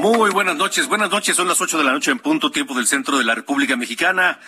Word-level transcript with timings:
Muy 0.00 0.30
buenas 0.30 0.56
noches, 0.56 0.88
buenas 0.88 1.10
noches, 1.10 1.36
son 1.36 1.46
las 1.46 1.60
ocho 1.60 1.76
de 1.76 1.84
la 1.84 1.92
noche 1.92 2.10
en 2.10 2.20
punto, 2.20 2.50
tiempo 2.50 2.72
del 2.72 2.86
centro 2.86 3.18
de 3.18 3.24
la 3.24 3.34
República 3.34 3.76
Mexicana. 3.76 4.40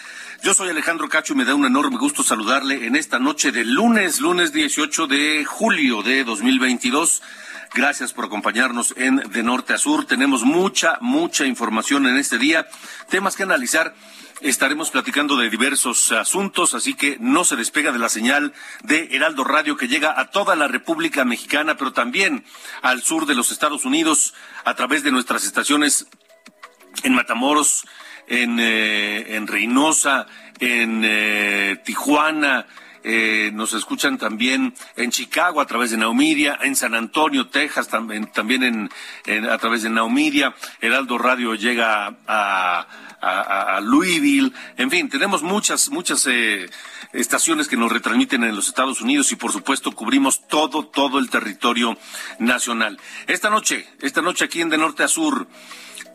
Yo 0.42 0.54
soy 0.54 0.70
Alejandro 0.70 1.10
Cacho 1.10 1.34
y 1.34 1.36
me 1.36 1.44
da 1.44 1.54
un 1.54 1.66
enorme 1.66 1.98
gusto 1.98 2.22
saludarle 2.22 2.86
en 2.86 2.96
esta 2.96 3.18
noche 3.18 3.52
de 3.52 3.62
lunes, 3.62 4.18
lunes 4.18 4.54
18 4.54 5.06
de 5.08 5.44
julio 5.44 6.02
de 6.02 6.24
2022. 6.24 7.20
Gracias 7.74 8.14
por 8.14 8.24
acompañarnos 8.24 8.94
en 8.96 9.16
De 9.16 9.42
Norte 9.42 9.74
a 9.74 9.78
Sur. 9.78 10.06
Tenemos 10.06 10.42
mucha, 10.42 10.96
mucha 11.02 11.44
información 11.44 12.06
en 12.06 12.16
este 12.16 12.38
día, 12.38 12.66
temas 13.10 13.36
que 13.36 13.42
analizar 13.42 13.94
Estaremos 14.40 14.90
platicando 14.90 15.36
de 15.36 15.50
diversos 15.50 16.10
asuntos, 16.12 16.74
así 16.74 16.94
que 16.94 17.16
no 17.20 17.44
se 17.44 17.56
despega 17.56 17.92
de 17.92 17.98
la 17.98 18.08
señal 18.08 18.52
de 18.82 19.08
Heraldo 19.12 19.44
Radio 19.44 19.76
que 19.76 19.88
llega 19.88 20.18
a 20.18 20.30
toda 20.30 20.56
la 20.56 20.66
República 20.66 21.24
Mexicana, 21.24 21.76
pero 21.76 21.92
también 21.92 22.44
al 22.82 23.02
sur 23.02 23.26
de 23.26 23.34
los 23.34 23.52
Estados 23.52 23.84
Unidos 23.84 24.34
a 24.64 24.74
través 24.74 25.04
de 25.04 25.12
nuestras 25.12 25.44
estaciones 25.44 26.06
en 27.04 27.14
Matamoros, 27.14 27.84
en, 28.26 28.58
eh, 28.58 29.40
Reynosa, 29.46 30.26
en 30.58 31.02
eh, 31.04 31.80
Tijuana, 31.84 32.66
eh, 33.04 33.50
nos 33.52 33.72
escuchan 33.72 34.18
también 34.18 34.74
en 34.96 35.10
Chicago 35.10 35.60
a 35.60 35.66
través 35.66 35.90
de 35.90 35.96
Naumiria, 35.96 36.58
en 36.62 36.76
San 36.76 36.94
Antonio, 36.94 37.48
Texas, 37.48 37.88
también, 37.88 38.30
también 38.30 38.90
en, 39.26 39.44
a 39.48 39.58
través 39.58 39.82
de 39.82 39.90
Naumiria. 39.90 40.54
Heraldo 40.80 41.18
Radio 41.18 41.54
llega 41.54 42.16
a, 42.26 42.86
Louisville, 43.82 44.52
en 44.76 44.90
fin, 44.90 45.08
tenemos 45.08 45.44
muchas, 45.44 45.90
muchas 45.90 46.26
eh, 46.26 46.68
estaciones 47.12 47.68
que 47.68 47.76
nos 47.76 47.92
retransmiten 47.92 48.42
en 48.42 48.56
los 48.56 48.66
Estados 48.66 49.00
Unidos 49.00 49.30
y 49.30 49.36
por 49.36 49.52
supuesto 49.52 49.92
cubrimos 49.92 50.48
todo, 50.48 50.86
todo 50.86 51.20
el 51.20 51.30
territorio 51.30 51.96
nacional. 52.40 52.98
Esta 53.28 53.48
noche, 53.48 53.86
esta 54.00 54.22
noche 54.22 54.44
aquí 54.44 54.60
en 54.60 54.70
De 54.70 54.78
Norte 54.78 55.04
a 55.04 55.08
Sur, 55.08 55.46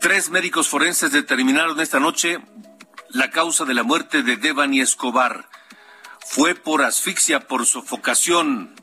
tres 0.00 0.28
médicos 0.28 0.68
forenses 0.68 1.10
determinaron 1.10 1.80
esta 1.80 1.98
noche 1.98 2.40
la 3.10 3.30
causa 3.30 3.64
de 3.64 3.74
la 3.74 3.82
muerte 3.82 4.22
de 4.22 4.36
Devani 4.36 4.80
Escobar. 4.80 5.48
Fue 6.30 6.54
por 6.54 6.82
asfixia, 6.82 7.40
por 7.48 7.64
sofocación. 7.64 8.74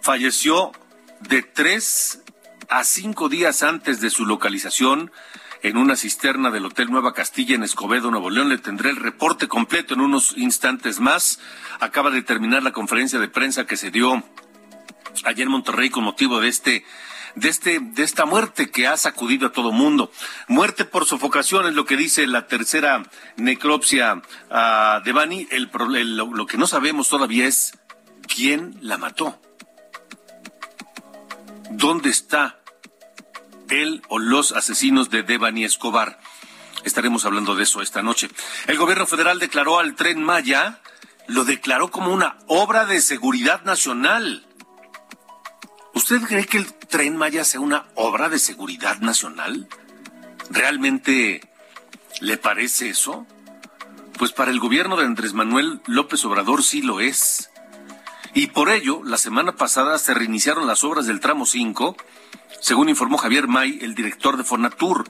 Falleció 0.00 0.70
de 1.18 1.42
tres 1.42 2.22
a 2.68 2.84
cinco 2.84 3.28
días 3.28 3.64
antes 3.64 4.00
de 4.00 4.08
su 4.08 4.24
localización 4.24 5.10
en 5.62 5.76
una 5.76 5.96
cisterna 5.96 6.52
del 6.52 6.66
Hotel 6.66 6.92
Nueva 6.92 7.12
Castilla 7.12 7.56
en 7.56 7.64
Escobedo, 7.64 8.12
Nuevo 8.12 8.30
León. 8.30 8.50
Le 8.50 8.58
tendré 8.58 8.90
el 8.90 8.96
reporte 8.96 9.48
completo 9.48 9.94
en 9.94 10.00
unos 10.00 10.32
instantes 10.36 11.00
más. 11.00 11.40
Acaba 11.80 12.10
de 12.10 12.22
terminar 12.22 12.62
la 12.62 12.72
conferencia 12.72 13.18
de 13.18 13.28
prensa 13.28 13.66
que 13.66 13.76
se 13.76 13.90
dio 13.90 14.22
ayer 15.24 15.46
en 15.46 15.52
Monterrey 15.52 15.90
con 15.90 16.04
motivo 16.04 16.40
de 16.40 16.48
este 16.48 16.84
de 17.34 17.48
este 17.48 17.80
de 17.80 18.02
esta 18.02 18.26
muerte 18.26 18.70
que 18.70 18.86
ha 18.86 18.96
sacudido 18.96 19.48
a 19.48 19.52
todo 19.52 19.72
mundo. 19.72 20.10
Muerte 20.48 20.84
por 20.84 21.04
sofocación 21.06 21.66
es 21.66 21.74
lo 21.74 21.84
que 21.84 21.96
dice 21.96 22.26
la 22.26 22.46
tercera 22.46 23.02
necropsia 23.36 24.14
uh, 24.14 25.02
de 25.04 25.12
Bani. 25.12 25.48
El, 25.50 25.70
lo 25.72 26.46
que 26.46 26.58
no 26.58 26.66
sabemos 26.66 27.08
todavía 27.08 27.46
es 27.46 27.72
quién 28.26 28.76
la 28.80 28.98
mató. 28.98 29.40
¿Dónde 31.70 32.10
está 32.10 32.58
él 33.70 34.02
o 34.08 34.18
los 34.18 34.52
asesinos 34.52 35.10
de 35.10 35.22
Devani 35.22 35.64
Escobar. 35.64 36.18
Estaremos 36.84 37.24
hablando 37.24 37.54
de 37.54 37.62
eso 37.62 37.82
esta 37.82 38.02
noche. 38.02 38.28
El 38.66 38.76
gobierno 38.76 39.06
federal 39.06 39.38
declaró 39.38 39.78
al 39.78 39.94
tren 39.94 40.22
Maya, 40.22 40.80
lo 41.26 41.44
declaró 41.44 41.90
como 41.90 42.12
una 42.12 42.36
obra 42.46 42.84
de 42.84 43.00
seguridad 43.00 43.62
nacional. 43.64 44.46
¿Usted 45.94 46.20
cree 46.22 46.46
que 46.46 46.58
el 46.58 46.72
tren 46.74 47.16
Maya 47.16 47.44
sea 47.44 47.60
una 47.60 47.86
obra 47.94 48.28
de 48.28 48.38
seguridad 48.38 48.98
nacional? 48.98 49.68
¿Realmente 50.50 51.40
le 52.20 52.36
parece 52.36 52.90
eso? 52.90 53.26
Pues 54.18 54.32
para 54.32 54.50
el 54.50 54.60
gobierno 54.60 54.96
de 54.96 55.06
Andrés 55.06 55.32
Manuel 55.32 55.80
López 55.86 56.24
Obrador 56.24 56.62
sí 56.62 56.82
lo 56.82 57.00
es. 57.00 57.50
Y 58.34 58.48
por 58.48 58.70
ello, 58.70 59.02
la 59.04 59.16
semana 59.16 59.52
pasada 59.52 59.98
se 59.98 60.14
reiniciaron 60.14 60.66
las 60.66 60.84
obras 60.84 61.06
del 61.06 61.20
tramo 61.20 61.46
5 61.46 61.96
según 62.64 62.88
informó 62.88 63.18
Javier 63.18 63.46
May, 63.46 63.78
el 63.82 63.94
director 63.94 64.38
de 64.38 64.42
Fonatur. 64.42 65.04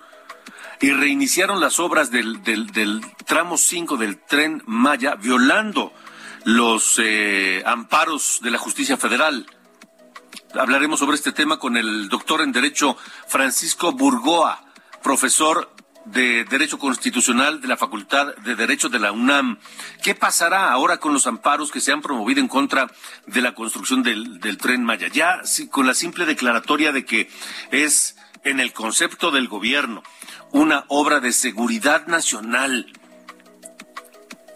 Y 0.80 0.90
reiniciaron 0.90 1.60
las 1.60 1.78
obras 1.78 2.10
del, 2.10 2.42
del, 2.42 3.00
tramo 3.26 3.56
5 3.56 3.96
del 3.96 4.18
tren 4.18 4.60
Maya, 4.66 5.14
violando 5.14 5.92
los 6.42 7.00
eh, 7.02 7.62
amparos 7.64 8.40
de 8.42 8.50
la 8.50 8.58
justicia 8.58 8.96
federal. 8.96 9.46
Hablaremos 10.58 11.00
sobre 11.00 11.16
este 11.16 11.32
tema 11.32 11.58
con 11.58 11.76
el 11.76 12.08
doctor 12.08 12.40
en 12.40 12.52
Derecho 12.52 12.96
Francisco 13.26 13.90
Burgoa, 13.90 14.64
profesor 15.02 15.74
de 16.04 16.44
Derecho 16.44 16.78
Constitucional 16.78 17.60
de 17.60 17.66
la 17.66 17.76
Facultad 17.76 18.36
de 18.36 18.54
Derecho 18.54 18.88
de 18.88 19.00
la 19.00 19.10
UNAM. 19.10 19.58
¿Qué 20.02 20.14
pasará 20.14 20.70
ahora 20.70 20.98
con 20.98 21.12
los 21.12 21.26
amparos 21.26 21.72
que 21.72 21.80
se 21.80 21.90
han 21.90 22.02
promovido 22.02 22.40
en 22.40 22.46
contra 22.46 22.88
de 23.26 23.40
la 23.40 23.54
construcción 23.54 24.04
del, 24.04 24.38
tren 24.58 24.84
Maya? 24.84 25.08
Ya 25.08 25.40
con 25.70 25.88
la 25.88 25.94
simple 25.94 26.24
declaratoria 26.24 26.92
de 26.92 27.04
que 27.04 27.28
es 27.72 28.16
en 28.44 28.60
el 28.60 28.72
concepto 28.72 29.32
del 29.32 29.48
gobierno 29.48 30.04
una 30.52 30.84
obra 30.86 31.18
de 31.18 31.32
seguridad 31.32 32.06
nacional, 32.06 32.92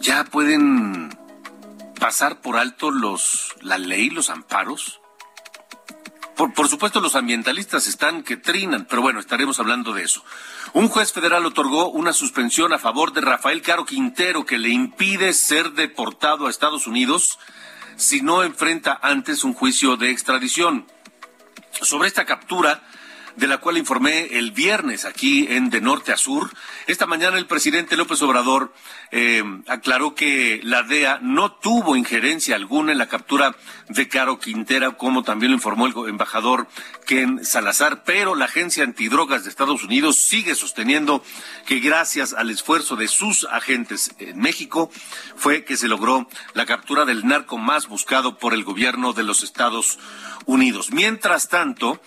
ya 0.01 0.23
pueden 0.25 1.11
pasar 1.99 2.41
por 2.41 2.57
alto 2.57 2.93
los 2.93 3.57
la 3.63 3.79
ley, 3.79 4.11
los 4.11 4.31
amparos. 4.31 5.01
Por, 6.39 6.69
supuesto, 6.69 7.01
los 7.01 7.17
ambientalistas 7.17 7.89
están 7.89 8.23
que 8.23 8.37
trinan, 8.37 8.87
pero 8.89 9.03
bueno, 9.03 9.19
estaremos 9.19 9.59
hablando 9.59 9.93
de 9.93 10.05
eso. 10.05 10.25
Un 10.73 10.87
juez 10.87 11.13
federal 11.13 11.45
otorgó 11.45 11.91
una 11.91 12.13
suspensión 12.13 12.73
a 12.73 12.79
favor 12.79 13.13
de 13.13 13.23
Rafael 13.23 13.61
Caro 13.61 13.85
Quintero 13.85 14.47
que 14.47 14.57
le 14.57 14.69
impide 14.69 15.33
ser 15.33 15.73
deportado 15.73 16.47
a 16.47 16.51
Estados 16.51 16.87
Unidos 16.87 17.41
si 17.97 18.21
no 18.21 18.45
enfrenta 18.45 19.01
antes 19.03 19.43
un 19.43 19.53
juicio 19.53 19.97
de 19.97 20.13
extradición. 20.13 20.87
Sobre 21.73 22.07
esta 22.07 22.25
captura, 22.25 22.89
de 23.39 23.47
la 23.47 23.59
cual 23.59 23.79
informé 23.79 24.37
el 24.37 24.51
viernes 24.51 25.05
aquí 25.05 25.47
en 25.49 25.71
De 25.71 25.81
Norte 25.81 26.11
a 26.13 26.17
Sur. 26.17 26.51
Esta 26.89 27.07
mañana 27.07 27.39
el 27.39 27.47
presidente 27.47 27.97
López 27.97 28.21
Obrador 28.23 28.75
eh, 29.13 29.45
aclaró 29.69 30.17
que 30.17 30.61
la 30.65 30.83
DEA 30.83 31.21
no 31.23 31.53
tuvo 31.53 31.95
injerencia 31.95 32.57
alguna 32.57 32.91
en 32.91 32.99
la 32.99 33.07
captura 33.07 33.55
de 33.89 34.09
Caro 34.09 34.41
Quintera, 34.41 34.91
como 34.97 35.23
también 35.23 35.53
lo 35.53 35.57
informó 35.57 35.87
el 35.87 35.95
embajador 36.09 36.67
Ken 37.07 37.45
Salazar, 37.45 38.03
pero 38.03 38.35
la 38.35 38.47
Agencia 38.47 38.83
Antidrogas 38.83 39.45
de 39.45 39.51
Estados 39.51 39.85
Unidos 39.85 40.17
sigue 40.17 40.57
sosteniendo 40.57 41.23
que 41.65 41.79
gracias 41.79 42.35
al 42.35 42.51
esfuerzo 42.51 42.97
de 42.97 43.07
sus 43.07 43.45
agentes 43.45 44.11
en 44.19 44.41
México 44.41 44.91
fue 45.37 45.65
que 45.65 45.77
se 45.77 45.87
logró 45.87 46.29
la 46.55 46.67
captura 46.67 47.05
del 47.05 47.25
narco 47.25 47.57
más 47.57 47.87
buscado 47.87 48.37
por 48.37 48.53
el 48.53 48.65
gobierno 48.65 49.13
de 49.13 49.23
los 49.23 49.45
Estados 49.45 50.01
Unidos. 50.45 50.91
Mientras 50.91 51.49
tanto, 51.49 52.01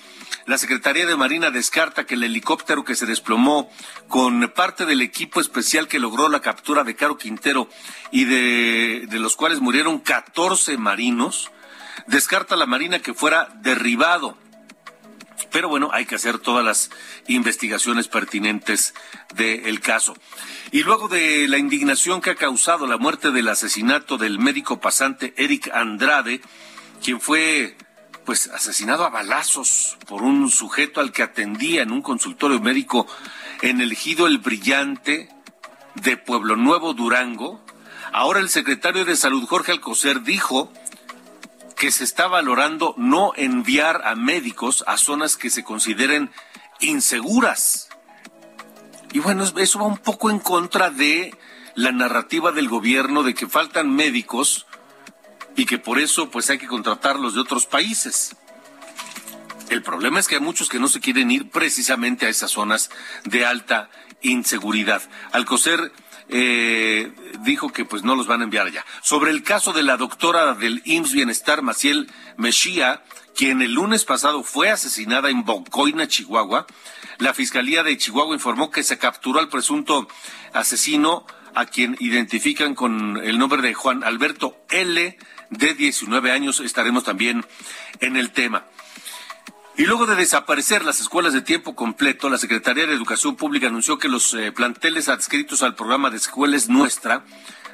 la 0.46 0.58
Secretaría 0.58 1.06
de 1.06 1.16
Marina 1.16 1.52
descarta 1.52 2.06
que 2.06 2.16
el 2.16 2.24
helicóptero 2.24 2.84
que 2.84 2.96
se 2.96 3.06
desplomó 3.06 3.70
con 4.08 4.52
parte 4.56 4.86
del 4.86 5.02
equipo 5.02 5.40
especial 5.40 5.88
que 5.88 6.00
logró 6.00 6.30
la 6.30 6.42
captura 6.42 6.84
de 6.84 6.96
Caro 6.96 7.18
Quintero 7.18 7.70
y 8.12 8.26
de, 8.26 9.08
los 9.12 9.36
cuales 9.36 9.60
murieron 9.60 10.00
14 10.00 10.78
marinos, 10.78 11.52
descarta 12.08 12.56
la 12.56 12.66
Marina 12.66 13.00
que 13.00 13.14
fuera 13.14 13.50
derribado. 13.62 14.38
Pero 15.52 15.70
bueno, 15.70 15.90
hay 15.92 16.06
que 16.06 16.16
hacer 16.16 16.40
todas 16.40 16.64
las 16.64 16.92
investigaciones 17.28 18.08
pertinentes 18.08 18.94
del 19.36 19.80
caso. 19.80 20.16
Y 20.72 20.84
luego 20.84 21.08
de 21.08 21.48
la 21.48 21.58
indignación 21.58 22.22
que 22.22 22.32
ha 22.32 22.36
causado 22.36 22.88
la 22.88 22.98
muerte 22.98 23.32
del 23.32 23.48
asesinato 23.48 24.18
del 24.18 24.40
médico 24.40 24.80
pasante 24.80 25.34
Eric 25.38 25.70
Andrade, 25.74 26.42
quien 27.04 27.20
fue 27.20 27.76
pues 28.26 28.48
asesinado 28.48 29.06
a 29.06 29.10
balazos 29.10 29.98
por 30.08 30.22
un 30.22 30.50
sujeto 30.50 31.02
al 31.02 31.12
que 31.12 31.24
atendía 31.24 31.84
en 31.84 31.92
un 31.92 32.02
consultorio 32.02 32.60
médico 32.60 33.08
en 33.62 33.82
el 33.82 33.92
Ejido 33.92 34.28
El 34.28 34.40
Brillante 34.40 35.30
de 35.96 36.18
Pueblo 36.18 36.56
Nuevo, 36.56 36.94
Durango. 36.94 37.64
Ahora 38.14 38.40
el 38.40 38.50
secretario 38.50 39.06
de 39.06 39.16
Salud, 39.16 39.46
Jorge 39.48 39.72
Alcocer, 39.72 40.22
dijo 40.22 40.72
que 41.76 41.92
se 41.92 42.04
está 42.04 42.28
valorando 42.28 42.94
no 42.98 43.34
enviar 43.36 44.06
a 44.06 44.16
médicos 44.16 44.84
a 44.88 44.98
zonas 44.98 45.36
que 45.36 45.50
se 45.50 45.64
consideren 45.64 46.30
inseguras. 46.80 47.90
Y 49.14 49.20
bueno, 49.20 49.44
eso 49.44 49.80
va 49.80 49.86
un 49.86 49.98
poco 49.98 50.30
en 50.30 50.40
contra 50.40 50.90
de 50.90 51.36
la 51.76 51.92
narrativa 51.92 52.52
del 52.52 52.70
gobierno 52.70 53.24
de 53.24 53.34
que 53.34 53.48
faltan 53.48 53.96
médicos 53.96 54.68
y 55.56 55.66
que 55.66 55.78
por 55.78 56.00
eso 56.00 56.30
pues 56.30 56.50
hay 56.50 56.58
que 56.58 56.68
contratarlos 56.68 57.36
de 57.36 57.42
otros 57.42 57.66
países. 57.66 58.36
El 59.70 59.84
problema 59.84 60.20
es 60.20 60.28
que 60.28 60.36
hay 60.36 60.42
muchos 60.42 60.68
que 60.70 60.80
no 60.80 60.88
se 60.88 61.00
quieren 61.00 61.32
ir 61.32 61.50
precisamente 61.50 62.26
a 62.26 62.30
esas 62.30 62.52
zonas 62.52 62.90
de 63.24 63.46
alta 63.46 63.90
inseguridad. 64.22 65.02
Alcocer 65.32 65.92
eh, 66.28 67.12
dijo 67.42 67.72
que 67.72 67.86
pues 67.86 68.04
no 68.04 68.16
los 68.16 68.28
van 68.28 68.42
a 68.42 68.44
enviar 68.44 68.68
allá. 68.68 68.86
Sobre 69.02 69.32
el 69.32 69.44
caso 69.44 69.74
de 69.74 69.84
la 69.84 69.98
doctora 69.98 70.54
del 70.56 70.82
IMSS 70.86 71.14
Bienestar, 71.14 71.62
Maciel 71.62 72.12
Mejía, 72.38 73.04
quien 73.36 73.62
el 73.62 73.74
lunes 73.74 74.06
pasado 74.06 74.44
fue 74.44 74.70
asesinada 74.70 75.30
en 75.30 75.44
Bocoina, 75.44 76.08
Chihuahua, 76.08 76.68
la 77.18 77.34
Fiscalía 77.34 77.84
de 77.84 77.98
Chihuahua 77.98 78.34
informó 78.34 78.72
que 78.72 78.84
se 78.84 78.98
capturó 78.98 79.40
al 79.40 79.50
presunto 79.50 80.08
asesino, 80.54 81.26
a 81.54 81.66
quien 81.66 81.98
identifican 82.00 82.76
con 82.76 83.18
el 83.18 83.38
nombre 83.38 83.62
de 83.62 83.74
Juan 83.74 84.04
Alberto 84.04 84.58
L 84.70 85.18
de 85.52 85.76
19 85.76 86.32
años. 86.32 86.60
Estaremos 86.60 87.04
también 87.04 87.46
en 88.00 88.18
el 88.18 88.32
tema. 88.32 88.66
Y 89.78 89.86
luego 89.86 90.06
de 90.06 90.16
desaparecer 90.16 90.84
las 90.84 91.00
escuelas 91.00 91.34
de 91.34 91.42
tiempo 91.42 91.76
completo, 91.76 92.30
la 92.30 92.38
Secretaría 92.38 92.88
de 92.88 92.94
Educación 92.94 93.36
Pública 93.36 93.68
anunció 93.68 93.98
que 93.98 94.10
los 94.10 94.34
eh, 94.34 94.52
planteles 94.52 95.08
adscritos 95.08 95.64
al 95.64 95.76
programa 95.76 96.10
de 96.10 96.18
Escuelas 96.18 96.68
Nuestra 96.68 97.24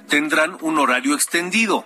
tendrán 0.07 0.57
un 0.61 0.77
horario 0.77 1.15
extendido, 1.15 1.85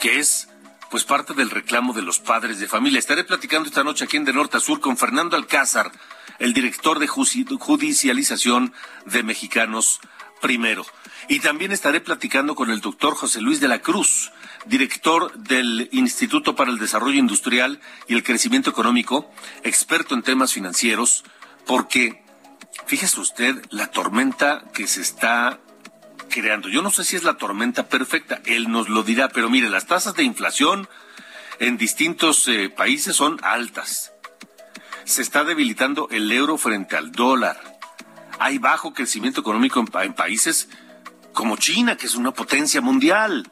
que 0.00 0.20
es 0.20 0.48
pues 0.90 1.04
parte 1.04 1.34
del 1.34 1.50
reclamo 1.50 1.92
de 1.92 2.02
los 2.02 2.20
padres 2.20 2.60
de 2.60 2.68
familia. 2.68 2.98
Estaré 2.98 3.24
platicando 3.24 3.68
esta 3.68 3.82
noche 3.82 4.04
aquí 4.04 4.16
en 4.16 4.24
De 4.24 4.32
Norte 4.32 4.58
a 4.58 4.60
Sur 4.60 4.80
con 4.80 4.96
Fernando 4.96 5.36
Alcázar, 5.36 5.90
el 6.38 6.52
director 6.52 6.98
de 6.98 7.06
judicialización 7.08 8.72
de 9.06 9.22
Mexicanos 9.22 10.00
Primero. 10.40 10.84
Y 11.28 11.40
también 11.40 11.72
estaré 11.72 12.00
platicando 12.00 12.54
con 12.54 12.70
el 12.70 12.80
doctor 12.80 13.14
José 13.14 13.40
Luis 13.40 13.60
de 13.60 13.68
la 13.68 13.80
Cruz, 13.80 14.32
director 14.66 15.32
del 15.34 15.88
Instituto 15.92 16.56
para 16.56 16.70
el 16.70 16.78
Desarrollo 16.78 17.18
Industrial 17.18 17.80
y 18.08 18.14
el 18.14 18.22
Crecimiento 18.22 18.70
Económico, 18.70 19.30
experto 19.62 20.14
en 20.14 20.22
temas 20.22 20.52
financieros, 20.52 21.24
porque 21.66 22.22
fíjese 22.86 23.20
usted 23.20 23.64
la 23.70 23.88
tormenta 23.88 24.64
que 24.72 24.86
se 24.86 25.00
está 25.00 25.60
creando. 26.28 26.68
Yo 26.68 26.82
no 26.82 26.90
sé 26.90 27.04
si 27.04 27.16
es 27.16 27.24
la 27.24 27.36
tormenta 27.36 27.88
perfecta, 27.88 28.40
él 28.44 28.70
nos 28.70 28.88
lo 28.88 29.02
dirá, 29.02 29.28
pero 29.28 29.48
mire, 29.48 29.68
las 29.68 29.86
tasas 29.86 30.14
de 30.14 30.24
inflación 30.24 30.88
en 31.58 31.76
distintos 31.76 32.48
eh, 32.48 32.70
países 32.70 33.14
son 33.14 33.38
altas. 33.42 34.12
Se 35.04 35.22
está 35.22 35.44
debilitando 35.44 36.08
el 36.10 36.30
euro 36.32 36.58
frente 36.58 36.96
al 36.96 37.12
dólar. 37.12 37.60
Hay 38.38 38.58
bajo 38.58 38.92
crecimiento 38.92 39.40
económico 39.40 39.78
en 39.80 40.14
países 40.14 40.68
como 41.32 41.56
China, 41.56 41.96
que 41.96 42.06
es 42.06 42.14
una 42.14 42.32
potencia 42.32 42.80
mundial. 42.80 43.50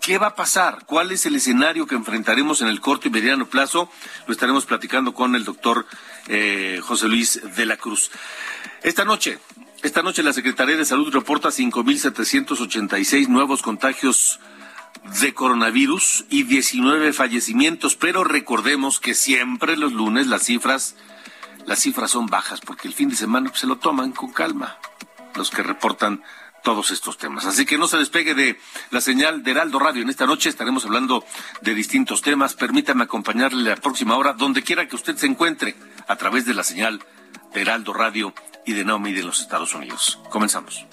¿Qué 0.00 0.18
va 0.18 0.28
a 0.28 0.34
pasar? 0.36 0.84
¿Cuál 0.86 1.10
es 1.10 1.26
el 1.26 1.34
escenario 1.34 1.86
que 1.86 1.96
enfrentaremos 1.96 2.62
en 2.62 2.68
el 2.68 2.80
corto 2.80 3.08
y 3.08 3.10
mediano 3.10 3.46
plazo? 3.46 3.90
Lo 4.26 4.32
estaremos 4.32 4.64
platicando 4.64 5.14
con 5.14 5.34
el 5.34 5.44
doctor 5.44 5.86
eh, 6.28 6.80
José 6.82 7.08
Luis 7.08 7.40
de 7.56 7.66
la 7.66 7.76
Cruz. 7.76 8.12
Esta 8.84 9.04
noche, 9.04 9.38
esta 9.82 10.02
noche 10.02 10.22
la 10.22 10.32
Secretaría 10.32 10.76
de 10.76 10.84
Salud 10.84 11.12
reporta 11.12 11.48
5.786 11.48 13.26
nuevos 13.26 13.62
contagios 13.62 14.38
de 15.20 15.34
coronavirus 15.34 16.24
y 16.30 16.44
19 16.44 17.12
fallecimientos, 17.12 17.96
pero 17.96 18.22
recordemos 18.22 19.00
que 19.00 19.14
siempre 19.14 19.76
los 19.76 19.92
lunes 19.92 20.28
las 20.28 20.44
cifras, 20.44 20.94
las 21.64 21.80
cifras 21.80 22.12
son 22.12 22.26
bajas 22.26 22.60
porque 22.60 22.86
el 22.86 22.94
fin 22.94 23.08
de 23.08 23.16
semana 23.16 23.50
se 23.54 23.66
lo 23.66 23.76
toman 23.78 24.12
con 24.12 24.32
calma 24.32 24.78
los 25.36 25.50
que 25.50 25.62
reportan 25.62 26.22
todos 26.62 26.90
estos 26.90 27.16
temas. 27.16 27.46
Así 27.46 27.64
que 27.64 27.78
no 27.78 27.86
se 27.86 27.96
despegue 27.96 28.34
de 28.34 28.58
la 28.90 29.00
señal 29.00 29.44
de 29.44 29.52
Heraldo 29.52 29.78
Radio. 29.78 30.02
En 30.02 30.10
esta 30.10 30.26
noche 30.26 30.48
estaremos 30.48 30.84
hablando 30.84 31.24
de 31.60 31.74
distintos 31.74 32.22
temas. 32.22 32.54
Permítame 32.54 33.04
acompañarle 33.04 33.70
la 33.70 33.76
próxima 33.76 34.16
hora, 34.16 34.32
donde 34.32 34.62
quiera 34.62 34.88
que 34.88 34.96
usted 34.96 35.16
se 35.16 35.26
encuentre, 35.26 35.76
a 36.08 36.16
través 36.16 36.44
de 36.44 36.54
la 36.54 36.64
señal 36.64 37.04
de 37.54 37.60
Heraldo 37.60 37.92
Radio 37.92 38.34
y 38.64 38.72
de 38.72 38.84
Naomi 38.84 39.12
de 39.12 39.22
los 39.22 39.40
Estados 39.40 39.74
Unidos. 39.74 40.18
Comenzamos. 40.30 40.86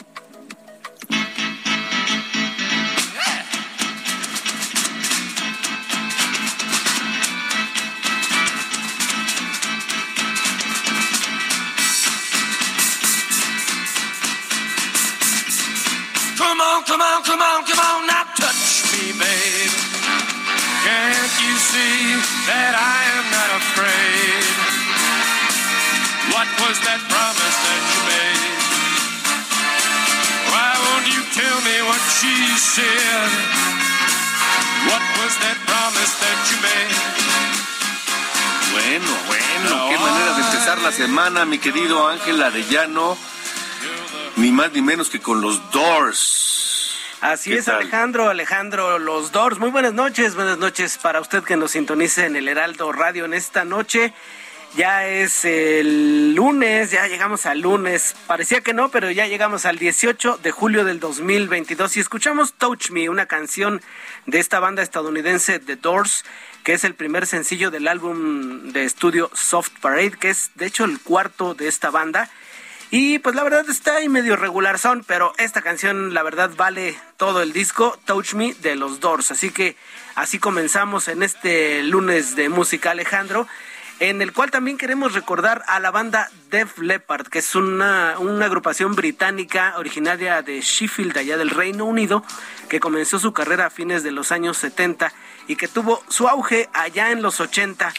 Come 16.87 17.01
on, 17.01 17.23
come 17.23 17.41
on, 17.41 17.63
come 17.65 17.79
on, 17.79 18.07
now 18.07 18.23
touch 18.35 18.91
me, 18.91 19.13
babe. 19.15 19.75
Can't 20.83 21.33
you 21.39 21.53
see 21.55 21.99
that 22.51 22.73
I 22.75 22.99
am 23.15 23.25
not 23.31 23.49
afraid? 23.61 24.45
What 26.35 26.49
was 26.59 26.75
that 26.83 27.01
promise 27.07 27.57
that 27.67 27.83
you 27.93 28.01
made? 28.09 28.63
Why 30.51 30.71
won't 30.83 31.07
you 31.07 31.23
tell 31.31 31.57
me 31.63 31.77
what 31.87 32.03
she 32.19 32.35
said? 32.59 33.31
What 34.91 35.03
was 35.23 35.33
that 35.39 35.57
promise 35.63 36.13
that 36.19 36.39
you 36.51 36.57
made? 36.59 36.99
Bueno, 38.73 39.11
bueno, 39.27 39.89
qué 39.89 39.97
manera 39.99 40.33
de 40.33 40.41
empezar 40.41 40.81
la 40.81 40.91
semana, 40.91 41.45
mi 41.45 41.59
querido 41.59 42.07
Ángel 42.07 42.41
Arellano. 42.41 43.17
Ni 44.35 44.51
más 44.51 44.71
ni 44.73 44.81
menos 44.81 45.09
que 45.09 45.21
con 45.21 45.41
los 45.41 45.71
Doors. 45.71 46.32
Así 47.23 47.53
es, 47.53 47.69
Alejandro, 47.69 48.29
Alejandro, 48.29 48.99
los 48.99 49.31
Doors. 49.31 49.57
Muy 49.57 49.69
buenas 49.69 49.93
noches, 49.93 50.35
buenas 50.35 50.57
noches 50.57 50.97
para 50.97 51.21
usted 51.21 51.41
que 51.41 51.55
nos 51.55 51.71
sintonice 51.71 52.25
en 52.25 52.35
el 52.35 52.49
Heraldo 52.49 52.91
Radio 52.91 53.23
en 53.23 53.33
esta 53.33 53.63
noche. 53.63 54.11
Ya 54.75 55.07
es 55.07 55.45
el 55.45 56.35
lunes, 56.35 56.91
ya 56.91 57.07
llegamos 57.07 57.45
al 57.45 57.61
lunes. 57.61 58.13
Parecía 58.27 58.59
que 58.59 58.73
no, 58.73 58.89
pero 58.89 59.09
ya 59.09 59.25
llegamos 59.25 59.65
al 59.65 59.77
18 59.77 60.39
de 60.43 60.51
julio 60.51 60.83
del 60.83 60.99
2022 60.99 61.95
y 61.95 62.01
escuchamos 62.01 62.55
Touch 62.55 62.89
Me, 62.89 63.07
una 63.07 63.25
canción 63.25 63.81
de 64.25 64.39
esta 64.39 64.59
banda 64.59 64.83
estadounidense 64.83 65.59
The 65.59 65.77
Doors, 65.77 66.25
que 66.65 66.73
es 66.73 66.83
el 66.83 66.93
primer 66.93 67.25
sencillo 67.25 67.71
del 67.71 67.87
álbum 67.87 68.73
de 68.73 68.83
estudio 68.83 69.31
Soft 69.33 69.71
Parade, 69.79 70.17
que 70.19 70.29
es 70.29 70.51
de 70.55 70.65
hecho 70.65 70.83
el 70.83 70.99
cuarto 70.99 71.53
de 71.53 71.69
esta 71.69 71.89
banda. 71.89 72.29
Y 72.95 73.17
pues 73.17 73.35
la 73.35 73.43
verdad 73.43 73.67
está 73.67 73.95
ahí 73.95 74.07
medio 74.07 74.35
regular 74.35 74.77
son, 74.77 75.03
pero 75.03 75.33
esta 75.39 75.63
canción 75.63 76.13
la 76.13 76.21
verdad 76.21 76.51
vale 76.55 76.95
todo 77.17 77.41
el 77.41 77.51
disco 77.51 77.97
Touch 78.05 78.35
Me 78.35 78.53
de 78.53 78.75
los 78.75 78.99
Doors. 78.99 79.31
Así 79.31 79.49
que 79.49 79.75
así 80.13 80.37
comenzamos 80.37 81.07
en 81.07 81.23
este 81.23 81.81
lunes 81.81 82.35
de 82.35 82.49
música 82.49 82.91
Alejandro 82.91 83.47
en 83.99 84.21
el 84.21 84.31
cual 84.31 84.51
también 84.51 84.77
queremos 84.77 85.13
recordar 85.13 85.63
a 85.65 85.79
la 85.79 85.89
banda 85.89 86.29
Def 86.51 86.77
Leppard, 86.77 87.29
que 87.29 87.39
es 87.39 87.55
una, 87.55 88.19
una, 88.19 88.45
agrupación 88.45 88.93
británica 88.93 89.73
originaria 89.77 90.43
de 90.43 90.61
Sheffield, 90.61 91.17
allá 91.17 91.37
del 91.37 91.49
Reino 91.49 91.85
Unido, 91.85 92.23
que 92.69 92.79
comenzó 92.79 93.17
su 93.17 93.33
carrera 93.33 93.65
a 93.65 93.69
fines 93.71 94.03
de 94.03 94.11
los 94.11 94.31
años 94.31 94.57
70 94.57 95.11
y 95.47 95.55
que 95.55 95.67
tuvo 95.67 96.03
su 96.09 96.27
auge 96.27 96.69
allá 96.73 97.09
en 97.09 97.23
los 97.23 97.39
80 97.39 97.91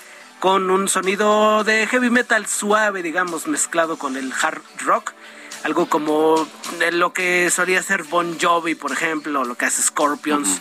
con 0.44 0.70
un 0.70 0.88
sonido 0.88 1.64
de 1.64 1.86
heavy 1.86 2.10
metal 2.10 2.46
suave, 2.46 3.02
digamos, 3.02 3.46
mezclado 3.46 3.96
con 3.96 4.18
el 4.18 4.30
hard 4.30 4.60
rock. 4.84 5.14
Algo 5.62 5.88
como 5.88 6.46
lo 6.92 7.14
que 7.14 7.48
solía 7.48 7.82
ser 7.82 8.02
Bon 8.02 8.38
Jovi, 8.38 8.74
por 8.74 8.92
ejemplo, 8.92 9.44
lo 9.44 9.54
que 9.54 9.64
hace 9.64 9.80
Scorpions. 9.80 10.60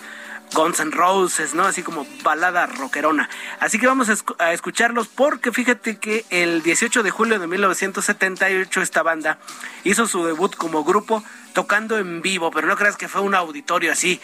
Guns 0.54 0.80
N' 0.80 0.92
Roses, 0.92 1.54
¿no? 1.54 1.66
Así 1.66 1.84
como 1.84 2.08
balada 2.24 2.66
rockerona. 2.66 3.30
Así 3.60 3.78
que 3.78 3.86
vamos 3.86 4.08
a, 4.40 4.54
escucharlos 4.54 5.10
porque 5.10 5.52
fíjate 5.52 5.98
que 5.98 6.24
el 6.30 6.64
18 6.64 7.04
de 7.04 7.12
julio 7.12 7.38
de 7.38 7.48
1978 7.48 8.82
esta 8.82 9.04
banda 9.04 9.38
hizo 9.84 10.08
su 10.08 10.24
debut 10.26 10.56
como 10.56 10.86
grupo 10.86 11.26
tocando 11.52 11.98
en 11.98 12.22
vivo, 12.22 12.52
pero 12.52 12.68
no 12.68 12.78
creas 12.78 12.96
que 12.96 13.10
fue 13.10 13.20
un 13.20 13.36
auditorio 13.36 13.92
así 13.92 14.22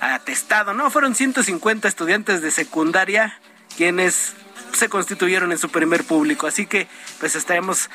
atestado, 0.00 0.74
no, 0.74 0.90
fueron 0.90 1.14
150 1.14 1.88
estudiantes 1.88 2.42
de 2.42 2.50
secundaria 2.50 3.40
quienes 3.78 4.32
se 4.72 4.88
constituyeron 4.88 5.52
en 5.52 5.58
su 5.58 5.70
primer 5.70 6.02
público, 6.02 6.48
así 6.48 6.66
que 6.66 6.88
pues 7.20 7.36
estaremos 7.36 7.88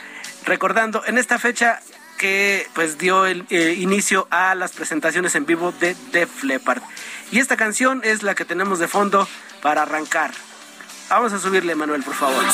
recordando 0.45 1.03
en 1.05 1.17
esta 1.17 1.37
fecha 1.37 1.81
que 2.17 2.65
pues 2.73 2.97
dio 2.97 3.25
el 3.25 3.45
eh, 3.49 3.75
inicio 3.77 4.25
a 4.31 4.55
las 4.55 4.71
presentaciones 4.71 5.35
en 5.35 5.45
vivo 5.45 5.73
de 5.73 5.95
Def 6.13 6.45
Leppard. 6.45 6.81
Y 7.31 7.39
esta 7.39 7.57
canción 7.57 7.99
es 8.05 8.23
la 8.23 8.33
que 8.33 8.45
tenemos 8.45 8.79
de 8.79 8.87
fondo 8.87 9.27
para 9.61 9.81
arrancar. 9.81 10.31
Vamos 11.09 11.33
a 11.33 11.39
subirle, 11.39 11.75
Manuel, 11.75 12.01
por 12.01 12.15
favor. 12.15 12.45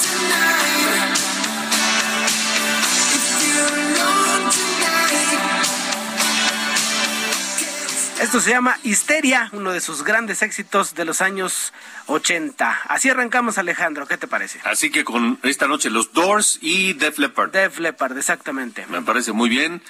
Esto 8.19 8.41
se 8.41 8.49
llama 8.49 8.77
Histeria, 8.83 9.49
uno 9.53 9.71
de 9.71 9.79
sus 9.79 10.03
grandes 10.03 10.41
éxitos 10.41 10.93
de 10.93 11.05
los 11.05 11.21
años 11.21 11.71
80. 12.07 12.81
Así 12.89 13.09
arrancamos, 13.09 13.57
Alejandro, 13.57 14.07
¿qué 14.07 14.17
te 14.17 14.27
parece? 14.27 14.59
Así 14.65 14.91
que 14.91 15.05
con 15.05 15.39
esta 15.43 15.67
noche 15.67 15.89
los 15.89 16.11
Doors 16.11 16.59
y 16.61 16.93
Def 16.93 17.17
Leppard. 17.17 17.51
Def 17.51 17.79
Leppard, 17.79 18.17
exactamente. 18.17 18.85
Me 18.87 19.01
parece 19.01 19.31
muy 19.31 19.47
bien. 19.47 19.81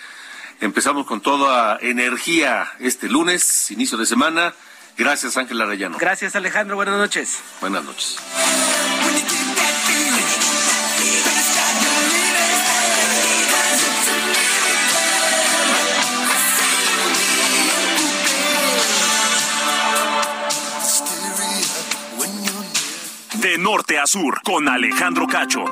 Empezamos 0.62 1.08
con 1.08 1.22
toda 1.22 1.80
energía 1.82 2.72
este 2.80 3.10
lunes, 3.10 3.72
inicio 3.72 3.98
de 3.98 4.06
semana. 4.06 4.54
Gracias, 4.96 5.36
Ángel 5.36 5.60
Arellano. 5.62 5.98
Gracias, 5.98 6.36
Alejandro. 6.36 6.76
Buenas 6.76 6.98
noches. 6.98 7.40
Buenas 7.62 7.84
noches. 7.84 8.18
Norte 23.60 24.00
a 24.00 24.08
sur, 24.08 24.42
con 24.44 24.70
Alejandro 24.70 25.28
Cacho. 25.28 25.66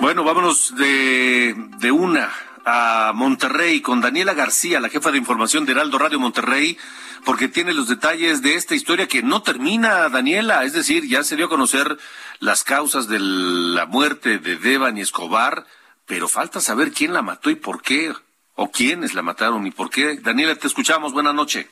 Bueno, 0.00 0.24
vámonos 0.24 0.74
de, 0.74 1.54
de 1.78 1.92
una 1.92 2.30
a 2.64 3.12
Monterrey 3.14 3.80
con 3.80 4.00
Daniela 4.00 4.32
García, 4.32 4.80
la 4.80 4.88
jefa 4.88 5.10
de 5.10 5.18
información 5.18 5.66
de 5.66 5.72
Heraldo 5.72 5.98
Radio 5.98 6.18
Monterrey, 6.18 6.78
porque 7.24 7.48
tiene 7.48 7.74
los 7.74 7.88
detalles 7.88 8.40
de 8.40 8.54
esta 8.54 8.74
historia 8.74 9.06
que 9.06 9.22
no 9.22 9.42
termina, 9.42 10.08
Daniela. 10.08 10.64
Es 10.64 10.72
decir, 10.72 11.06
ya 11.06 11.22
se 11.24 11.36
dio 11.36 11.46
a 11.46 11.50
conocer 11.50 11.98
las 12.38 12.64
causas 12.64 13.06
de 13.06 13.18
la 13.20 13.84
muerte 13.84 14.38
de 14.38 14.56
Devan 14.56 14.96
y 14.96 15.02
Escobar, 15.02 15.66
pero 16.06 16.26
falta 16.26 16.60
saber 16.60 16.92
quién 16.92 17.12
la 17.12 17.22
mató 17.22 17.50
y 17.50 17.54
por 17.54 17.82
qué, 17.82 18.14
o 18.54 18.70
quiénes 18.70 19.12
la 19.14 19.22
mataron 19.22 19.66
y 19.66 19.70
por 19.70 19.90
qué. 19.90 20.16
Daniela, 20.16 20.54
te 20.56 20.66
escuchamos. 20.66 21.12
Buenas 21.12 21.34
noches. 21.34 21.66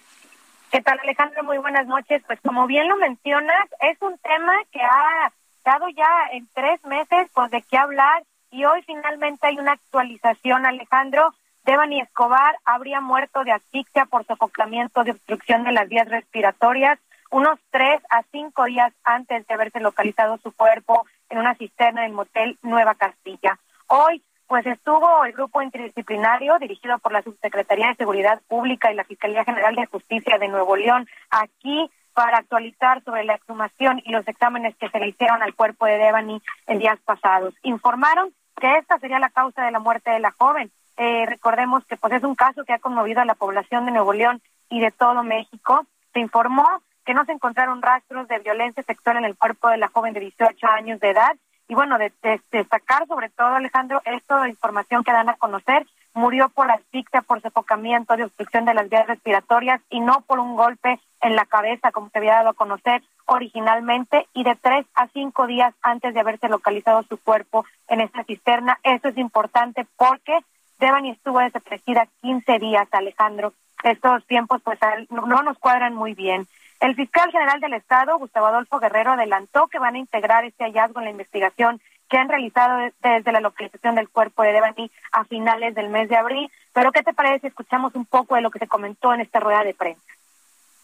¿Qué 0.71 0.83
tal, 0.83 0.99
Alejandro? 1.03 1.45
Muy 1.45 1.57
buenas 1.57 1.87
noches. 1.87 2.23
Pues 2.27 2.39
como 2.43 2.67
bien 2.67 2.89
lo 2.89 2.97
mencionas, 2.97 3.69
es 3.81 4.01
un 4.03 4.19
tema 4.19 4.53
que 4.71 4.83
ha 4.83 5.33
dado 5.65 5.89
ya 5.89 6.29
en 6.33 6.47
tres 6.53 6.85
meses 6.85 7.31
pues 7.33 7.51
de 7.51 7.63
qué 7.63 7.79
hablar 7.79 8.23
y 8.51 8.67
hoy 8.67 8.83
finalmente 8.83 9.47
hay 9.47 9.59
una 9.59 9.73
actualización, 9.73 10.67
Alejandro. 10.67 11.35
Devani 11.65 12.01
Escobar 12.01 12.57
habría 12.67 13.01
muerto 13.01 13.45
de 13.45 13.53
asfixia 13.53 14.05
por 14.07 14.27
sofocamiento 14.27 15.05
de 15.05 15.13
obstrucción 15.13 15.65
de 15.65 15.73
las 15.73 15.89
vías 15.89 16.09
respiratorias 16.09 16.99
unos 17.31 17.59
tres 17.71 18.01
a 18.11 18.23
cinco 18.31 18.65
días 18.65 18.93
antes 19.05 19.47
de 19.47 19.55
haberse 19.55 19.81
localizado 19.81 20.37
su 20.39 20.53
cuerpo 20.53 21.07
en 21.31 21.39
una 21.39 21.55
cisterna 21.55 22.03
del 22.03 22.13
motel 22.13 22.59
Nueva 22.63 22.95
Castilla. 22.95 23.59
Hoy 23.87 24.23
pues 24.49 24.67
estuvo 24.67 25.25
el 25.25 25.33
grupo 25.33 25.61
interdisciplinario 25.61 26.59
dirigido 26.59 26.99
por 26.99 27.12
la 27.12 27.23
Subsecretaría 27.23 27.88
de 27.88 27.97
Seguridad 27.97 28.40
Pública 28.49 28.90
y 28.90 28.97
la 28.97 29.05
Fiscalía 29.05 29.45
General 29.45 29.75
de 29.75 29.87
Justicia 29.87 30.38
de 30.38 30.49
Nuevo 30.49 30.75
León 30.75 31.07
aquí 31.31 31.90
para 32.14 32.38
actualizar 32.38 33.05
sobre 33.05 33.25
la 33.25 33.35
exhumación 33.35 34.00
y 34.05 34.11
los 34.11 34.26
exámenes 34.26 34.75
que 34.76 34.88
se 34.88 34.99
le 34.99 35.09
hicieron 35.09 35.43
al 35.43 35.55
cuerpo 35.55 35.85
de 35.85 35.99
Devani 35.99 36.43
en 36.67 36.78
días 36.78 36.99
pasados. 37.05 37.55
Informaron 37.62 38.33
que 38.59 38.78
esta 38.78 38.99
sería 38.99 39.19
la 39.19 39.28
causa 39.28 39.64
de 39.64 39.71
la 39.71 39.78
muerte 39.78 40.11
de 40.11 40.19
la 40.19 40.33
joven. 40.33 40.73
Eh, 40.97 41.26
recordemos 41.26 41.85
que 41.85 41.99
pues 41.99 42.14
es 42.14 42.25
un 42.25 42.35
caso 42.35 42.64
que 42.64 42.73
ha 42.73 42.81
conmovido 42.81 43.21
a 43.21 43.26
la 43.26 43.35
población 43.35 43.85
de 43.85 43.93
Nuevo 43.93 44.14
León 44.14 44.40
y 44.71 44.81
de 44.81 44.90
todo 44.90 45.23
México. 45.23 45.87
Se 46.14 46.21
informó 46.21 46.67
que 47.05 47.14
no 47.14 47.25
se 47.26 47.33
encontraron 47.33 47.83
rastros 47.83 48.26
de 48.28 48.38
violencia 48.38 48.83
sexual 48.83 49.19
en 49.19 49.25
el 49.25 49.37
cuerpo 49.37 49.69
de 49.69 49.76
la 49.76 49.88
joven 49.88 50.14
de 50.14 50.21
18 50.21 50.67
años 50.67 51.00
de 51.00 51.11
edad 51.11 51.37
y 51.69 51.75
bueno, 51.75 51.99
de, 51.99 52.13
destacar 52.51 53.07
sobre 53.07 53.29
todo, 53.29 53.55
Alejandro, 53.55 54.01
esto 54.07 54.41
de 54.41 54.49
información 54.49 55.05
que 55.05 55.13
dan 55.13 55.29
a 55.29 55.37
conocer, 55.37 55.87
murió 56.15 56.49
por 56.49 56.71
asfixia, 56.71 57.21
por 57.21 57.43
sofocamiento, 57.43 58.17
de 58.17 58.25
obstrucción 58.25 58.65
de 58.65 58.73
las 58.73 58.89
vías 58.89 59.07
respiratorias 59.07 59.81
y 59.91 60.01
no 60.01 60.23
por 60.23 60.39
un 60.39 60.57
golpe 60.57 60.99
en 61.21 61.37
la 61.37 61.45
cabeza, 61.45 61.93
como 61.93 62.09
se 62.09 62.19
había 62.19 62.37
dado 62.37 62.51
a 62.51 62.55
conocer 62.55 63.03
originalmente, 63.27 64.27
y 64.33 64.45
de 64.45 64.57
tres 64.57 64.87
a 64.95 65.09
cinco 65.09 65.47
días 65.47 65.75
antes 65.83 66.15
de 66.15 66.21
haberse 66.21 66.49
localizado 66.49 67.03
su 67.03 67.19
cuerpo 67.19 67.67
en 67.87 68.01
esta 68.01 68.25
cisterna. 68.25 68.79
Eso 68.83 69.09
es 69.09 69.19
importante 69.19 69.87
porque 69.97 70.39
Devani 70.79 71.11
estuvo 71.11 71.41
desaparecida 71.41 72.09
15 72.23 72.59
días, 72.59 72.89
Alejandro. 72.93 73.53
Estos 73.85 74.27
tiempos 74.27 74.63
pues 74.63 74.79
no 75.11 75.43
nos 75.43 75.59
cuadran 75.59 75.95
muy 75.95 76.15
bien. 76.15 76.47
El 76.80 76.94
fiscal 76.94 77.30
general 77.32 77.61
del 77.61 77.75
Estado, 77.75 78.18
Gustavo 78.18 78.47
Adolfo 78.47 78.78
Guerrero, 78.78 79.12
adelantó 79.12 79.66
que 79.66 79.80
van 79.80 79.97
a 79.97 79.99
integrar 79.99 80.44
este 80.44 80.64
hallazgo 80.64 81.00
en 81.00 81.06
la 81.06 81.11
investigación 81.11 81.80
que 82.08 82.16
han 82.16 82.28
realizado 82.28 82.90
desde 83.02 83.32
la 83.32 83.40
localización 83.40 83.97
del 83.97 84.08
cuerpo 84.08 84.42
de 84.42 84.52
Devani 84.52 84.90
a 85.12 85.25
finales 85.25 85.75
del 85.75 85.90
mes 85.90 86.08
de 86.08 86.16
abril. 86.16 86.50
Pero, 86.73 86.92
¿qué 86.92 87.02
te 87.02 87.12
parece 87.12 87.40
si 87.40 87.47
escuchamos 87.49 87.94
un 87.94 88.06
poco 88.06 88.37
de 88.37 88.42
lo 88.42 88.50
que 88.50 88.61
se 88.61 88.68
comentó 88.68 89.12
en 89.12 89.20
esta 89.20 89.40
rueda 89.40 89.64
de 89.64 89.75
prensa? 89.75 90.00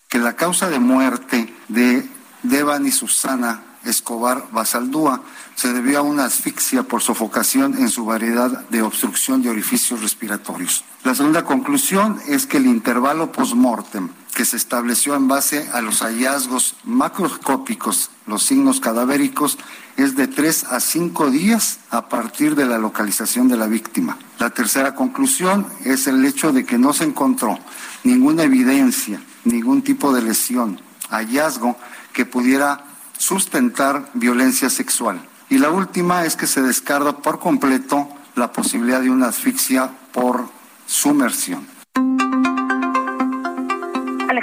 Que 0.09 0.19
la 0.19 0.35
causa 0.35 0.69
de 0.69 0.81
muerte 0.81 1.53
de 1.69 2.05
Devani 2.43 2.91
Susana 2.91 3.63
Escobar 3.85 4.45
Basaldúa 4.51 5.23
se 5.55 5.73
debió 5.73 6.01
a 6.01 6.03
una 6.03 6.25
asfixia 6.25 6.83
por 6.83 7.03
sofocación 7.03 7.79
en 7.79 7.89
su 7.89 8.05
variedad 8.05 8.67
de 8.69 8.83
obstrucción 8.83 9.43
de 9.43 9.51
orificios 9.51 10.03
respiratorios. 10.03 10.85
La 11.05 11.15
segunda 11.15 11.45
conclusión 11.45 12.21
es 12.27 12.47
que 12.47 12.57
el 12.57 12.67
intervalo 12.67 13.31
post-mortem 13.31 14.09
que 14.35 14.45
se 14.45 14.57
estableció 14.57 15.15
en 15.15 15.29
base 15.29 15.69
a 15.73 15.81
los 15.81 16.01
hallazgos 16.01 16.77
macroscópicos, 16.85 18.11
los 18.27 18.43
signos 18.43 18.81
cadavéricos, 18.81 19.59
es 19.97 20.17
de 20.17 20.27
tres 20.27 20.65
a 20.65 20.81
cinco 20.81 21.31
días 21.31 21.79
a 21.91 22.09
partir 22.09 22.57
de 22.57 22.67
la 22.67 22.79
localización 22.79 23.49
de 23.49 23.57
la 23.57 23.67
víctima. 23.67 24.19
La 24.39 24.51
tercera 24.51 24.95
conclusión 24.95 25.67
es 25.85 26.07
el 26.07 26.25
hecho 26.25 26.53
de 26.53 26.65
que 26.65 26.79
no 26.79 26.93
se 26.93 27.05
encontró 27.05 27.59
ninguna 28.03 28.43
evidencia, 28.43 29.23
ningún 29.45 29.83
tipo 29.83 30.13
de 30.13 30.23
lesión, 30.23 30.81
hallazgo 31.11 31.77
que 32.13 32.27
pudiera 32.27 32.85
sustentar 33.17 34.11
violencia 34.15 34.69
sexual. 34.69 35.27
Y 35.49 35.59
la 35.59 35.71
última 35.71 36.25
es 36.25 36.37
que 36.37 36.47
se 36.47 36.63
descarga 36.63 37.19
por 37.19 37.39
completo 37.39 38.09
la 38.35 38.53
posibilidad 38.53 39.01
de 39.01 39.11
una 39.11 39.29
asfixia 39.29 39.91
por 40.13 40.49
sumersión. 40.87 41.67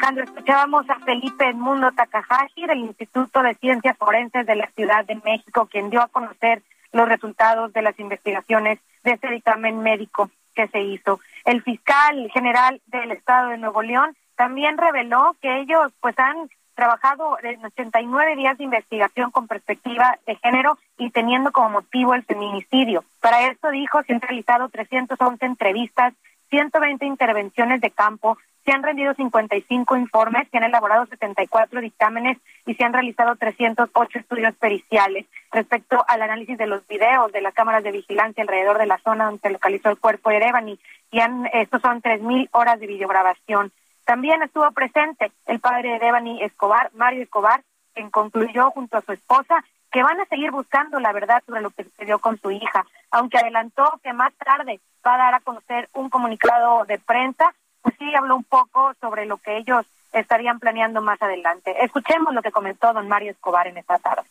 Alejandro, 0.02 0.24
escuchábamos 0.24 0.90
a 0.90 0.96
Felipe 1.02 1.48
Edmundo 1.48 1.92
Takahashi 1.92 2.66
del 2.66 2.80
Instituto 2.80 3.44
de 3.44 3.54
Ciencias 3.54 3.96
Forenses 3.96 4.48
de 4.48 4.56
la 4.56 4.66
Ciudad 4.72 5.06
de 5.06 5.14
México, 5.24 5.68
quien 5.68 5.92
dio 5.92 6.02
a 6.02 6.08
conocer 6.08 6.64
los 6.92 7.08
resultados 7.08 7.72
de 7.72 7.84
las 7.84 8.00
investigaciones 8.00 8.80
de 9.04 9.12
este 9.12 9.30
dictamen 9.30 9.84
médico 9.84 10.32
que 10.56 10.68
se 10.70 10.82
hizo. 10.82 11.20
El 11.46 11.62
fiscal 11.62 12.32
general 12.34 12.82
del 12.88 13.12
Estado 13.12 13.50
de 13.50 13.60
Nuevo 13.60 13.84
León 13.84 14.18
también 14.36 14.80
reveló 14.80 15.36
que 15.40 15.60
ellos 15.60 15.94
pues 16.02 16.18
han 16.18 16.50
trabajado 16.74 17.38
en 17.44 17.64
89 17.64 18.36
días 18.38 18.58
de 18.58 18.64
investigación 18.64 19.30
con 19.30 19.48
perspectiva 19.48 20.18
de 20.26 20.36
género 20.38 20.80
y 20.98 21.12
teniendo 21.12 21.52
como 21.52 21.70
motivo 21.70 22.16
el 22.16 22.24
feminicidio. 22.24 23.04
Para 23.20 23.52
esto 23.52 23.70
dijo, 23.70 24.02
se 24.02 24.14
han 24.14 24.22
realizado 24.22 24.68
311 24.70 25.46
entrevistas, 25.46 26.16
120 26.50 27.06
intervenciones 27.06 27.82
de 27.82 27.92
campo, 27.92 28.40
se 28.66 28.72
han 28.72 28.84
rendido 28.84 29.14
55 29.14 29.98
informes, 29.98 30.48
se 30.50 30.58
han 30.58 30.64
elaborado 30.64 31.06
74 31.08 31.82
dictámenes 31.82 32.38
y 32.66 32.76
se 32.76 32.84
han 32.84 32.94
realizado 32.94 33.36
308 33.36 34.20
estudios 34.20 34.56
periciales 34.56 35.26
respecto 35.52 36.04
al 36.08 36.22
análisis 36.22 36.58
de 36.58 36.68
los 36.68 36.86
videos 36.88 37.32
de 37.32 37.42
las 37.42 37.54
cámaras 37.54 37.84
de 37.84 37.92
vigilancia 37.92 38.44
alrededor 38.44 38.78
de 38.78 38.86
la 38.86 39.00
zona 39.00 39.26
donde 39.26 39.42
se 39.42 39.50
localizó 39.50 39.90
el 39.90 40.00
cuerpo 40.00 40.30
de 40.30 40.38
Erevani. 40.38 40.80
Y 41.12 41.20
han, 41.20 41.48
estos 41.54 41.82
son 41.82 42.02
3.000 42.02 42.50
horas 42.52 42.80
de 42.80 42.88
videograbación. 42.88 43.72
También 44.06 44.42
estuvo 44.44 44.70
presente 44.72 45.32
el 45.48 45.60
padre 45.60 45.94
de 45.94 46.00
Devani 46.00 46.44
Escobar, 46.44 46.92
Mario 46.94 47.24
Escobar, 47.24 47.64
quien 47.94 48.10
concluyó 48.10 48.72
junto 48.72 48.98
a 48.98 49.02
su 49.02 49.12
esposa 49.12 49.64
que 49.92 50.04
van 50.04 50.20
a 50.22 50.26
seguir 50.26 50.52
buscando 50.52 51.00
la 51.00 51.12
verdad 51.12 51.44
sobre 51.46 51.62
lo 51.62 51.70
que 51.72 51.84
sucedió 51.84 52.20
con 52.20 52.40
su 52.40 52.50
hija, 52.52 52.86
aunque 53.12 53.38
adelantó 53.38 54.00
que 54.04 54.14
más 54.14 54.34
tarde 54.34 54.80
va 55.06 55.16
a 55.16 55.18
dar 55.18 55.34
a 55.34 55.40
conocer 55.42 55.90
un 55.94 56.10
comunicado 56.10 56.86
de 56.86 56.98
prensa, 56.98 57.54
pues 57.82 57.96
sí 57.98 58.14
habló 58.16 58.36
un 58.36 58.44
poco 58.44 58.94
sobre 59.00 59.26
lo 59.26 59.38
que 59.38 59.58
ellos 59.58 59.86
estarían 60.14 60.60
planeando 60.60 61.02
más 61.02 61.22
adelante. 61.22 61.74
Escuchemos 61.84 62.34
lo 62.34 62.42
que 62.42 62.52
comentó 62.52 62.94
don 62.94 63.08
Mario 63.08 63.32
Escobar 63.32 63.68
en 63.68 63.78
esta 63.78 63.98
tarde. 64.00 64.24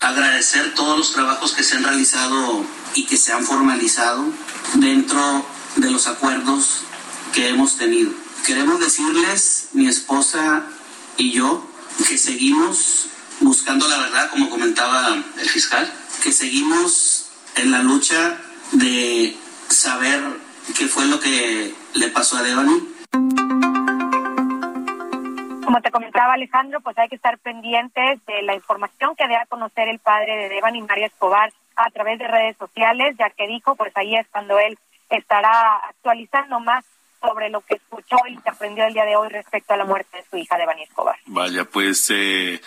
Agradecer 0.00 0.74
todos 0.74 0.96
los 0.96 1.12
trabajos 1.12 1.54
que 1.54 1.62
se 1.62 1.76
han 1.76 1.84
realizado 1.84 2.64
y 2.94 3.06
que 3.06 3.16
se 3.16 3.32
han 3.32 3.44
formalizado 3.44 4.24
dentro 4.74 5.44
de 5.76 5.90
los 5.90 6.06
acuerdos 6.06 6.84
que 7.34 7.50
hemos 7.50 7.76
tenido. 7.76 8.10
Queremos 8.46 8.80
decirles, 8.80 9.68
mi 9.74 9.86
esposa 9.86 10.64
y 11.18 11.32
yo, 11.32 11.62
que 12.08 12.16
seguimos 12.16 13.08
buscando 13.40 13.86
la 13.88 13.98
verdad, 13.98 14.30
como 14.30 14.48
comentaba 14.48 15.22
el 15.38 15.48
fiscal, 15.48 15.92
que 16.22 16.32
seguimos 16.32 17.26
en 17.56 17.70
la 17.70 17.82
lucha 17.82 18.38
de 18.72 19.36
saber 19.68 20.22
qué 20.76 20.86
fue 20.86 21.06
lo 21.06 21.20
que 21.20 21.74
le 21.94 22.08
pasó 22.08 22.36
a 22.38 22.42
Devani. 22.42 22.78
Como 25.64 25.80
te 25.82 25.90
comentaba 25.90 26.34
Alejandro, 26.34 26.80
pues 26.80 26.98
hay 26.98 27.08
que 27.08 27.16
estar 27.16 27.38
pendientes 27.38 28.24
de 28.26 28.42
la 28.42 28.54
información 28.54 29.14
que 29.16 29.28
dé 29.28 29.36
a 29.36 29.46
conocer 29.46 29.88
el 29.88 29.98
padre 29.98 30.36
de 30.36 30.48
Devani, 30.48 30.82
María 30.82 31.06
Escobar, 31.06 31.52
a 31.76 31.90
través 31.90 32.18
de 32.18 32.28
redes 32.28 32.56
sociales, 32.56 33.16
ya 33.18 33.30
que 33.30 33.46
dijo, 33.46 33.74
pues 33.76 33.92
ahí 33.96 34.16
es 34.16 34.26
cuando 34.30 34.58
él 34.58 34.78
estará 35.08 35.76
actualizando 35.88 36.60
más 36.60 36.84
sobre 37.20 37.50
lo 37.50 37.60
que 37.60 37.74
escuchó 37.74 38.16
y 38.28 38.36
se 38.38 38.48
aprendió 38.48 38.84
el 38.84 38.94
día 38.94 39.04
de 39.04 39.16
hoy 39.16 39.28
respecto 39.28 39.74
a 39.74 39.76
la 39.76 39.84
muerte 39.84 40.16
de 40.16 40.24
su 40.30 40.36
hija 40.36 40.56
Devani 40.56 40.82
Escobar. 40.82 41.16
Vaya, 41.26 41.64
pues 41.64 42.10
eh, 42.10 42.60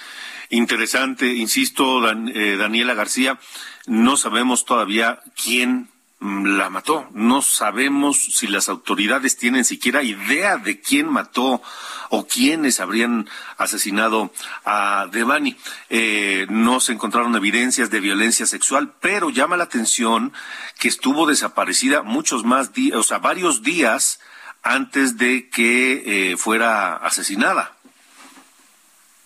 interesante, 0.49 1.25
insisto, 1.25 2.07
eh, 2.09 2.57
Daniela 2.57 2.93
García, 2.93 3.39
no 3.87 4.15
sabemos 4.15 4.65
todavía 4.65 5.19
quién 5.41 5.89
la 6.23 6.69
mató. 6.69 7.07
No 7.11 7.41
sabemos 7.41 8.17
si 8.17 8.47
las 8.47 8.69
autoridades 8.69 9.37
tienen 9.37 9.65
siquiera 9.65 10.03
idea 10.03 10.57
de 10.57 10.79
quién 10.79 11.09
mató 11.09 11.61
o 12.09 12.25
quiénes 12.25 12.79
habrían 12.79 13.29
asesinado 13.57 14.31
a 14.63 15.07
Devani. 15.11 15.57
Eh, 15.89 16.47
no 16.49 16.79
se 16.79 16.93
encontraron 16.93 17.35
evidencias 17.35 17.89
de 17.89 17.99
violencia 17.99 18.45
sexual, 18.45 18.93
pero 19.01 19.29
llama 19.29 19.57
la 19.57 19.65
atención 19.65 20.31
que 20.79 20.87
estuvo 20.87 21.25
desaparecida 21.25 22.03
muchos 22.03 22.45
más 22.45 22.73
días, 22.73 22.97
o 22.97 23.03
sea, 23.03 23.17
varios 23.17 23.61
días 23.61 24.21
antes 24.61 25.17
de 25.17 25.49
que 25.49 26.31
eh, 26.31 26.37
fuera 26.37 26.95
asesinada. 26.95 27.73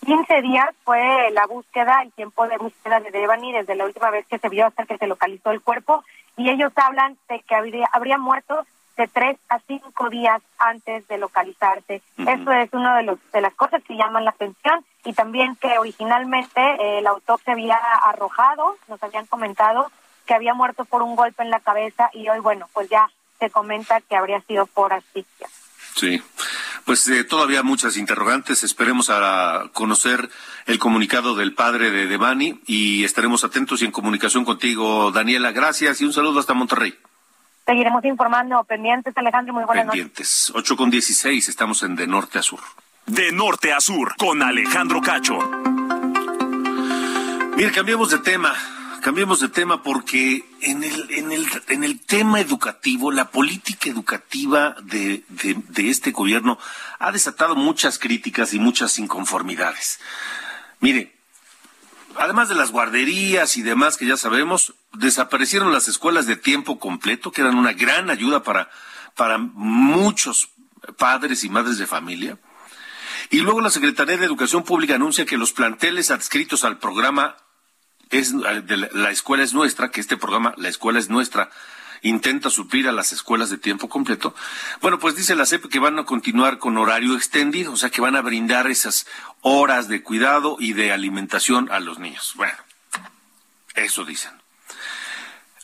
15 0.04 0.42
días 0.42 0.70
fue 0.84 1.30
la 1.32 1.46
búsqueda, 1.46 2.02
el 2.02 2.10
tiempo 2.12 2.48
de 2.48 2.56
búsqueda 2.56 2.98
de 2.98 3.10
Devani 3.10 3.52
desde 3.52 3.74
la 3.76 3.84
última 3.84 4.10
vez 4.10 4.26
que 4.26 4.38
se 4.38 4.48
vio 4.48 4.66
hasta 4.66 4.86
que 4.86 4.96
se 4.96 5.06
localizó 5.06 5.50
el 5.50 5.60
cuerpo 5.60 6.02
y 6.38 6.48
ellos 6.48 6.72
hablan 6.76 7.18
de 7.28 7.40
que 7.40 7.54
habría, 7.54 7.88
habría 7.92 8.16
muerto 8.16 8.64
de 8.96 9.06
tres 9.06 9.38
a 9.48 9.58
cinco 9.60 10.08
días 10.08 10.40
antes 10.58 11.06
de 11.06 11.18
localizarse. 11.18 12.02
Eso 12.16 12.52
es 12.52 12.72
una 12.72 12.96
de, 12.96 13.02
los, 13.04 13.18
de 13.32 13.40
las 13.40 13.54
cosas 13.54 13.82
que 13.84 13.96
llaman 13.96 14.24
la 14.24 14.30
atención 14.30 14.84
y 15.04 15.12
también 15.12 15.54
que 15.56 15.78
originalmente 15.78 16.60
eh, 16.60 16.98
el 16.98 17.06
autor 17.06 17.40
se 17.44 17.52
había 17.52 17.76
arrojado, 17.76 18.76
nos 18.88 19.02
habían 19.02 19.26
comentado 19.26 19.90
que 20.26 20.34
había 20.34 20.52
muerto 20.54 20.84
por 20.84 21.02
un 21.02 21.14
golpe 21.14 21.42
en 21.42 21.50
la 21.50 21.60
cabeza 21.60 22.10
y 22.12 22.28
hoy, 22.28 22.40
bueno, 22.40 22.68
pues 22.72 22.88
ya 22.88 23.08
se 23.38 23.50
comenta 23.50 24.00
que 24.00 24.16
habría 24.16 24.40
sido 24.42 24.66
por 24.66 24.92
asfixia. 24.92 25.48
Sí. 25.94 26.22
Pues 26.88 27.06
eh, 27.08 27.22
todavía 27.22 27.62
muchas 27.62 27.98
interrogantes. 27.98 28.64
Esperemos 28.64 29.10
a 29.10 29.68
conocer 29.74 30.30
el 30.64 30.78
comunicado 30.78 31.34
del 31.34 31.52
padre 31.52 31.90
de 31.90 32.06
Devani 32.06 32.62
y 32.66 33.04
estaremos 33.04 33.44
atentos 33.44 33.82
y 33.82 33.84
en 33.84 33.90
comunicación 33.90 34.46
contigo, 34.46 35.12
Daniela. 35.12 35.52
Gracias 35.52 36.00
y 36.00 36.06
un 36.06 36.14
saludo 36.14 36.40
hasta 36.40 36.54
Monterrey. 36.54 36.98
Seguiremos 37.66 38.02
informando. 38.06 38.64
Pendientes, 38.64 39.14
Alejandro. 39.18 39.52
Muy 39.52 39.64
buenas 39.64 39.84
Pendientes. 39.84 40.50
8 40.54 40.76
con 40.78 40.88
16. 40.88 41.50
Estamos 41.50 41.82
en 41.82 41.94
De 41.94 42.06
Norte 42.06 42.38
a 42.38 42.42
Sur. 42.42 42.60
De 43.04 43.32
Norte 43.32 43.74
a 43.74 43.80
Sur 43.80 44.16
con 44.16 44.42
Alejandro 44.42 45.02
Cacho. 45.02 45.38
Mire, 47.54 47.70
cambiemos 47.70 48.08
de 48.12 48.18
tema. 48.20 48.54
Cambiemos 49.08 49.40
de 49.40 49.48
tema 49.48 49.82
porque 49.82 50.44
en 50.60 50.84
el, 50.84 51.10
en 51.10 51.32
el, 51.32 51.46
en 51.68 51.82
el 51.82 51.98
tema 51.98 52.40
educativo, 52.40 53.10
la 53.10 53.30
política 53.30 53.88
educativa 53.88 54.76
de, 54.82 55.24
de, 55.30 55.88
este 55.88 56.10
gobierno 56.10 56.58
ha 56.98 57.10
desatado 57.10 57.56
muchas 57.56 57.98
críticas 57.98 58.52
y 58.52 58.58
muchas 58.58 58.98
inconformidades. 58.98 59.98
Mire, 60.80 61.16
además 62.18 62.50
de 62.50 62.54
las 62.54 62.70
guarderías 62.70 63.56
y 63.56 63.62
demás 63.62 63.96
que 63.96 64.04
ya 64.04 64.18
sabemos, 64.18 64.74
desaparecieron 64.92 65.72
las 65.72 65.88
escuelas 65.88 66.26
de 66.26 66.36
tiempo 66.36 66.78
completo, 66.78 67.32
que 67.32 67.40
eran 67.40 67.56
una 67.56 67.72
gran 67.72 68.10
ayuda 68.10 68.42
para, 68.42 68.68
para 69.16 69.38
muchos 69.38 70.50
padres 70.98 71.44
y 71.44 71.48
madres 71.48 71.78
de 71.78 71.86
familia. 71.86 72.38
Y 73.30 73.40
luego 73.40 73.62
la 73.62 73.70
Secretaría 73.70 74.18
de 74.18 74.26
Educación 74.26 74.64
Pública 74.64 74.96
anuncia 74.96 75.24
que 75.24 75.38
los 75.38 75.54
planteles 75.54 76.10
adscritos 76.10 76.62
al 76.62 76.76
programa 76.76 77.36
es 78.10 78.32
la 78.32 79.10
escuela 79.10 79.44
es 79.44 79.54
nuestra, 79.54 79.90
que 79.90 80.00
este 80.00 80.16
programa, 80.16 80.54
la 80.56 80.68
escuela 80.68 80.98
es 80.98 81.08
nuestra, 81.08 81.50
intenta 82.02 82.50
suplir 82.50 82.88
a 82.88 82.92
las 82.92 83.12
escuelas 83.12 83.50
de 83.50 83.58
tiempo 83.58 83.88
completo. 83.88 84.34
Bueno, 84.80 84.98
pues 84.98 85.16
dice 85.16 85.34
la 85.34 85.46
CEP 85.46 85.66
que 85.66 85.78
van 85.78 85.98
a 85.98 86.04
continuar 86.04 86.58
con 86.58 86.76
horario 86.76 87.16
extendido, 87.16 87.72
o 87.72 87.76
sea 87.76 87.90
que 87.90 88.00
van 88.00 88.16
a 88.16 88.22
brindar 88.22 88.66
esas 88.68 89.06
horas 89.40 89.88
de 89.88 90.02
cuidado 90.02 90.56
y 90.58 90.72
de 90.72 90.92
alimentación 90.92 91.70
a 91.70 91.80
los 91.80 91.98
niños. 91.98 92.32
Bueno, 92.36 92.56
eso 93.74 94.04
dicen. 94.04 94.32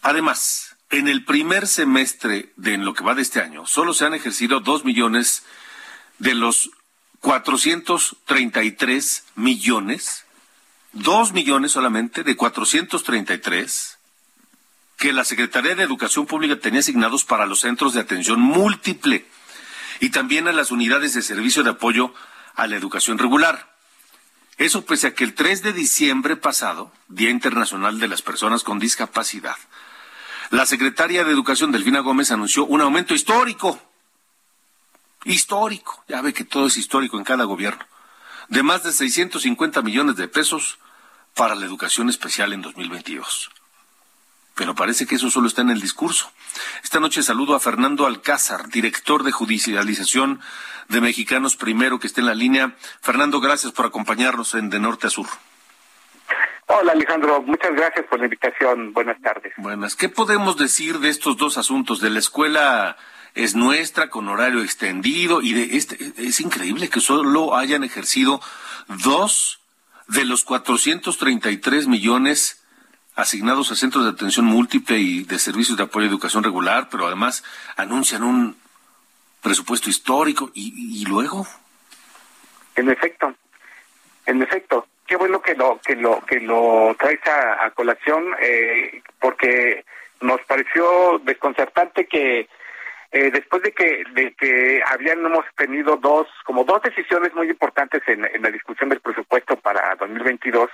Además, 0.03 0.77
en 0.91 1.09
el 1.09 1.25
primer 1.25 1.67
semestre 1.67 2.53
de 2.57 2.77
lo 2.79 2.95
que 2.95 3.05
va 3.05 3.15
de 3.15 3.23
este 3.23 3.41
año, 3.41 3.67
solo 3.67 3.95
se 3.95 4.05
han 4.05 4.15
ejercido 4.15 4.61
dos 4.61 4.85
millones 4.85 5.45
de 6.19 6.35
los 6.35 6.71
433 7.21 9.25
millones 9.35 10.24
dos 10.95 11.33
millones 11.33 11.73
solamente 11.73 12.23
de 12.23 12.37
433 12.37 13.99
que 14.97 15.13
la 15.13 15.25
Secretaría 15.25 15.75
de 15.75 15.83
Educación 15.83 16.27
Pública 16.27 16.59
tenía 16.59 16.81
asignados 16.81 17.25
para 17.25 17.47
los 17.47 17.61
centros 17.61 17.95
de 17.95 18.01
atención 18.01 18.41
múltiple 18.41 19.27
y 20.01 20.11
también 20.11 20.49
a 20.49 20.53
las 20.53 20.71
unidades 20.71 21.15
de 21.15 21.23
servicio 21.23 21.63
de 21.63 21.71
apoyo 21.71 22.15
a 22.55 22.67
la 22.67 22.77
educación 22.77 23.19
regular. 23.19 23.75
Eso 24.57 24.85
pese 24.85 25.09
a 25.09 25.15
que 25.15 25.25
el 25.25 25.35
3 25.35 25.63
de 25.63 25.73
diciembre 25.73 26.37
pasado, 26.37 26.93
Día 27.09 27.31
Internacional 27.31 27.99
de 27.99 28.09
las 28.09 28.23
Personas 28.23 28.63
con 28.63 28.79
Discapacidad, 28.79 29.57
la 30.51 30.67
secretaria 30.67 31.25
de 31.25 31.33
Educación, 31.33 31.73
Delfina 31.73 32.01
Gómez, 32.01 32.31
anunció 32.31 32.65
un 32.65 32.81
aumento 32.81 33.15
histórico. 33.15 33.81
Histórico. 35.25 36.05
Ya 36.07 36.21
ve 36.21 36.33
que 36.33 36.45
todo 36.45 36.67
es 36.67 36.77
histórico 36.77 37.19
en 37.19 37.25
cada 37.25 37.45
gobierno. 37.45 37.85
De 38.49 38.63
más 38.63 38.85
de 38.85 38.93
650 38.93 39.83
millones 39.83 40.17
de 40.17 40.29
pesos 40.29 40.79
para 41.35 41.55
la 41.55 41.67
educación 41.67 42.09
especial 42.09 42.53
en 42.53 42.63
2022. 42.63 43.51
Pero 44.55 44.75
parece 44.75 45.07
que 45.07 45.17
eso 45.17 45.31
solo 45.31 45.49
está 45.49 45.63
en 45.63 45.71
el 45.71 45.81
discurso. 45.81 46.31
Esta 46.85 47.01
noche 47.01 47.23
saludo 47.23 47.57
a 47.57 47.61
Fernando 47.61 48.07
Alcázar, 48.07 48.69
director 48.69 49.25
de 49.25 49.33
judicialización 49.33 50.41
de 50.89 51.01
Mexicanos 51.01 51.57
Primero, 51.57 51.99
que 51.99 52.07
está 52.07 52.21
en 52.21 52.27
la 52.27 52.35
línea. 52.35 52.77
Fernando, 53.01 53.41
gracias 53.41 53.73
por 53.73 53.87
acompañarnos 53.87 54.55
en 54.55 54.71
De 54.71 54.79
Norte 54.79 55.09
a 55.09 55.11
Sur. 55.11 55.27
Hola 56.67 56.93
Alejandro, 56.93 57.43
muchas 57.43 57.75
gracias 57.75 58.07
por 58.07 58.21
la 58.21 58.27
invitación. 58.27 58.93
Buenas 58.93 59.21
tardes. 59.21 59.53
Buenas. 59.59 59.97
¿Qué 59.97 60.09
podemos 60.09 60.57
decir 60.57 60.99
de 60.99 61.11
estos 61.11 61.37
dos 61.37 61.59
asuntos? 61.59 62.01
De 62.01 62.11
la 62.11 62.21
escuela 62.21 62.97
es 63.35 63.55
nuestra 63.55 64.09
con 64.09 64.29
horario 64.29 64.63
extendido 64.63 65.43
y 65.43 65.53
de 65.53 65.77
este 65.77 66.13
es 66.17 66.41
increíble 66.41 66.89
que 66.89 67.01
solo 67.01 67.57
hayan 67.57 67.85
ejercido 67.85 68.41
dos 68.89 69.61
de 70.09 70.25
los 70.25 70.45
433 70.45 71.87
millones 71.87 72.65
asignados 73.17 73.71
a 73.71 73.77
centros 73.77 74.05
de 74.05 74.11
atención 74.11 74.45
múltiple 74.45 74.99
y 74.99 75.25
de 75.25 75.39
servicios 75.39 75.77
de 75.77 75.85
apoyo 75.85 76.07
a 76.07 76.09
educación 76.09 76.43
regular, 76.43 76.89
pero 76.91 77.07
además 77.07 77.45
anuncian 77.77 78.23
un 78.23 78.57
presupuesto 79.43 79.91
histórico 79.91 80.51
y, 80.55 81.05
luego. 81.07 81.47
En 82.75 82.91
efecto, 82.91 83.35
en 84.27 84.43
efecto, 84.43 84.87
qué 85.07 85.17
bueno 85.17 85.41
que 85.43 85.55
lo 85.55 85.79
que 85.85 85.95
lo 85.97 86.25
que 86.25 86.41
lo 86.41 86.97
traes 86.99 87.21
a, 87.27 87.71
colación, 87.71 88.25
eh, 88.41 89.03
porque 89.21 89.85
nos 90.21 90.41
pareció 90.43 91.21
desconcertante 91.23 92.07
que 92.07 92.49
eh, 93.15 93.31
después 93.31 93.63
de 93.63 93.71
que 93.71 94.03
de 94.13 94.35
que 94.35 94.83
habíamos 94.85 95.45
tenido 95.57 95.97
dos 95.97 96.27
como 96.45 96.65
dos 96.65 96.83
decisiones 96.83 97.33
muy 97.33 97.49
importantes 97.49 98.03
en, 98.09 98.23
la 98.43 98.51
discusión 98.51 98.89
del 98.89 98.99
presupuesto 98.99 99.55
para 99.57 99.95
2022 100.01 100.69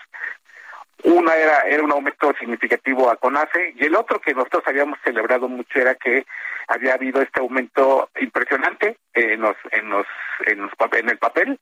una 1.05 1.37
era 1.37 1.59
era 1.69 1.83
un 1.83 1.93
aumento 1.93 2.33
significativo 2.41 3.11
a 3.11 3.17
CONACE 3.17 3.75
y 3.77 3.85
el 3.85 3.95
otro 3.95 4.23
que 4.23 4.33
nosotros 4.33 4.63
habíamos 4.65 4.99
celebrado 5.05 5.51
mucho 5.51 5.81
era 5.81 5.95
que 5.97 6.25
había 6.67 6.95
habido 6.95 7.21
este 7.21 7.41
aumento 7.41 8.09
impresionante 8.19 8.97
en 9.13 9.43
los 9.43 9.57
en 9.73 9.91
los 9.91 10.07
en, 10.47 10.63
los, 10.63 10.73
en 10.93 11.09
el 11.11 11.19
papel 11.19 11.61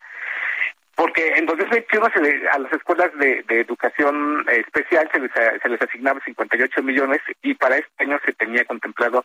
porque 0.98 1.28
en 1.36 1.46
2021 1.46 2.10
se 2.12 2.48
a 2.48 2.58
las 2.58 2.72
escuelas 2.72 3.16
de, 3.18 3.44
educación 3.48 4.44
especial 4.50 5.08
se 5.12 5.20
les, 5.20 5.30
se 5.62 5.68
les 5.68 5.80
asignaba 5.80 6.18
58 6.24 6.82
millones 6.82 7.20
y 7.40 7.54
para 7.54 7.76
este 7.76 8.02
año 8.02 8.18
se 8.24 8.32
tenía 8.32 8.64
contemplado 8.64 9.24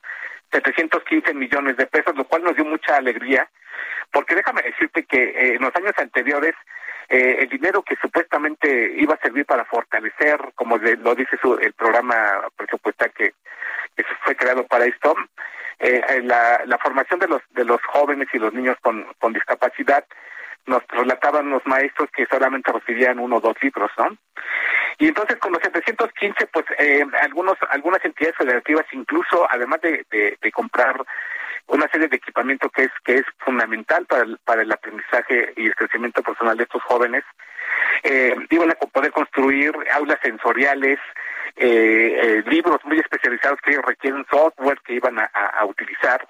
715 0.52 1.34
millones 1.34 1.76
de 1.78 1.88
pesos, 1.88 2.16
lo 2.16 2.26
cual 2.26 2.44
nos 2.44 2.56
dio 2.56 2.64
mucha 2.64 2.96
alegría, 2.96 3.50
porque 4.12 4.36
déjame 4.36 4.62
decirte 4.62 5.04
que 5.06 5.18
eh, 5.18 5.56
en 5.56 5.64
los 5.64 5.76
años 5.76 5.94
anteriores 5.98 6.54
eh, 7.10 7.38
el 7.40 7.50
dinero 7.50 7.82
que 7.82 7.96
supuestamente 7.96 8.94
iba 8.98 9.16
a 9.16 9.24
servir 9.24 9.48
para 9.48 9.66
fortalecer, 9.66 10.38
como 10.54 10.78
lo 10.78 11.16
dice 11.16 11.40
su, 11.42 11.56
el 11.56 11.74
programa 11.74 12.50
presupuestal 12.56 13.12
que, 13.14 13.34
que 13.98 14.04
fue 14.24 14.36
creado 14.36 14.68
para 14.68 14.86
esto, 14.86 15.16
eh, 15.80 16.22
la, 16.22 16.78
formación 16.84 17.20
de 17.20 17.28
los 17.30 17.42
de 17.50 17.66
los 17.66 17.82
jóvenes 17.82 18.28
y 18.32 18.38
los 18.38 18.54
niños 18.54 18.78
con 18.82 19.34
discapacidad 19.34 20.06
nos 20.66 20.84
relataban 20.88 21.50
los 21.50 21.66
maestros 21.66 22.10
que 22.16 22.26
solamente 22.26 22.72
recibían 22.72 23.20
uno 23.20 23.38
o 23.38 23.42
dos 23.42 23.56
libros, 23.62 23.92
¿no? 23.98 24.18
Y 24.98 25.08
entonces 25.08 25.38
con 25.38 25.52
los 25.52 25.62
715, 25.62 26.48
pues 26.48 26.66
eh, 26.78 27.04
algunos 27.22 27.56
algunas 27.70 28.04
entidades 28.06 28.38
federativas 28.38 28.86
incluso, 28.92 29.48
además 29.50 29.82
de, 29.82 30.06
de, 30.10 30.52
comprar 30.52 31.04
una 31.68 31.88
serie 31.90 32.08
de 32.08 32.18
equipamiento 32.18 32.70
que 32.70 32.84
es 32.84 32.92
que 33.04 33.16
es 33.16 33.26
fundamental 33.40 34.06
para 34.06 34.24
el, 34.24 34.38
para 34.46 34.62
el 34.62 34.72
aprendizaje 34.72 35.54
y 35.58 35.66
el 35.66 35.76
crecimiento 35.76 36.22
personal 36.22 36.58
de 36.58 36.64
estos 36.64 36.84
jóvenes, 36.84 37.24
eh, 38.04 38.36
iban 38.50 38.72
a 38.72 38.76
poder 38.76 39.12
construir 39.12 39.74
aulas 39.94 40.20
sensoriales, 40.22 41.00
eh, 41.56 42.20
eh, 42.22 42.44
libros 42.48 42.80
muy 42.84 43.00
especializados 43.00 43.60
que 43.62 43.80
requieren 43.82 44.26
software 44.30 44.80
que 44.86 44.94
iban 44.94 45.20
a, 45.20 45.26
a 45.26 45.66
utilizar 45.66 46.28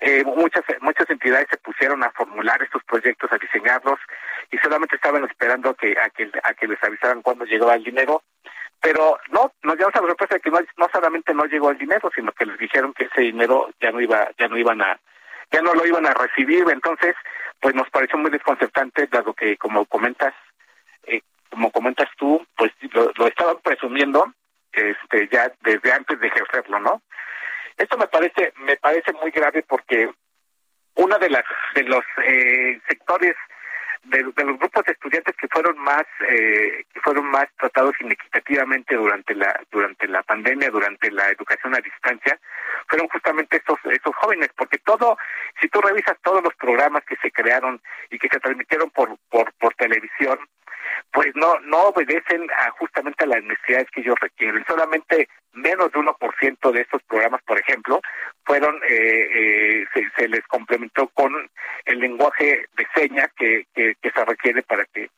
eh, 0.00 0.24
muchas 0.24 0.64
muchas 0.80 1.08
entidades 1.10 1.46
se 1.50 1.56
pusieron 1.58 2.02
a 2.02 2.10
formular 2.10 2.62
estos 2.62 2.82
proyectos, 2.84 3.30
a 3.32 3.38
diseñarlos 3.38 3.98
y 4.50 4.58
solamente 4.58 4.96
estaban 4.96 5.24
esperando 5.24 5.74
que 5.74 5.96
a 5.98 6.10
que 6.10 6.30
a 6.42 6.54
que 6.54 6.68
les 6.68 6.82
avisaran 6.82 7.22
cuándo 7.22 7.44
llegaba 7.44 7.74
el 7.74 7.84
dinero. 7.84 8.22
Pero 8.80 9.18
no, 9.30 9.52
nos 9.62 9.76
llevamos 9.76 9.96
a 9.96 10.02
la 10.02 10.08
sorpresa 10.08 10.34
de 10.34 10.40
que 10.40 10.50
no, 10.50 10.58
no 10.76 10.88
solamente 10.92 11.32
no 11.32 11.44
llegó 11.46 11.70
el 11.70 11.78
dinero, 11.78 12.10
sino 12.14 12.32
que 12.32 12.44
les 12.44 12.58
dijeron 12.58 12.92
que 12.92 13.04
ese 13.04 13.22
dinero 13.22 13.70
ya 13.80 13.90
no 13.90 14.00
iba 14.00 14.28
ya 14.38 14.48
no 14.48 14.58
iban 14.58 14.82
a 14.82 15.00
ya 15.50 15.62
no 15.62 15.74
lo 15.74 15.86
iban 15.86 16.06
a 16.06 16.14
recibir. 16.14 16.64
Entonces, 16.70 17.14
pues 17.60 17.74
nos 17.74 17.88
pareció 17.90 18.18
muy 18.18 18.30
desconcertante, 18.30 19.06
dado 19.06 19.32
que 19.32 19.56
como 19.56 19.86
comentas 19.86 20.34
eh, 21.06 21.22
como 21.50 21.70
comentas 21.70 22.08
tú, 22.16 22.44
pues 22.56 22.72
lo, 22.92 23.10
lo 23.16 23.26
estaban 23.26 23.56
presumiendo 23.62 24.32
este 24.72 25.28
ya 25.28 25.52
desde 25.62 25.92
antes 25.92 26.18
de 26.20 26.26
ejercerlo, 26.26 26.80
¿no? 26.80 27.02
Esto 27.76 27.96
me 27.98 28.06
parece 28.06 28.52
me 28.56 28.76
parece 28.76 29.12
muy 29.12 29.30
grave 29.30 29.64
porque 29.66 30.10
uno 30.96 31.18
de 31.18 31.30
las 31.30 31.44
de 31.74 31.82
los 31.84 32.04
eh, 32.24 32.80
sectores 32.88 33.34
de, 34.04 34.20
los 34.22 34.58
grupos 34.58 34.84
de 34.84 34.92
estudiantes 34.92 35.34
que 35.36 35.48
fueron 35.48 35.78
más 35.78 36.04
eh, 36.28 36.84
que 36.92 37.00
fueron 37.00 37.26
más 37.26 37.46
tratados 37.58 37.94
inequitativamente 38.00 38.94
durante 38.94 39.34
la 39.34 39.60
durante 39.70 40.06
la 40.06 40.22
pandemia 40.22 40.70
durante 40.70 41.10
la 41.10 41.30
educación 41.30 41.74
a 41.74 41.80
distancia 41.80 42.38
fueron 42.88 43.08
justamente 43.08 43.56
estos 43.56 43.78
estos 43.90 44.14
jóvenes 44.16 44.50
porque 44.56 44.78
todo 44.78 45.16
si 45.60 45.68
tú 45.68 45.80
revisas 45.80 46.16
todos 46.22 46.42
los 46.42 46.54
programas 46.56 47.04
que 47.04 47.16
se 47.16 47.30
crearon 47.30 47.80
y 48.10 48.18
que 48.18 48.28
se 48.28 48.40
transmitieron 48.40 48.90
por 48.90 49.16
por 49.30 49.74
televisión 49.74 50.38
pues 51.12 51.28
no 51.34 51.58
no 51.60 51.88
obedecen 51.88 52.46
a 52.50 52.70
justamente 52.72 53.24
a 53.24 53.28
las 53.28 53.42
necesidades 53.42 53.88
que 53.90 54.00
ellos 54.00 54.16
requieren. 54.20 54.64
Solamente 54.66 55.28
menos 55.52 55.92
de 55.92 56.00
1% 56.00 56.72
de 56.72 56.80
estos 56.80 57.02
programas, 57.04 57.40
por 57.42 57.58
ejemplo, 57.58 58.00
fueron 58.44 58.76
eh, 58.88 59.84
eh, 59.94 60.08
se, 60.16 60.28
les 60.28 60.44
complementó 60.46 61.08
con 61.08 61.32
el 61.84 61.98
lenguaje 61.98 62.66
de 62.76 62.86
señas 62.94 63.30
que, 63.36 63.66
que, 63.74 63.94
se 64.02 64.24
requiere 64.24 64.62
para 64.62 64.84
que 64.86 65.10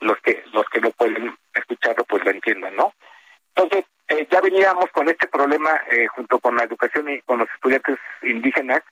los 0.00 0.18
que 0.20 0.42
los 0.52 0.68
que 0.68 0.80
no 0.80 0.90
pueden 0.90 1.34
escucharlo 1.54 2.04
pues 2.04 2.24
lo 2.24 2.30
entiendan, 2.30 2.74
¿no? 2.76 2.92
Entonces 3.54 3.84
eh, 4.08 4.26
ya 4.30 4.40
veníamos 4.40 4.90
con 4.92 5.08
este 5.08 5.26
problema 5.28 5.80
junto 6.14 6.38
con 6.38 6.56
la 6.56 6.64
educación 6.64 7.08
y 7.10 7.20
con 7.22 7.38
los 7.38 7.48
estudiantes 7.50 7.98
indígenas 8.22 8.82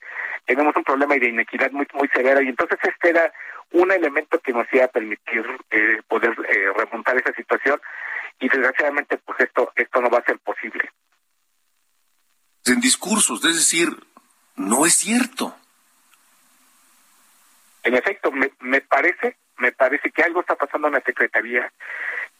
tenemos 0.45 0.75
un 0.75 0.83
problema 0.83 1.15
de 1.15 1.29
inequidad 1.29 1.71
muy 1.71 1.87
muy 1.93 2.07
severa 2.09 2.41
y 2.41 2.47
entonces 2.47 2.79
este 2.83 3.09
era 3.09 3.31
un 3.71 3.91
elemento 3.91 4.39
que 4.39 4.53
nos 4.53 4.67
iba 4.73 4.85
a 4.85 4.89
permitir 4.89 5.45
eh, 5.69 6.01
poder 6.07 6.31
eh, 6.49 6.71
remontar 6.75 7.17
esa 7.17 7.33
situación 7.33 7.79
y 8.39 8.49
desgraciadamente 8.49 9.17
pues 9.19 9.39
esto 9.39 9.71
esto 9.75 10.01
no 10.01 10.09
va 10.09 10.19
a 10.19 10.25
ser 10.25 10.39
posible. 10.39 10.89
En 12.65 12.79
discursos, 12.79 13.43
es 13.45 13.55
decir, 13.55 13.89
no 14.55 14.85
es 14.85 14.93
cierto. 14.93 15.55
En 17.83 17.95
efecto, 17.95 18.31
me, 18.31 18.51
me 18.59 18.81
parece 18.81 19.37
me 19.57 19.71
parece 19.71 20.11
que 20.11 20.23
algo 20.23 20.41
está 20.41 20.55
pasando 20.55 20.87
en 20.87 20.95
la 20.95 21.01
secretaría 21.01 21.71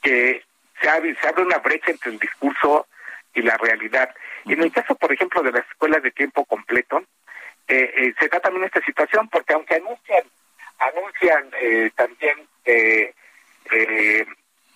que 0.02 0.44
se 0.82 0.90
abre, 0.90 1.16
se 1.22 1.28
abre 1.28 1.44
una 1.44 1.60
brecha 1.60 1.92
entre 1.92 2.12
el 2.12 2.20
discurso 2.20 2.88
y 3.34 3.42
la 3.42 3.58
realidad. 3.58 4.14
Y 4.46 4.54
en 4.54 4.64
el 4.64 4.72
caso, 4.72 4.96
por 4.96 5.12
ejemplo, 5.14 5.42
de 5.42 5.52
las 5.52 5.68
escuelas 5.68 6.04
de 6.04 6.12
tiempo 6.12 6.46
completo, 6.46 7.04
eh, 7.68 7.94
eh, 7.96 8.14
se 8.20 8.28
da 8.28 8.40
también 8.40 8.66
esta 8.66 8.82
situación 8.82 9.30
porque 9.30 9.54
aunque 9.54 9.76
anuncian 9.76 10.24
anuncian 10.82 11.50
eh, 11.62 11.92
también 11.96 12.48
eh, 12.66 13.14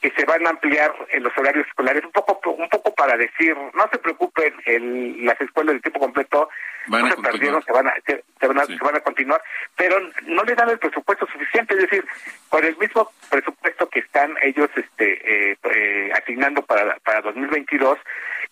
que 0.05 0.11
se 0.21 0.25
van 0.25 0.45
a 0.45 0.51
ampliar 0.51 0.93
en 1.09 1.23
los 1.23 1.35
horarios 1.35 1.65
escolares 1.65 2.05
un 2.05 2.11
poco 2.11 2.51
un 2.51 2.69
poco 2.69 2.93
para 2.93 3.17
decir 3.17 3.57
no 3.73 3.89
se 3.91 3.97
preocupen 3.97 4.53
el, 4.67 5.25
las 5.25 5.41
escuelas 5.41 5.73
de 5.73 5.81
tiempo 5.81 5.99
completo 5.99 6.47
no 6.87 7.09
se 7.09 7.17
perdieron 7.17 7.63
se 7.63 7.71
van 7.71 7.87
a 7.87 7.93
se, 8.05 8.47
van 8.47 8.59
a, 8.59 8.65
se 8.65 8.77
van 8.77 8.95
a 8.97 8.99
continuar 8.99 9.41
pero 9.75 9.99
no 10.27 10.43
le 10.43 10.53
dan 10.53 10.69
el 10.69 10.77
presupuesto 10.77 11.25
suficiente 11.25 11.73
es 11.73 11.81
decir 11.81 12.05
con 12.49 12.63
el 12.63 12.77
mismo 12.77 13.09
presupuesto 13.31 13.89
que 13.89 14.01
están 14.01 14.35
ellos 14.43 14.69
este 14.75 15.53
eh, 15.53 16.11
asignando 16.13 16.61
para 16.61 16.97
para 16.97 17.21
2022 17.21 17.97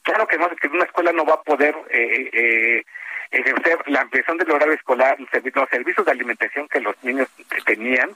claro 0.01 0.25
que 0.25 0.39
no 0.39 0.49
que 0.55 0.67
una 0.69 0.85
escuela 0.85 1.11
no 1.11 1.23
va 1.23 1.35
a 1.35 1.43
poder 1.43 1.75
eh, 1.91 2.83
ejercer 3.33 3.79
la 3.87 4.01
ampliación 4.01 4.37
del 4.37 4.51
horario 4.51 4.73
escolar, 4.73 5.19
los 5.19 5.29
servicios 5.69 6.05
de 6.05 6.11
alimentación 6.11 6.67
que 6.67 6.79
los 6.79 6.95
niños 7.03 7.27
tenían 7.65 8.11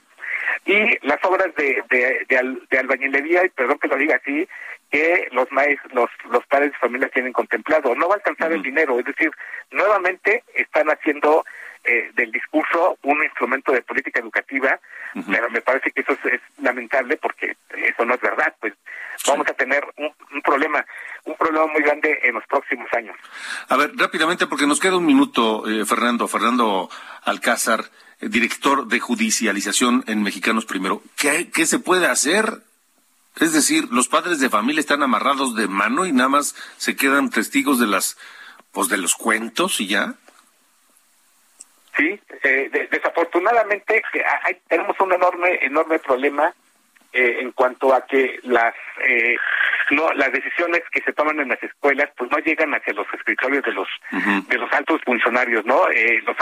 y 0.64 1.06
las 1.06 1.22
obras 1.24 1.54
de, 1.56 1.82
de, 1.90 2.26
de, 2.70 2.78
albañilería, 2.78 3.44
y 3.44 3.48
perdón 3.50 3.78
que 3.78 3.88
lo 3.88 3.96
diga 3.96 4.16
así, 4.16 4.48
que 4.90 5.28
los 5.32 5.50
maestros, 5.52 5.92
los, 5.92 6.10
los 6.30 6.46
padres 6.46 6.72
de 6.72 6.78
familia 6.78 7.08
tienen 7.08 7.32
contemplado. 7.32 7.94
No 7.94 8.08
va 8.08 8.14
a 8.14 8.16
alcanzar 8.16 8.52
el 8.52 8.62
dinero, 8.62 8.98
es 8.98 9.04
decir, 9.04 9.30
nuevamente 9.70 10.44
están 10.54 10.88
haciendo 10.88 11.44
eh, 11.84 12.10
del 12.14 12.32
discurso 12.32 12.98
un 13.02 13.22
instrumento 13.22 13.72
de 13.72 13.82
política 13.82 14.20
educativa, 14.20 14.78
pero 15.30 15.50
me 15.50 15.60
parece 15.62 15.90
que 15.90 16.02
eso 16.02 16.12
es, 16.24 16.40
lamentable 16.60 17.16
porque 17.16 17.56
eso 17.70 18.04
no 18.04 18.14
es 18.14 18.20
verdad, 18.20 18.54
pues. 18.60 18.74
Vamos 19.26 19.48
a 19.48 19.54
tener 19.54 19.84
un 19.96 20.42
problema 20.42 20.84
muy 21.66 21.82
grande 21.82 22.18
en 22.22 22.34
los 22.34 22.46
próximos 22.46 22.88
años. 22.92 23.16
A 23.68 23.76
ver, 23.76 23.92
rápidamente, 23.96 24.46
porque 24.46 24.66
nos 24.66 24.80
queda 24.80 24.96
un 24.96 25.06
minuto, 25.06 25.68
eh, 25.68 25.84
Fernando, 25.84 26.28
Fernando 26.28 26.88
Alcázar, 27.24 27.84
eh, 28.20 28.28
director 28.28 28.86
de 28.86 29.00
judicialización 29.00 30.04
en 30.06 30.22
Mexicanos 30.22 30.64
Primero, 30.64 31.02
¿qué, 31.16 31.50
¿qué 31.50 31.66
se 31.66 31.78
puede 31.78 32.06
hacer? 32.06 32.62
Es 33.40 33.52
decir, 33.52 33.88
los 33.90 34.08
padres 34.08 34.40
de 34.40 34.50
familia 34.50 34.80
están 34.80 35.02
amarrados 35.02 35.54
de 35.54 35.68
mano 35.68 36.06
y 36.06 36.12
nada 36.12 36.28
más 36.28 36.54
se 36.76 36.96
quedan 36.96 37.30
testigos 37.30 37.78
de 37.78 37.86
las, 37.86 38.18
pues 38.72 38.88
de 38.88 38.96
los 38.96 39.14
cuentos 39.14 39.80
y 39.80 39.88
ya. 39.88 40.14
Sí, 41.96 42.20
eh, 42.44 42.88
desafortunadamente 42.90 44.02
hay, 44.44 44.60
tenemos 44.68 44.98
un 45.00 45.12
enorme, 45.12 45.64
enorme 45.64 45.98
problema 45.98 46.54
eh, 47.12 47.38
en 47.40 47.52
cuanto 47.52 47.94
a 47.94 48.04
que 48.06 48.38
las 48.42 48.74
eh, 49.02 49.36
no 49.90 50.12
las 50.12 50.30
decisiones 50.30 50.82
que 50.92 51.00
se 51.00 51.12
toman 51.12 51.40
en 51.40 51.48
las 51.48 51.62
escuelas 51.62 52.10
pues 52.16 52.30
no 52.30 52.38
llegan 52.38 52.74
hacia 52.74 52.92
los 52.92 53.06
escritorios 53.14 53.64
de 53.64 53.72
los 53.72 53.88
de 54.46 54.58
los 54.58 54.72
altos 54.72 55.00
funcionarios, 55.04 55.64
¿no? 55.64 55.88
Eh, 55.90 56.22
los, 56.26 56.36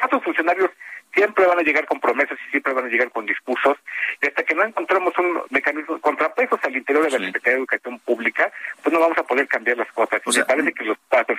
altos 0.00 0.22
funcionarios 0.22 0.70
siempre 1.12 1.44
van 1.46 1.58
a 1.58 1.62
llegar 1.62 1.86
con 1.86 2.00
promesas 2.00 2.38
y 2.46 2.50
siempre 2.50 2.72
van 2.72 2.86
a 2.86 2.88
llegar 2.88 3.10
con 3.10 3.26
discursos 3.26 3.76
y 4.20 4.26
hasta 4.26 4.44
que 4.44 4.54
no 4.54 4.64
encontremos 4.64 5.12
un 5.18 5.42
mecanismo 5.50 6.00
contrapesos 6.00 6.60
al 6.62 6.76
interior 6.76 7.04
de 7.04 7.18
la 7.18 7.26
Secretaría 7.26 7.54
de 7.54 7.58
Educación 7.58 7.98
Pública 7.98 8.52
pues 8.82 8.92
no 8.92 9.00
vamos 9.00 9.18
a 9.18 9.24
poder 9.24 9.48
cambiar 9.48 9.78
las 9.78 9.90
cosas. 9.92 10.22
me 10.24 10.44
parece 10.44 10.72
que 10.72 10.84
los 10.84 10.98
padres 11.08 11.38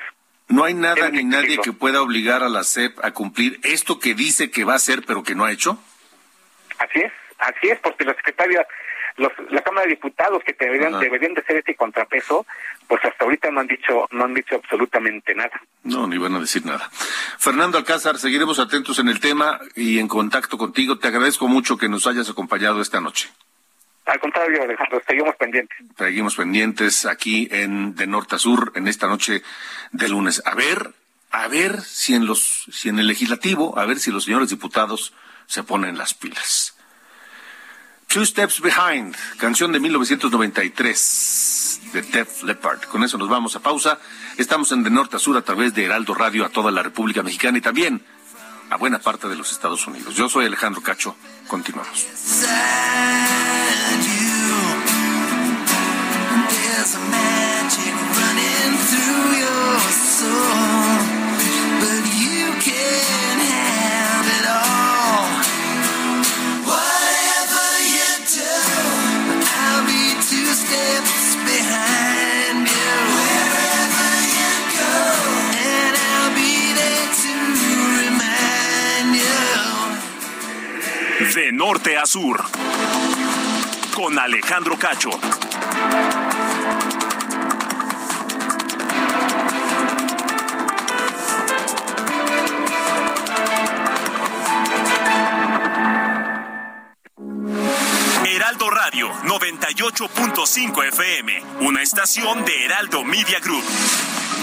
no 0.50 0.65
hay 0.65 0.74
nada 0.74 1.10
ni 1.10 1.24
nadie 1.24 1.58
que 1.60 1.72
pueda 1.74 2.02
obligar 2.02 2.43
a 2.43 2.50
la 2.50 2.63
SEP 2.63 3.00
a 3.04 3.12
cumplir 3.12 3.60
esto 3.63 4.00
que 4.00 4.13
dice 4.13 4.52
que 4.52 4.63
va 4.65 4.74
a 4.74 4.76
hacer 4.76 5.04
pero 5.08 5.24
que 5.24 5.36
no 5.36 5.46
ha 5.46 5.52
hecho. 5.52 5.80
Así 6.80 7.00
es, 7.00 7.12
así 7.44 7.70
es, 7.70 7.80
porque 7.80 8.06
la 8.06 8.14
secretaria, 8.16 8.66
los, 9.18 9.32
la 9.50 9.62
Cámara 9.62 9.86
de 9.86 9.92
Diputados 9.92 10.44
que 10.44 10.56
deberían, 10.60 11.00
deberían 11.00 11.34
de 11.34 11.44
ser 11.44 11.58
este 11.58 11.76
contrapeso, 11.76 12.46
pues 12.88 13.04
hasta 13.06 13.24
ahorita 13.24 13.52
no 13.52 13.62
han 13.62 13.68
dicho, 13.68 14.08
no 14.12 14.26
han 14.26 14.34
dicho 14.34 14.56
absolutamente 14.56 15.36
nada. 15.36 15.62
No, 15.84 16.08
ni 16.08 16.18
van 16.18 16.36
a 16.36 16.40
decir 16.40 16.66
nada. 16.66 16.90
Fernando 17.38 17.78
Alcázar, 17.78 18.18
seguiremos 18.18 18.60
atentos 18.60 19.00
en 19.00 19.10
el 19.10 19.20
tema 19.20 19.60
y 19.76 20.00
en 20.00 20.08
contacto 20.08 20.58
contigo. 20.58 20.98
Te 20.98 21.08
agradezco 21.08 21.48
mucho 21.48 21.78
que 21.78 21.90
nos 21.90 22.08
hayas 22.08 22.30
acompañado 22.30 22.82
esta 22.82 23.02
noche. 23.02 23.30
Al 24.06 24.20
contrario, 24.20 24.64
Alejandro, 24.64 25.02
seguimos 25.08 25.36
pendientes. 25.38 25.78
Seguimos 25.98 26.36
pendientes 26.36 27.06
aquí 27.06 27.48
en 27.52 27.96
De 27.96 28.06
Norte 28.06 28.36
a 28.36 28.38
Sur 28.38 28.74
en 28.76 28.88
esta 28.88 29.08
noche 29.08 29.44
de 29.92 30.10
lunes. 30.10 30.42
A 30.46 30.56
ver, 30.56 30.92
a 31.32 31.48
ver 31.48 31.82
si 31.82 32.14
en 32.14 32.26
los, 32.26 32.66
si 32.72 32.90
en 32.90 33.00
el 33.00 33.08
legislativo, 33.08 33.80
a 33.80 33.86
ver 33.86 34.00
si 34.00 34.12
los 34.12 34.26
señores 34.26 34.50
diputados 34.50 35.14
se 35.46 35.64
ponen 35.64 35.98
las 35.98 36.14
pilas. 36.14 36.73
Two 38.13 38.26
Steps 38.28 38.62
Behind, 38.62 39.15
canción 39.38 39.71
de 39.71 39.80
1993 39.80 41.82
de 41.93 42.04
Def 42.04 42.43
Leppard. 42.43 42.84
Con 42.84 43.04
eso 43.04 43.17
nos 43.17 43.28
vamos 43.28 43.56
a 43.56 43.60
pausa. 43.60 43.97
Estamos 44.38 44.71
en 44.71 44.84
de 44.84 44.91
norte 44.91 45.15
a 45.15 45.19
sur 45.19 45.36
a 45.36 45.41
través 45.41 45.73
de 45.73 45.86
Heraldo 45.86 46.13
Radio 46.13 46.45
a 46.45 46.49
toda 46.49 46.69
la 46.69 46.84
República 46.84 47.23
Mexicana 47.23 47.58
y 47.58 47.62
también 47.62 48.06
a 48.69 48.78
buena 48.78 48.99
parte 48.99 49.28
de 49.28 49.36
los 49.36 49.52
Estados 49.52 49.88
Unidos. 49.88 50.13
Yo 50.13 50.30
soy 50.30 50.45
Alejandro 50.45 50.84
Cacho. 50.84 51.15
Continuamos. 51.47 52.06
Norte 81.94 81.98
a 81.98 82.06
sur. 82.06 82.44
Con 83.96 84.18
Alejandro 84.18 84.78
Cacho. 84.78 85.10
Heraldo 98.26 98.70
Radio 98.70 99.12
98.5 99.24 100.88
FM, 100.88 101.44
una 101.62 101.82
estación 101.82 102.44
de 102.46 102.66
Heraldo 102.66 103.04
Media 103.04 103.40
Group. 103.40 103.64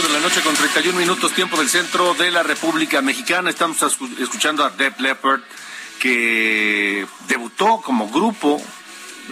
De 0.00 0.08
la 0.08 0.20
noche 0.20 0.40
con 0.40 0.54
31 0.54 0.98
minutos 0.98 1.32
tiempo 1.32 1.58
del 1.58 1.68
centro 1.68 2.14
de 2.14 2.30
la 2.30 2.42
República 2.42 3.02
Mexicana. 3.02 3.50
Estamos 3.50 3.76
escuchando 4.18 4.64
a 4.64 4.70
Def 4.70 4.98
Leppard 4.98 5.42
que 6.00 7.06
debutó 7.28 7.78
como 7.82 8.08
grupo 8.08 8.58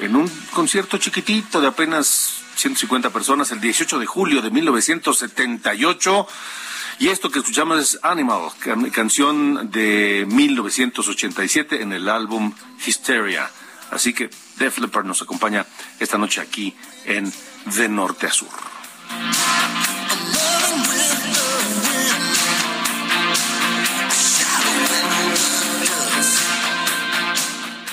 en 0.02 0.16
un 0.16 0.30
concierto 0.52 0.98
chiquitito 0.98 1.62
de 1.62 1.68
apenas 1.68 2.42
150 2.56 3.08
personas 3.08 3.50
el 3.52 3.60
18 3.62 3.98
de 3.98 4.04
julio 4.04 4.42
de 4.42 4.50
1978. 4.50 6.28
Y 6.98 7.08
esto 7.08 7.30
que 7.30 7.38
escuchamos 7.38 7.80
es 7.80 7.98
Animal, 8.02 8.50
canción 8.92 9.70
de 9.70 10.26
1987 10.28 11.80
en 11.80 11.94
el 11.94 12.06
álbum 12.06 12.52
Hysteria. 12.84 13.50
Así 13.90 14.12
que 14.12 14.28
Def 14.58 14.76
Leppard 14.76 15.06
nos 15.06 15.22
acompaña 15.22 15.64
esta 15.98 16.18
noche 16.18 16.42
aquí 16.42 16.76
en 17.06 17.32
De 17.64 17.88
Norte 17.88 18.26
a 18.26 18.30
Sur. 18.30 18.50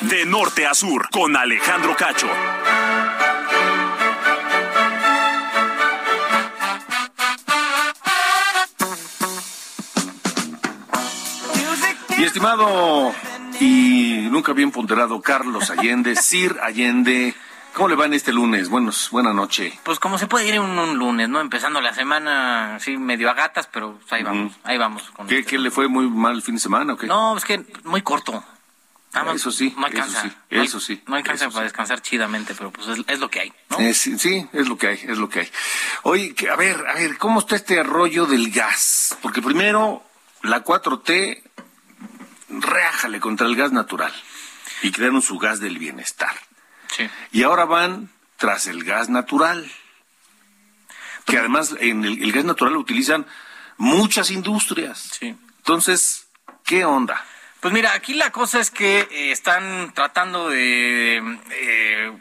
De 0.10 0.26
norte 0.26 0.66
a 0.66 0.74
sur, 0.74 1.10
con 1.12 1.36
Alejandro 1.36 1.94
Cacho. 1.98 2.28
Mi 12.18 12.24
estimado 12.24 13.14
y 13.60 14.28
nunca 14.32 14.54
bien 14.54 14.72
ponderado 14.72 15.22
Carlos 15.22 15.70
Allende, 15.72 16.16
Sir 16.22 16.58
Allende, 16.62 17.36
¿cómo 17.74 17.90
le 17.90 17.96
va 17.96 18.06
en 18.06 18.14
este 18.14 18.32
lunes? 18.32 18.70
Buenos, 18.70 19.10
buena 19.12 19.34
noche. 19.34 19.78
Pues 19.84 20.00
como 20.00 20.18
se 20.18 20.28
puede 20.28 20.48
ir 20.48 20.60
un, 20.62 20.80
un 20.80 20.98
lunes, 20.98 21.28
¿no? 21.28 21.42
Empezando 21.42 21.82
la 21.82 21.94
semana 21.94 22.76
así 22.76 22.98
medio 22.98 23.30
a 23.30 23.34
gatas, 23.34 23.68
pero 23.68 24.00
ahí 24.10 24.24
vamos, 24.24 24.54
ahí 24.64 24.78
vamos. 24.78 25.04
Con 25.12 25.28
¿Qué, 25.28 25.40
este 25.40 25.52
¿Qué 25.52 25.60
le 25.60 25.70
fue 25.70 25.90
muy 25.90 26.10
mal 26.10 26.36
el 26.36 26.42
fin 26.42 26.56
de 26.56 26.62
semana 26.62 26.94
o 26.94 26.98
qué? 26.98 27.08
No, 27.08 27.36
es 27.36 27.44
que 27.44 27.66
muy 27.84 28.02
corto. 28.02 28.42
Más 29.24 29.36
Eso 29.36 29.52
sí, 29.52 29.74
no 29.78 29.86
alcanza. 29.86 30.20
eso 30.20 30.30
sí, 30.30 30.36
no, 30.52 30.64
eso 30.64 30.80
sí, 30.80 31.04
No 31.08 31.16
alcanza 31.16 31.46
eso 31.46 31.54
para 31.54 31.66
sí. 31.66 31.70
descansar 31.70 32.02
chidamente, 32.02 32.54
pero 32.56 32.72
pues 32.72 32.88
es, 32.88 33.00
es 33.08 33.20
lo 33.20 33.30
que 33.30 33.40
hay, 33.42 33.54
¿no? 33.70 33.80
Eh, 33.80 33.94
sí, 33.94 34.18
sí, 34.18 34.48
es 34.54 34.68
lo 34.68 34.78
que 34.78 34.88
hay, 34.88 35.00
es 35.04 35.18
lo 35.18 35.30
que 35.30 35.42
hay. 35.42 35.50
Oye, 36.04 36.34
que- 36.36 36.50
a 36.50 36.56
ver, 36.56 36.86
a 36.88 36.94
ver, 36.94 37.18
¿cómo 37.18 37.40
está 37.40 37.56
este 37.56 37.82
rollo 37.84 38.26
del 38.26 38.52
gas? 38.52 39.18
Porque 39.22 39.42
primero, 39.42 40.04
la 40.44 40.64
4T 40.64 41.44
réjale 42.50 43.20
contra 43.20 43.48
el 43.48 43.56
gas 43.56 43.72
natural 43.72 44.14
y 44.82 44.92
crearon 44.92 45.22
su 45.22 45.38
gas 45.38 45.60
del 45.60 45.78
bienestar. 45.78 46.36
Y 47.32 47.44
ahora 47.44 47.66
van 47.66 48.10
tras 48.38 48.66
el 48.68 48.84
gas 48.84 49.10
natural, 49.10 49.70
que 51.26 51.38
además 51.38 51.76
en 51.80 52.06
el, 52.06 52.32
gas 52.32 52.46
natural 52.46 52.74
lo 52.74 52.80
utilizan 52.80 53.26
muchas 53.78 54.32
industrias. 54.32 55.20
Entonces, 55.22 56.28
¿qué 56.64 56.86
onda? 56.86 57.24
Pues 57.60 57.74
mira, 57.74 57.94
aquí 57.94 58.14
la 58.14 58.32
cosa 58.32 58.60
es 58.60 58.72
que 58.72 59.00
eh, 59.00 59.32
están 59.32 59.94
tratando 59.94 60.50
de... 60.50 61.40
Eh, 61.52 62.12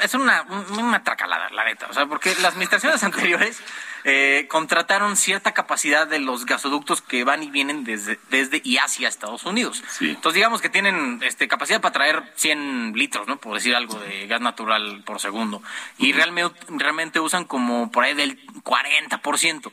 es 0.00 0.14
una, 0.14 0.42
una 0.78 1.02
tracalada, 1.02 1.50
la 1.50 1.64
neta. 1.64 1.88
O 1.90 1.92
sea, 1.92 2.06
porque 2.06 2.30
las 2.36 2.52
administraciones 2.52 3.02
anteriores 3.04 3.60
eh, 4.06 4.46
contrataron 4.50 5.16
cierta 5.16 5.52
capacidad 5.52 6.06
de 6.06 6.18
los 6.18 6.44
gasoductos 6.44 7.00
que 7.00 7.24
van 7.24 7.42
y 7.42 7.50
vienen 7.50 7.84
desde, 7.84 8.18
desde 8.28 8.60
y 8.62 8.76
hacia 8.76 9.08
Estados 9.08 9.44
Unidos. 9.44 9.82
Entonces, 10.00 10.34
digamos 10.34 10.60
que 10.60 10.68
tienen 10.68 11.20
este, 11.22 11.48
capacidad 11.48 11.80
para 11.80 11.94
traer 11.94 12.22
100 12.36 12.92
litros, 12.94 13.26
¿no? 13.26 13.38
Por 13.38 13.54
decir 13.54 13.74
algo, 13.74 13.98
de 13.98 14.26
gas 14.26 14.42
natural 14.42 15.02
por 15.06 15.20
segundo. 15.20 15.62
Y 15.96 16.12
realmente, 16.12 16.54
realmente 16.68 17.18
usan 17.18 17.44
como 17.44 17.90
por 17.90 18.04
ahí 18.04 18.12
del 18.12 18.46
40%. 18.62 19.72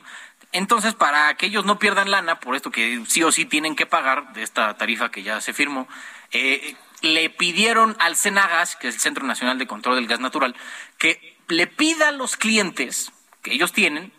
Entonces, 0.52 0.94
para 0.94 1.34
que 1.34 1.46
ellos 1.46 1.64
no 1.64 1.78
pierdan 1.78 2.10
lana, 2.10 2.38
por 2.38 2.54
esto 2.54 2.70
que 2.70 3.02
sí 3.08 3.22
o 3.22 3.32
sí 3.32 3.46
tienen 3.46 3.74
que 3.74 3.86
pagar 3.86 4.34
de 4.34 4.42
esta 4.42 4.76
tarifa 4.76 5.10
que 5.10 5.22
ya 5.22 5.40
se 5.40 5.54
firmó, 5.54 5.88
eh, 6.30 6.76
le 7.00 7.30
pidieron 7.30 7.96
al 7.98 8.16
Cenagas, 8.16 8.76
que 8.76 8.88
es 8.88 8.96
el 8.96 9.00
Centro 9.00 9.26
Nacional 9.26 9.58
de 9.58 9.66
Control 9.66 9.96
del 9.96 10.06
Gas 10.06 10.20
Natural, 10.20 10.54
que 10.98 11.38
le 11.48 11.66
pida 11.66 12.08
a 12.08 12.12
los 12.12 12.36
clientes 12.36 13.12
que 13.42 13.54
ellos 13.54 13.72
tienen 13.72 14.12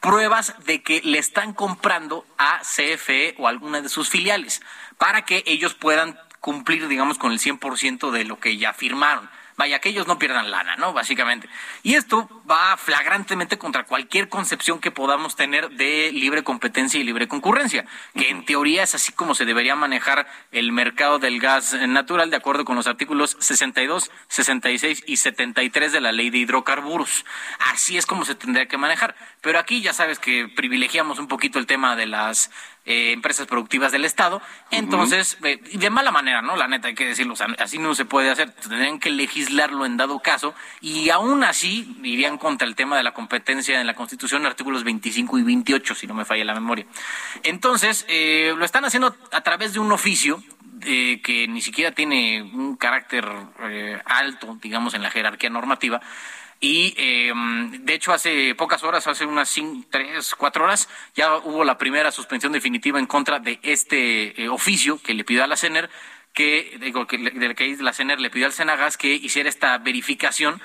pruebas 0.00 0.54
de 0.64 0.82
que 0.82 1.00
le 1.02 1.18
están 1.18 1.54
comprando 1.54 2.26
a 2.38 2.60
CFE 2.60 3.34
o 3.38 3.48
alguna 3.48 3.80
de 3.80 3.88
sus 3.88 4.10
filiales 4.10 4.60
para 4.98 5.24
que 5.24 5.42
ellos 5.46 5.74
puedan 5.74 6.18
cumplir, 6.40 6.86
digamos, 6.88 7.18
con 7.18 7.32
el 7.32 7.38
100% 7.38 8.10
de 8.10 8.24
lo 8.24 8.38
que 8.38 8.56
ya 8.56 8.72
firmaron 8.72 9.28
vaya, 9.58 9.80
que 9.80 9.90
ellos 9.90 10.06
no 10.06 10.18
pierdan 10.18 10.50
lana, 10.50 10.76
¿no? 10.76 10.94
Básicamente. 10.94 11.48
Y 11.82 11.96
esto 11.96 12.37
va 12.50 12.76
flagrantemente 12.76 13.58
contra 13.58 13.84
cualquier 13.84 14.28
concepción 14.28 14.80
que 14.80 14.90
podamos 14.90 15.36
tener 15.36 15.70
de 15.70 16.10
libre 16.12 16.42
competencia 16.42 16.98
y 16.98 17.04
libre 17.04 17.28
concurrencia, 17.28 17.84
que 18.14 18.30
en 18.30 18.44
teoría 18.44 18.82
es 18.82 18.94
así 18.94 19.12
como 19.12 19.34
se 19.34 19.44
debería 19.44 19.76
manejar 19.76 20.26
el 20.52 20.72
mercado 20.72 21.18
del 21.18 21.40
gas 21.40 21.74
natural 21.74 22.30
de 22.30 22.36
acuerdo 22.36 22.64
con 22.64 22.76
los 22.76 22.86
artículos 22.86 23.36
62, 23.40 24.10
66 24.28 25.04
y 25.06 25.16
73 25.16 25.92
de 25.92 26.00
la 26.00 26.12
ley 26.12 26.30
de 26.30 26.38
hidrocarburos. 26.38 27.24
Así 27.72 27.98
es 27.98 28.06
como 28.06 28.24
se 28.24 28.34
tendría 28.34 28.66
que 28.66 28.78
manejar. 28.78 29.14
Pero 29.40 29.58
aquí 29.58 29.80
ya 29.80 29.92
sabes 29.92 30.18
que 30.18 30.48
privilegiamos 30.48 31.18
un 31.18 31.28
poquito 31.28 31.58
el 31.58 31.66
tema 31.66 31.96
de 31.96 32.06
las 32.06 32.50
eh, 32.84 33.12
empresas 33.12 33.46
productivas 33.46 33.92
del 33.92 34.06
Estado. 34.06 34.40
Entonces, 34.70 35.36
eh, 35.44 35.58
de 35.74 35.90
mala 35.90 36.10
manera, 36.10 36.40
¿no? 36.40 36.56
La 36.56 36.68
neta, 36.68 36.88
hay 36.88 36.94
que 36.94 37.06
decirlo, 37.06 37.34
así 37.58 37.78
no 37.78 37.94
se 37.94 38.06
puede 38.06 38.30
hacer. 38.30 38.50
Tendrían 38.52 38.98
que 38.98 39.10
legislarlo 39.10 39.84
en 39.84 39.98
dado 39.98 40.20
caso 40.20 40.54
y 40.80 41.10
aún 41.10 41.44
así 41.44 41.98
irían 42.02 42.37
contra 42.38 42.66
el 42.66 42.74
tema 42.74 42.96
de 42.96 43.02
la 43.02 43.12
competencia 43.12 43.80
en 43.80 43.86
la 43.86 43.94
Constitución, 43.94 44.46
artículos 44.46 44.84
25 44.84 45.38
y 45.38 45.42
28, 45.42 45.94
si 45.94 46.06
no 46.06 46.14
me 46.14 46.24
falla 46.24 46.44
la 46.44 46.54
memoria. 46.54 46.86
Entonces, 47.42 48.04
eh, 48.08 48.54
lo 48.56 48.64
están 48.64 48.84
haciendo 48.84 49.14
a 49.32 49.40
través 49.42 49.72
de 49.72 49.80
un 49.80 49.92
oficio 49.92 50.42
que 50.80 51.46
ni 51.48 51.60
siquiera 51.60 51.90
tiene 51.90 52.40
un 52.40 52.76
carácter 52.76 53.28
alto, 54.04 54.56
digamos, 54.62 54.94
en 54.94 55.02
la 55.02 55.10
jerarquía 55.10 55.50
normativa, 55.50 56.00
y 56.60 56.94
eh, 56.96 57.32
de 57.80 57.94
hecho 57.94 58.12
hace 58.12 58.54
pocas 58.56 58.82
horas, 58.82 59.06
hace 59.06 59.24
unas 59.24 59.48
cinco, 59.48 59.86
tres, 59.90 60.34
cuatro 60.34 60.64
horas, 60.64 60.88
ya 61.14 61.36
hubo 61.36 61.62
la 61.62 61.78
primera 61.78 62.10
suspensión 62.10 62.52
definitiva 62.52 62.98
en 62.98 63.06
contra 63.06 63.38
de 63.38 63.60
este 63.62 64.42
eh, 64.42 64.48
oficio 64.48 65.00
que 65.00 65.14
le 65.14 65.22
pidió 65.22 65.44
a 65.44 65.46
la 65.46 65.56
CENER, 65.56 65.88
que, 66.32 66.76
digo, 66.80 67.06
que, 67.06 67.18
de 67.18 67.54
que 67.54 67.76
la 67.80 67.92
CENER 67.92 68.20
le 68.20 68.30
pidió 68.30 68.46
al 68.46 68.52
Senagas 68.52 68.96
que 68.96 69.14
hiciera 69.14 69.48
esta 69.48 69.78
verificación 69.78 70.60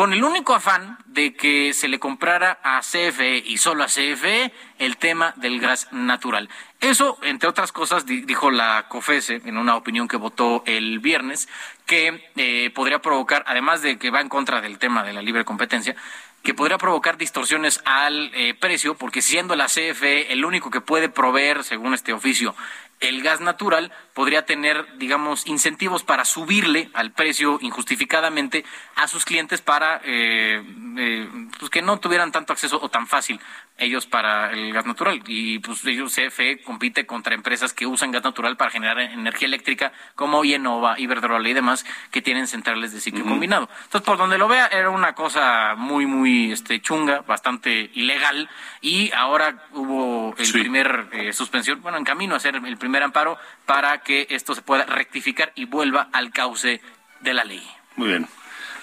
con 0.00 0.14
el 0.14 0.24
único 0.24 0.54
afán 0.54 0.96
de 1.04 1.34
que 1.34 1.74
se 1.74 1.86
le 1.86 1.98
comprara 1.98 2.58
a 2.62 2.80
CFE 2.80 3.36
y 3.36 3.58
solo 3.58 3.84
a 3.84 3.86
CFE 3.86 4.50
el 4.78 4.96
tema 4.96 5.34
del 5.36 5.60
gas 5.60 5.88
natural. 5.92 6.48
Eso, 6.80 7.18
entre 7.20 7.50
otras 7.50 7.70
cosas, 7.70 8.06
dijo 8.06 8.50
la 8.50 8.86
COFESE 8.88 9.42
en 9.44 9.58
una 9.58 9.76
opinión 9.76 10.08
que 10.08 10.16
votó 10.16 10.62
el 10.64 11.00
viernes, 11.00 11.50
que 11.84 12.30
eh, 12.36 12.70
podría 12.74 13.02
provocar, 13.02 13.44
además 13.46 13.82
de 13.82 13.98
que 13.98 14.08
va 14.08 14.22
en 14.22 14.30
contra 14.30 14.62
del 14.62 14.78
tema 14.78 15.02
de 15.02 15.12
la 15.12 15.20
libre 15.20 15.44
competencia, 15.44 15.94
que 16.42 16.54
podría 16.54 16.78
provocar 16.78 17.18
distorsiones 17.18 17.82
al 17.84 18.30
eh, 18.32 18.54
precio, 18.54 18.94
porque 18.94 19.20
siendo 19.20 19.54
la 19.54 19.66
CFE 19.66 20.32
el 20.32 20.46
único 20.46 20.70
que 20.70 20.80
puede 20.80 21.10
proveer, 21.10 21.62
según 21.62 21.92
este 21.92 22.14
oficio, 22.14 22.54
el 23.00 23.22
gas 23.22 23.40
natural 23.40 23.92
podría 24.14 24.44
tener, 24.44 24.98
digamos, 24.98 25.46
incentivos 25.46 26.02
para 26.02 26.24
subirle 26.24 26.90
al 26.92 27.12
precio 27.12 27.58
injustificadamente 27.62 28.64
a 28.94 29.08
sus 29.08 29.24
clientes 29.24 29.62
para 29.62 30.00
eh, 30.04 30.62
eh, 30.98 31.28
pues 31.58 31.70
que 31.70 31.82
no 31.82 31.98
tuvieran 31.98 32.30
tanto 32.30 32.52
acceso 32.52 32.78
o 32.80 32.88
tan 32.90 33.06
fácil 33.06 33.40
ellos 33.80 34.06
para 34.06 34.52
el 34.52 34.72
gas 34.72 34.86
natural. 34.86 35.22
Y 35.26 35.58
pues 35.58 35.84
ellos, 35.86 36.14
CFE 36.14 36.62
compite 36.62 37.06
contra 37.06 37.34
empresas 37.34 37.72
que 37.72 37.86
usan 37.86 38.12
gas 38.12 38.22
natural 38.22 38.56
para 38.56 38.70
generar 38.70 39.00
energía 39.00 39.46
eléctrica 39.48 39.92
como 40.14 40.44
Ienova, 40.44 40.98
Iberdrola 40.98 41.48
y 41.48 41.54
demás 41.54 41.84
que 42.10 42.22
tienen 42.22 42.46
centrales 42.46 42.92
de 42.92 43.00
ciclo 43.00 43.24
combinado. 43.24 43.68
Entonces, 43.84 44.06
por 44.06 44.18
donde 44.18 44.38
lo 44.38 44.48
vea, 44.48 44.66
era 44.66 44.90
una 44.90 45.14
cosa 45.14 45.74
muy, 45.76 46.06
muy 46.06 46.52
este, 46.52 46.80
chunga, 46.80 47.20
bastante 47.20 47.90
ilegal. 47.94 48.48
Y 48.80 49.10
ahora 49.12 49.64
hubo 49.72 50.34
el 50.36 50.52
primer 50.52 51.08
eh, 51.12 51.32
suspensión, 51.32 51.82
bueno, 51.82 51.98
en 51.98 52.04
camino 52.04 52.34
a 52.34 52.40
ser 52.40 52.56
el 52.56 52.76
primer 52.76 53.02
amparo 53.02 53.38
para 53.66 53.98
que 54.02 54.26
esto 54.30 54.54
se 54.54 54.62
pueda 54.62 54.84
rectificar 54.84 55.52
y 55.54 55.64
vuelva 55.64 56.08
al 56.12 56.30
cauce 56.30 56.80
de 57.20 57.34
la 57.34 57.44
ley. 57.44 57.66
Muy 57.96 58.08
bien. 58.08 58.28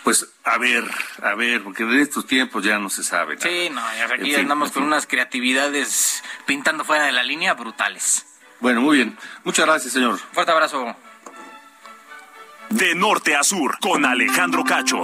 Pues 0.08 0.26
a 0.46 0.58
ver, 0.58 0.86
a 1.22 1.36
ver, 1.36 1.62
porque 1.64 1.84
de 1.84 2.02
estos 2.02 2.26
tiempos 2.26 2.64
ya 2.64 2.80
no 2.80 2.90
se 2.90 3.04
sabe. 3.04 3.38
Sí, 3.42 3.70
no, 3.70 3.82
aquí 4.14 4.36
andamos 4.36 4.72
con 4.72 4.84
unas 4.84 5.06
creatividades 5.06 6.24
pintando 6.46 6.86
fuera 6.86 7.04
de 7.04 7.12
la 7.12 7.24
línea 7.24 7.54
brutales. 7.56 8.26
Bueno, 8.62 8.80
muy 8.80 8.96
bien. 8.96 9.18
Muchas 9.44 9.66
gracias, 9.66 9.92
señor. 9.92 10.18
Fuerte 10.32 10.54
abrazo. 10.54 10.96
De 12.70 12.96
norte 12.96 13.36
a 13.36 13.44
sur, 13.44 13.80
con 13.82 14.06
Alejandro 14.06 14.64
Cacho. 14.64 15.02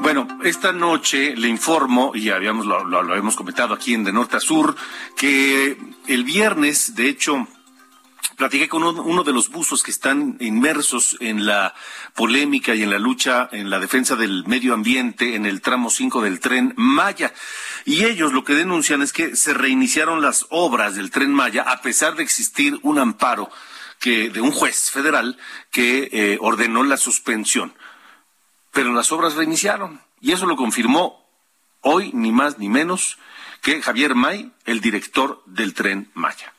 Bueno, 0.00 0.26
esta 0.44 0.72
noche 0.72 1.36
le 1.36 1.48
informo, 1.48 2.12
y 2.14 2.30
habíamos, 2.30 2.64
lo, 2.64 2.84
lo, 2.84 3.02
lo 3.02 3.16
hemos 3.16 3.36
comentado 3.36 3.74
aquí 3.74 3.92
en 3.92 4.04
De 4.04 4.14
Norte 4.14 4.38
a 4.38 4.40
Sur, 4.40 4.74
que 5.14 5.76
el 6.06 6.24
viernes, 6.24 6.94
de 6.94 7.10
hecho, 7.10 7.46
platiqué 8.38 8.68
con 8.68 8.82
uno, 8.84 9.24
de 9.24 9.32
los 9.34 9.50
buzos 9.50 9.82
que 9.82 9.90
están 9.90 10.38
inmersos 10.40 11.18
en 11.20 11.44
la 11.44 11.74
polémica 12.14 12.74
y 12.74 12.82
en 12.82 12.90
la 12.90 12.98
lucha 12.98 13.50
en 13.52 13.68
la 13.68 13.78
defensa 13.78 14.16
del 14.16 14.46
medio 14.46 14.72
ambiente 14.72 15.34
en 15.34 15.44
el 15.44 15.60
tramo 15.60 15.90
5 15.90 16.22
del 16.22 16.40
tren 16.40 16.72
Maya. 16.76 17.34
Y 17.84 18.06
ellos 18.06 18.32
lo 18.32 18.44
que 18.44 18.54
denuncian 18.54 19.02
es 19.02 19.12
que 19.12 19.36
se 19.36 19.52
reiniciaron 19.52 20.22
las 20.22 20.46
obras 20.48 20.94
del 20.94 21.10
tren 21.10 21.34
Maya 21.34 21.64
a 21.64 21.82
pesar 21.82 22.14
de 22.16 22.22
existir 22.22 22.78
un 22.82 22.98
amparo 22.98 23.50
que 24.00 24.30
de 24.30 24.40
un 24.40 24.52
juez 24.52 24.90
federal 24.90 25.36
que 25.70 26.08
eh, 26.12 26.38
ordenó 26.40 26.82
la 26.84 26.96
suspensión 26.96 27.74
pero 28.78 28.92
las 28.92 29.10
obras 29.10 29.34
reiniciaron. 29.34 30.00
Y 30.20 30.30
eso 30.30 30.46
lo 30.46 30.54
confirmó 30.54 31.26
hoy, 31.80 32.12
ni 32.12 32.32
más 32.32 32.58
ni 32.58 32.68
menos, 32.68 33.18
que 33.60 33.82
Javier 33.82 34.14
May, 34.14 34.52
el 34.66 34.80
director 34.80 35.42
del 35.46 35.74
tren 35.74 36.10
Maya. 36.14 36.52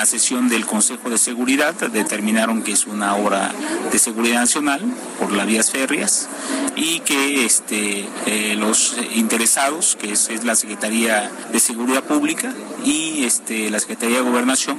La 0.00 0.06
sesión 0.06 0.48
del 0.48 0.64
Consejo 0.64 1.10
de 1.10 1.18
Seguridad 1.18 1.74
determinaron 1.74 2.62
que 2.62 2.72
es 2.72 2.86
una 2.86 3.16
obra 3.16 3.52
de 3.92 3.98
seguridad 3.98 4.40
nacional 4.40 4.80
por 5.18 5.30
las 5.30 5.46
vías 5.46 5.70
férreas 5.70 6.26
y 6.74 7.00
que 7.00 7.44
este, 7.44 8.08
eh, 8.24 8.54
los 8.56 8.96
interesados, 9.14 9.98
que 10.00 10.12
es, 10.12 10.42
la 10.42 10.56
Secretaría 10.56 11.30
de 11.52 11.60
Seguridad 11.60 12.02
Pública 12.02 12.54
y 12.82 13.24
este, 13.24 13.68
la 13.68 13.78
Secretaría 13.78 14.16
de 14.16 14.22
Gobernación, 14.22 14.78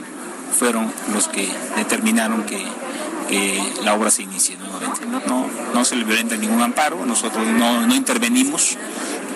fueron 0.57 0.91
los 1.13 1.27
que 1.27 1.47
determinaron 1.77 2.41
que 2.41 2.65
que 3.29 3.63
la 3.85 3.93
obra 3.93 4.09
se 4.09 4.23
inicie 4.23 4.57
nuevamente. 4.57 5.05
No, 5.27 5.47
no 5.73 5.85
se 5.85 5.95
le 5.95 6.03
violenta 6.03 6.35
ningún 6.35 6.61
amparo, 6.61 7.05
nosotros 7.05 7.45
no, 7.45 7.85
no 7.85 7.95
intervenimos, 7.95 8.75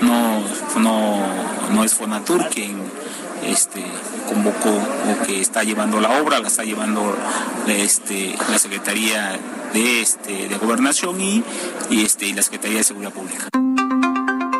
no, 0.01 0.41
no, 0.81 1.19
no 1.71 1.83
es 1.83 1.93
Fonatur 1.93 2.49
quien 2.49 2.75
este, 3.51 3.83
convocó 4.27 4.69
o 4.69 5.25
que 5.25 5.41
está 5.41 5.63
llevando 5.63 5.99
la 5.99 6.21
obra, 6.21 6.39
la 6.39 6.47
está 6.47 6.63
llevando 6.63 7.15
este, 7.67 8.35
la 8.49 8.59
Secretaría 8.59 9.39
de, 9.73 10.01
este, 10.01 10.47
de 10.47 10.57
Gobernación 10.57 11.19
y, 11.21 11.43
y, 11.89 12.03
este, 12.03 12.27
y 12.27 12.33
la 12.33 12.41
Secretaría 12.41 12.77
de 12.77 12.83
Seguridad 12.83 13.13
Pública. 13.13 13.49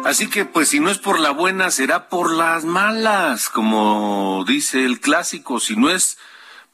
Así 0.06 0.30
que, 0.30 0.46
pues, 0.46 0.70
si 0.70 0.80
no 0.80 0.92
es 0.92 1.00
por 1.00 1.20
la 1.20 1.32
buena, 1.32 1.72
será 1.72 2.10
por 2.10 2.32
las 2.32 2.64
malas, 2.64 3.50
como 3.50 4.46
dice 4.48 4.86
el 4.86 5.00
clásico. 5.00 5.60
Si 5.60 5.76
no 5.76 5.90
es 5.90 6.20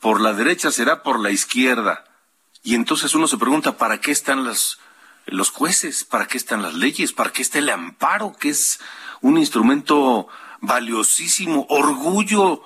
por 0.02 0.20
la 0.20 0.34
derecha, 0.34 0.70
será 0.70 1.02
por 1.02 1.18
la 1.18 1.32
izquierda. 1.32 2.04
Y 2.62 2.76
entonces 2.76 3.16
uno 3.16 3.30
se 3.30 3.38
pregunta, 3.38 3.78
¿para 3.78 4.02
qué 4.02 4.12
están 4.12 4.44
los, 4.44 4.80
los 5.28 5.50
jueces? 5.50 6.04
¿Para 6.04 6.28
qué 6.28 6.38
están 6.38 6.62
las 6.62 6.74
leyes? 6.74 7.14
¿Para 7.14 7.32
qué 7.32 7.42
está 7.42 7.60
el 7.60 7.70
amparo, 7.70 8.36
que 8.38 8.50
es 8.50 8.82
un 9.22 9.38
instrumento 9.38 10.28
valiosísimo, 10.62 11.66
orgullo 11.70 12.64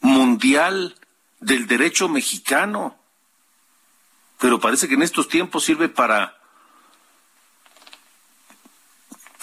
mundial 0.00 0.96
del 1.40 1.66
derecho 1.66 2.08
mexicano. 2.08 2.96
Pero 4.38 4.60
parece 4.60 4.88
que 4.88 4.94
en 4.94 5.02
estos 5.02 5.28
tiempos 5.28 5.64
sirve 5.64 5.88
para 5.88 6.38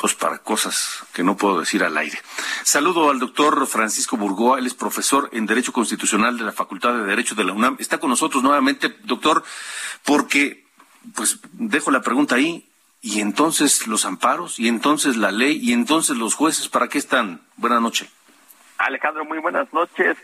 pues 0.02 0.16
para 0.16 0.40
cosas 0.40 1.04
que 1.14 1.24
no 1.24 1.38
puedo 1.38 1.60
decir 1.60 1.84
al 1.84 1.96
aire. 1.96 2.20
Saludo 2.64 3.12
al 3.12 3.20
doctor 3.20 3.68
Francisco 3.68 4.18
Burgoa, 4.18 4.58
él 4.58 4.66
es 4.66 4.74
profesor 4.74 5.30
en 5.32 5.46
Derecho 5.46 5.72
Constitucional 5.72 6.40
de 6.40 6.44
la 6.44 6.52
Facultad 6.52 6.94
de 6.94 7.04
Derecho 7.04 7.36
de 7.36 7.44
la 7.44 7.54
UNAM. 7.54 7.76
Está 7.78 8.00
con 8.00 8.10
nosotros 8.10 8.42
nuevamente, 8.42 8.98
doctor, 9.04 9.44
porque, 10.04 10.66
pues, 11.14 11.38
dejo 11.52 11.92
la 11.92 12.02
pregunta 12.02 12.34
ahí, 12.34 12.68
y 13.02 13.22
entonces 13.22 13.88
los 13.88 14.06
amparos, 14.06 14.60
y 14.60 14.68
entonces 14.68 15.18
la 15.18 15.32
ley, 15.32 15.60
y 15.62 15.74
entonces 15.74 16.18
los 16.18 16.36
jueces, 16.36 16.70
¿para 16.70 16.88
qué 16.88 17.00
están? 17.00 17.42
Buenas 17.58 17.82
noches. 17.82 18.14
Alejandro, 18.78 19.26
muy 19.26 19.40
buenas 19.40 19.72
noches. 19.74 20.18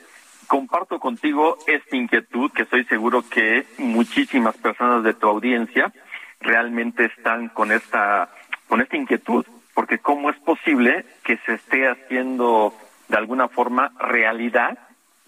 Comparto 0.48 1.00
contigo 1.00 1.58
esta 1.68 1.96
inquietud 1.96 2.52
que 2.52 2.62
estoy 2.64 2.86
seguro 2.86 3.28
que 3.28 3.66
muchísimas 3.78 4.56
personas 4.58 5.04
de 5.04 5.14
tu 5.14 5.28
audiencia 5.28 5.92
realmente 6.40 7.06
están 7.06 7.50
con 7.50 7.72
esta 7.72 8.30
con 8.68 8.82
esta 8.82 8.96
inquietud 8.96 9.46
porque 9.74 10.00
cómo 10.00 10.30
es 10.30 10.38
posible 10.38 11.06
que 11.24 11.38
se 11.46 11.56
esté 11.56 11.88
haciendo 11.88 12.74
de 13.08 13.18
alguna 13.18 13.48
forma 13.48 13.92
realidad 14.00 14.78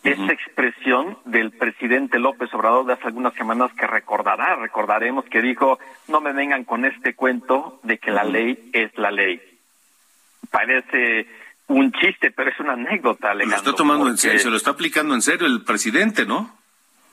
esa 0.03 0.31
expresión 0.31 1.17
del 1.25 1.51
presidente 1.51 2.19
López 2.19 2.53
Obrador 2.53 2.85
de 2.85 2.93
hace 2.93 3.07
algunas 3.07 3.33
semanas 3.33 3.71
que 3.73 3.85
recordará, 3.85 4.55
recordaremos 4.55 5.25
que 5.25 5.41
dijo, 5.41 5.79
no 6.07 6.21
me 6.21 6.31
vengan 6.31 6.63
con 6.63 6.85
este 6.85 7.15
cuento 7.15 7.79
de 7.83 7.97
que 7.97 8.11
la 8.11 8.23
ley 8.23 8.69
es 8.73 8.97
la 8.97 9.11
ley. 9.11 9.41
Parece 10.49 11.27
un 11.67 11.91
chiste, 11.91 12.31
pero 12.31 12.49
es 12.49 12.59
una 12.59 12.73
anécdota, 12.73 13.31
Alejandro. 13.31 13.57
Lo 13.63 13.69
está 13.69 13.75
tomando 13.75 14.07
en 14.07 14.17
serio, 14.17 14.39
se 14.39 14.49
lo 14.49 14.57
está 14.57 14.71
aplicando 14.71 15.13
en 15.13 15.21
serio 15.21 15.45
el 15.47 15.63
presidente, 15.63 16.25
¿no? 16.25 16.57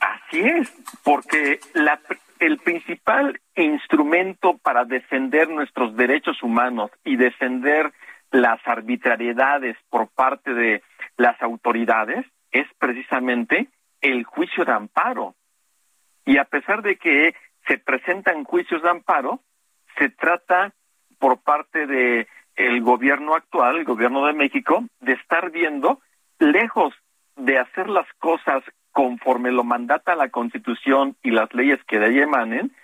Así 0.01 0.41
es, 0.41 0.73
porque 1.03 1.59
la, 1.75 2.01
el 2.39 2.59
principal 2.59 3.41
instrumento 3.57 4.59
para 4.59 4.85
defender 4.85 5.49
nuestros 5.49 5.97
derechos 5.97 6.43
humanos 6.43 6.91
y 7.05 7.17
defender 7.17 7.93
las 8.31 8.61
arbitrariedades 8.67 9.77
por 9.91 10.09
parte 10.09 10.53
de 10.53 10.83
las 11.17 11.41
autoridades 11.43 12.27
es 12.61 12.67
precisamente 12.79 13.69
el 14.01 14.25
juicio 14.25 14.65
de 14.65 14.73
amparo. 14.73 15.35
Y 16.25 16.39
a 16.39 16.45
pesar 16.45 16.83
de 16.83 16.97
que 16.97 17.35
se 17.67 17.79
presentan 17.79 18.45
juicios 18.45 18.83
de 18.83 18.91
amparo, 18.91 19.41
se 19.99 20.09
trata 20.11 20.73
por 21.19 21.39
parte 21.39 21.87
de 21.87 22.29
el 22.57 22.81
gobierno 22.81 23.35
actual, 23.35 23.77
el 23.77 23.85
gobierno 23.85 24.27
de 24.27 24.33
México, 24.33 24.85
de 25.01 25.13
estar 25.13 25.51
viendo 25.51 26.01
lejos 26.39 26.95
de 27.37 27.59
hacer 27.59 27.89
las 27.89 28.07
cosas 28.19 28.63
conforme 28.93 29.53
lo 29.53 29.63
mandata 29.63 30.15
la 30.15 30.31
Constitución 30.31 31.17
y 31.23 31.31
las 31.31 31.53
leyes 31.53 31.79
que 31.85 31.99
de 31.99 32.07
ahí 32.07 32.19
emanen, 32.21 32.75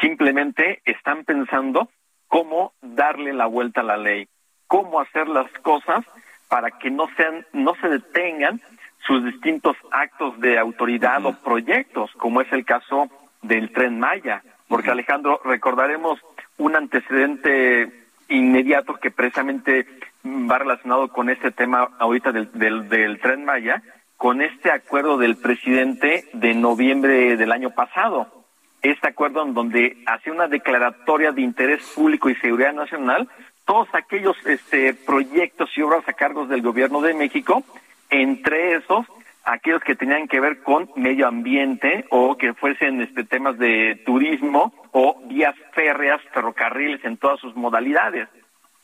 simplemente 0.00 0.82
están 0.84 1.24
pensando 1.24 1.88
cómo 2.28 2.74
darle 2.82 3.32
la 3.32 3.46
vuelta 3.46 3.80
a 3.80 3.84
la 3.84 3.96
ley, 3.96 4.28
cómo 4.66 5.00
hacer 5.00 5.26
las 5.28 5.50
cosas 5.60 6.04
para 6.48 6.70
que 6.72 6.90
no 6.90 7.06
sean 7.16 7.46
no 7.52 7.74
se 7.76 7.88
detengan 7.88 8.60
sus 9.06 9.24
distintos 9.24 9.76
actos 9.90 10.38
de 10.40 10.58
autoridad 10.58 11.24
o 11.26 11.34
proyectos, 11.34 12.10
como 12.16 12.40
es 12.40 12.52
el 12.52 12.64
caso 12.64 13.08
del 13.42 13.70
Tren 13.72 13.98
Maya, 13.98 14.42
porque 14.68 14.90
Alejandro 14.90 15.40
recordaremos 15.44 16.18
un 16.56 16.76
antecedente 16.76 17.92
inmediato 18.28 18.94
que 18.94 19.10
precisamente 19.10 19.86
va 20.24 20.58
relacionado 20.58 21.08
con 21.08 21.28
este 21.28 21.50
tema 21.50 21.90
ahorita 21.98 22.32
del, 22.32 22.50
del, 22.52 22.88
del 22.88 23.20
Tren 23.20 23.44
Maya, 23.44 23.82
con 24.16 24.40
este 24.40 24.70
acuerdo 24.70 25.18
del 25.18 25.36
presidente 25.36 26.28
de 26.32 26.54
noviembre 26.54 27.36
del 27.36 27.52
año 27.52 27.70
pasado. 27.70 28.44
Este 28.80 29.08
acuerdo 29.08 29.42
en 29.42 29.54
donde 29.54 29.98
hace 30.06 30.30
una 30.30 30.46
declaratoria 30.46 31.32
de 31.32 31.42
interés 31.42 31.82
público 31.94 32.30
y 32.30 32.34
seguridad 32.36 32.72
nacional 32.72 33.28
todos 33.64 33.88
aquellos 33.94 34.36
este, 34.44 34.94
proyectos 34.94 35.70
y 35.76 35.82
obras 35.82 36.06
a 36.06 36.12
cargos 36.12 36.48
del 36.48 36.62
gobierno 36.62 37.00
de 37.00 37.14
México, 37.14 37.64
entre 38.10 38.74
esos 38.76 39.06
aquellos 39.44 39.82
que 39.82 39.94
tenían 39.94 40.26
que 40.26 40.40
ver 40.40 40.62
con 40.62 40.90
medio 40.96 41.26
ambiente 41.28 42.06
o 42.10 42.36
que 42.36 42.54
fuesen 42.54 43.02
este, 43.02 43.24
temas 43.24 43.58
de 43.58 44.00
turismo 44.06 44.72
o 44.92 45.20
vías 45.26 45.54
férreas, 45.72 46.20
ferrocarriles 46.32 47.04
en 47.04 47.18
todas 47.18 47.40
sus 47.40 47.54
modalidades. 47.54 48.28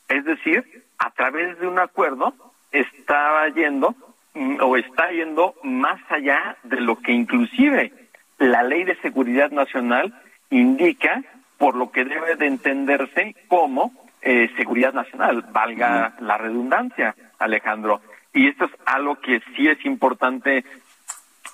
Es 0.07 0.23
decir, 0.23 0.83
a 0.99 1.09
través 1.11 1.59
de 1.59 1.67
un 1.67 1.79
acuerdo 1.79 2.33
estaba 2.71 3.47
yendo 3.49 3.95
Mm, 4.33 4.61
o 4.61 4.77
está 4.77 5.11
yendo 5.11 5.55
más 5.63 5.99
allá 6.09 6.55
de 6.63 6.79
lo 6.79 6.95
que 6.95 7.11
inclusive 7.11 7.91
la 8.37 8.63
ley 8.63 8.85
de 8.85 8.95
seguridad 9.01 9.51
nacional 9.51 10.13
indica 10.49 11.21
por 11.57 11.75
lo 11.75 11.91
que 11.91 12.05
debe 12.05 12.35
de 12.37 12.47
entenderse 12.47 13.35
como 13.49 13.91
eh, 14.21 14.49
seguridad 14.55 14.93
nacional, 14.93 15.43
valga 15.51 16.15
la 16.21 16.37
redundancia, 16.37 17.13
Alejandro. 17.39 18.01
Y 18.33 18.47
esto 18.47 18.65
es 18.65 18.71
algo 18.85 19.15
que 19.15 19.41
sí 19.55 19.67
es 19.67 19.83
importante 19.85 20.63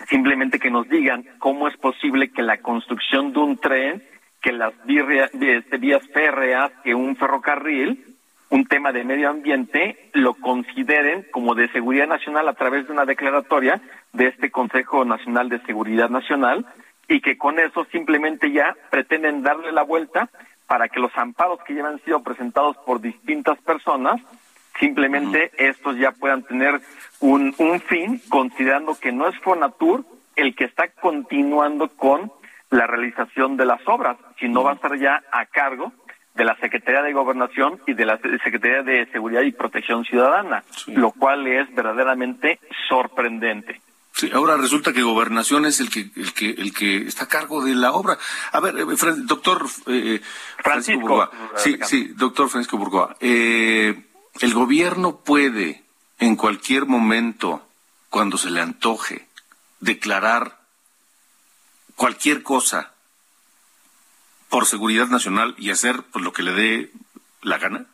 simplemente 0.10 0.60
que 0.60 0.70
nos 0.70 0.88
digan 0.88 1.26
cómo 1.40 1.68
es 1.68 1.76
posible 1.78 2.32
que 2.32 2.44
la 2.44 2.58
construcción 2.58 3.34
de 3.34 3.40
un 3.40 3.58
tren, 3.58 4.04
que 4.42 4.52
las 4.52 4.74
este, 4.88 5.78
vías 5.78 6.08
férreas, 6.14 6.72
que 6.84 6.94
un 6.94 7.16
ferrocarril, 7.16 8.16
un 8.50 8.66
tema 8.66 8.92
de 8.92 9.04
medio 9.04 9.30
ambiente 9.30 10.10
lo 10.14 10.36
consideren 10.36 11.26
como 11.32 11.56
de 11.56 11.70
seguridad 11.70 12.08
nacional 12.08 12.48
a 12.48 12.54
través 12.54 12.88
de 12.88 12.94
una 12.94 13.06
declaratoria 13.06 13.82
de 14.14 14.28
este 14.28 14.52
Consejo 14.52 15.04
Nacional 15.04 15.50
de 15.50 15.60
Seguridad 15.62 16.10
Nacional 16.10 16.66
y 17.10 17.22
que 17.22 17.38
con 17.38 17.60
eso 17.60 17.86
simplemente 17.92 18.52
ya 18.52 18.76
pretenden 18.90 19.44
darle 19.44 19.72
la 19.72 19.84
vuelta 19.84 20.30
para 20.68 20.90
que 20.90 21.00
los 21.00 21.12
amparos 21.18 21.60
que 21.66 21.76
ya 21.76 21.88
han 21.88 22.04
sido 22.04 22.22
presentados 22.22 22.78
por 22.86 23.02
distintas 23.02 23.58
personas, 23.60 24.22
simplemente 24.80 25.52
estos 25.58 25.98
ya 25.98 26.12
puedan 26.12 26.44
tener 26.44 26.82
un, 27.20 27.54
un 27.58 27.82
fin, 27.82 28.22
considerando 28.30 28.98
que 29.00 29.12
no 29.12 29.28
es 29.28 29.38
Fonatur 29.40 30.06
el 30.36 30.56
que 30.56 30.66
está 30.66 30.88
continuando 30.90 31.90
con 31.90 32.32
la 32.70 32.86
realización 32.86 33.58
de 33.58 33.66
las 33.66 33.82
obras, 33.88 34.18
sino 34.40 34.64
va 34.64 34.72
a 34.72 34.76
estar 34.76 34.98
ya 34.98 35.24
a 35.32 35.46
cargo 35.46 35.92
de 36.36 36.46
la 36.46 36.56
Secretaría 36.58 37.02
de 37.02 37.14
Gobernación 37.14 37.82
y 37.88 37.94
de 37.94 38.06
la 38.06 38.20
Secretaría 38.44 38.84
de 38.84 39.08
Seguridad 39.08 39.42
y 39.42 39.52
Protección 39.52 40.06
Ciudadana, 40.06 40.64
lo 40.88 41.12
cual 41.12 41.48
es 41.48 41.74
verdaderamente 41.74 42.60
sorprendente. 42.88 43.82
Sí, 44.12 44.32
ahora 44.34 44.58
resulta 44.58 44.94
que 44.94 45.04
Gobernación 45.04 45.68
es 45.68 45.80
el 45.80 45.92
que 45.92 46.10
el 46.16 46.34
que 46.34 46.50
el 46.50 46.74
que 46.74 46.98
está 47.08 47.26
a 47.26 47.28
cargo 47.28 47.64
de 47.64 47.76
la 47.76 47.92
obra. 47.92 48.18
A 48.52 48.60
ver, 48.60 48.76
eh, 48.76 48.86
doctor 49.26 49.64
eh, 49.86 50.20
Francisco, 50.58 51.02
Burgoa. 51.02 51.32
Sí, 51.56 51.78
sí, 51.84 52.14
doctor 52.16 52.50
Francisco 52.50 52.78
Burgoa. 52.78 53.16
Eh, 53.20 54.07
el 54.42 54.54
gobierno 54.54 55.18
puede 55.18 55.84
en 56.20 56.36
cualquier 56.36 56.86
momento, 56.86 57.62
cuando 58.10 58.38
se 58.38 58.50
le 58.50 58.62
antoje, 58.62 59.28
declarar 59.80 60.58
cualquier 61.96 62.44
cosa 62.44 62.94
por 64.50 64.66
seguridad 64.66 65.08
nacional 65.08 65.56
y 65.58 65.72
hacer 65.72 66.04
pues, 66.12 66.24
lo 66.24 66.34
que 66.34 66.44
le 66.44 66.54
dé 66.54 66.92
la 67.42 67.58
gana? 67.58 67.86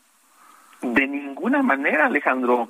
De 0.81 1.07
ninguna 1.07 1.63
manera, 1.63 2.05
Alejandro. 2.05 2.69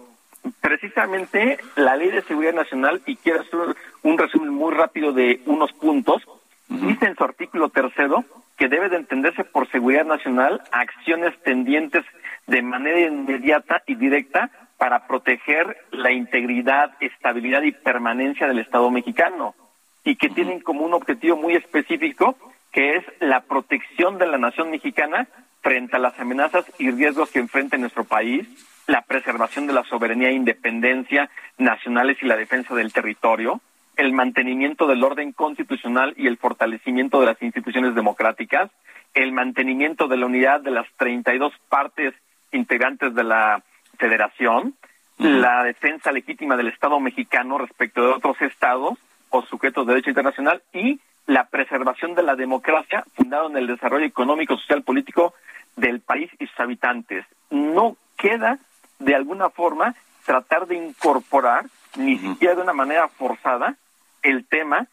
Precisamente 0.59 1.57
la 1.76 1.95
ley 1.95 2.11
de 2.11 2.21
seguridad 2.24 2.53
nacional, 2.53 3.01
y 3.05 3.15
quiero 3.15 3.41
hacer 3.41 3.76
un 4.01 4.17
resumen 4.17 4.49
muy 4.49 4.74
rápido 4.74 5.13
de 5.13 5.41
unos 5.45 5.71
puntos, 5.74 6.21
dice 6.67 7.05
en 7.05 7.15
su 7.15 7.24
artículo 7.24 7.69
tercero 7.69 8.26
que 8.57 8.67
debe 8.67 8.89
de 8.89 8.97
entenderse 8.97 9.43
por 9.43 9.69
seguridad 9.71 10.05
nacional 10.05 10.61
acciones 10.71 11.34
tendientes 11.43 12.03
de 12.47 12.61
manera 12.61 12.99
inmediata 12.99 13.83
y 13.87 13.95
directa 13.95 14.49
para 14.77 15.07
proteger 15.07 15.77
la 15.91 16.11
integridad, 16.11 16.91
estabilidad 16.99 17.61
y 17.63 17.71
permanencia 17.71 18.47
del 18.47 18.59
Estado 18.59 18.89
mexicano 18.91 19.55
y 20.03 20.15
que 20.17 20.29
tienen 20.29 20.59
como 20.59 20.85
un 20.85 20.93
objetivo 20.93 21.37
muy 21.37 21.55
específico 21.55 22.37
que 22.71 22.97
es 22.97 23.05
la 23.19 23.41
protección 23.41 24.17
de 24.17 24.27
la 24.27 24.37
nación 24.37 24.71
mexicana 24.71 25.27
frente 25.61 25.95
a 25.95 25.99
las 25.99 26.19
amenazas 26.19 26.65
y 26.79 26.91
riesgos 26.91 27.31
que 27.31 27.39
enfrenta 27.39 27.77
nuestro 27.77 28.03
país, 28.03 28.47
la 28.87 29.03
preservación 29.03 29.67
de 29.67 29.73
la 29.73 29.83
soberanía 29.83 30.29
e 30.29 30.33
independencia 30.33 31.29
nacionales 31.57 32.17
y 32.21 32.25
la 32.25 32.35
defensa 32.35 32.75
del 32.75 32.91
territorio, 32.91 33.61
el 33.95 34.11
mantenimiento 34.11 34.87
del 34.87 35.03
orden 35.03 35.31
constitucional 35.31 36.13
y 36.17 36.27
el 36.27 36.37
fortalecimiento 36.37 37.21
de 37.21 37.27
las 37.27 37.41
instituciones 37.41 37.95
democráticas, 37.95 38.71
el 39.13 39.31
mantenimiento 39.31 40.07
de 40.07 40.17
la 40.17 40.25
unidad 40.25 40.61
de 40.61 40.71
las 40.71 40.87
32 40.97 41.53
partes 41.69 42.13
integrantes 42.54 43.14
de 43.14 43.24
la 43.24 43.62
federación, 43.97 44.76
la 45.18 45.64
defensa 45.64 46.12
legítima 46.12 46.58
del 46.58 46.70
Estado 46.70 46.99
mexicano 46.99 47.58
respecto 47.58 48.01
de 48.01 48.14
otros 48.14 48.41
estados 48.41 48.97
o 49.30 49.41
sujetos 49.43 49.86
de 49.86 49.93
derecho 49.93 50.10
internacional 50.10 50.62
y 50.74 50.99
la 51.28 51.45
preservación 51.45 52.16
de 52.16 52.24
la 52.24 52.36
democracia 52.36 53.04
fundada 53.16 53.47
en 53.47 53.58
el 53.58 53.68
desarrollo 53.68 54.06
económico, 54.06 54.58
social, 54.58 54.84
político 54.84 55.34
del 55.76 56.01
país 56.01 56.30
y 56.39 56.47
sus 56.47 56.60
habitantes. 56.60 57.26
No 57.49 57.95
queda, 58.18 58.60
de 58.99 59.16
alguna 59.16 59.49
forma, 59.49 59.95
tratar 60.26 60.68
de 60.68 60.76
incorporar 60.76 61.66
ni 61.95 62.18
siquiera 62.18 62.56
de 62.56 62.62
una 62.62 62.74
manera 62.74 63.08
forzada, 63.08 63.76
el 64.22 64.45
tema 64.45 64.88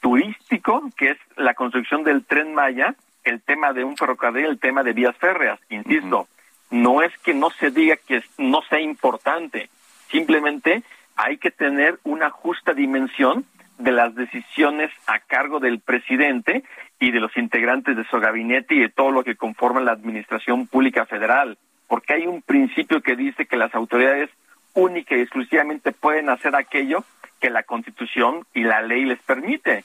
turístico, 0.00 0.82
que 0.96 1.10
es 1.10 1.18
la 1.36 1.54
construcción 1.54 2.02
del 2.02 2.24
tren 2.24 2.54
Maya, 2.54 2.94
el 3.24 3.40
tema 3.42 3.72
de 3.72 3.84
un 3.84 3.96
ferrocarril, 3.96 4.46
el 4.46 4.58
tema 4.58 4.82
de 4.82 4.92
vías 4.92 5.16
férreas. 5.16 5.60
Insisto, 5.68 6.28
no 6.70 7.02
es 7.02 7.16
que 7.18 7.34
no 7.34 7.50
se 7.50 7.70
diga 7.70 7.96
que 7.96 8.22
no 8.38 8.62
sea 8.68 8.80
importante, 8.80 9.68
simplemente 10.10 10.82
hay 11.16 11.38
que 11.38 11.50
tener 11.50 11.98
una 12.04 12.30
justa 12.30 12.72
dimensión 12.72 13.44
de 13.78 13.92
las 13.92 14.14
decisiones 14.14 14.90
a 15.06 15.18
cargo 15.20 15.58
del 15.58 15.80
presidente 15.80 16.62
y 16.98 17.10
de 17.10 17.20
los 17.20 17.36
integrantes 17.36 17.96
de 17.96 18.04
su 18.04 18.18
gabinete 18.20 18.74
y 18.74 18.80
de 18.80 18.88
todo 18.88 19.10
lo 19.10 19.24
que 19.24 19.36
conforma 19.36 19.80
la 19.80 19.92
administración 19.92 20.66
pública 20.66 21.06
federal, 21.06 21.58
porque 21.88 22.14
hay 22.14 22.26
un 22.26 22.42
principio 22.42 23.00
que 23.00 23.16
dice 23.16 23.46
que 23.46 23.56
las 23.56 23.74
autoridades 23.74 24.30
única 24.74 25.16
y 25.16 25.20
exclusivamente 25.20 25.92
pueden 25.92 26.28
hacer 26.28 26.54
aquello 26.54 27.04
que 27.40 27.50
la 27.50 27.62
Constitución 27.62 28.46
y 28.54 28.62
la 28.62 28.82
ley 28.82 29.04
les 29.04 29.20
permite. 29.20 29.84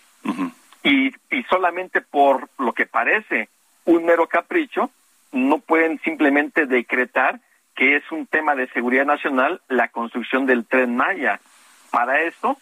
y, 0.84 1.08
y 1.32 1.44
solamente 1.50 2.02
por 2.02 2.50
lo 2.60 2.74
que 2.74 2.86
parece 2.86 3.50
un 3.86 4.06
mero 4.06 4.28
capricho, 4.28 4.92
no 5.36 5.60
pueden 5.60 6.00
simplemente 6.00 6.66
decretar 6.66 7.42
que 7.76 7.98
es 7.98 8.12
un 8.12 8.26
tema 8.26 8.56
de 8.56 8.70
seguridad 8.70 9.06
nacional 9.06 9.62
la 9.68 9.90
construcción 9.90 10.46
del 10.46 10.66
tren 10.66 10.96
Maya. 10.96 11.42
Para 11.92 12.22
eso, 12.22 12.58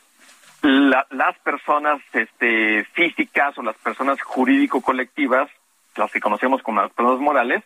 las 0.63 1.37
personas 1.43 2.01
este, 2.13 2.83
físicas 2.93 3.55
o 3.57 3.61
las 3.61 3.75
personas 3.77 4.19
jurídico-colectivas, 4.21 5.49
las 5.95 6.11
que 6.11 6.19
conocemos 6.19 6.63
como 6.63 6.81
las 6.81 6.91
personas 6.91 7.19
morales, 7.19 7.63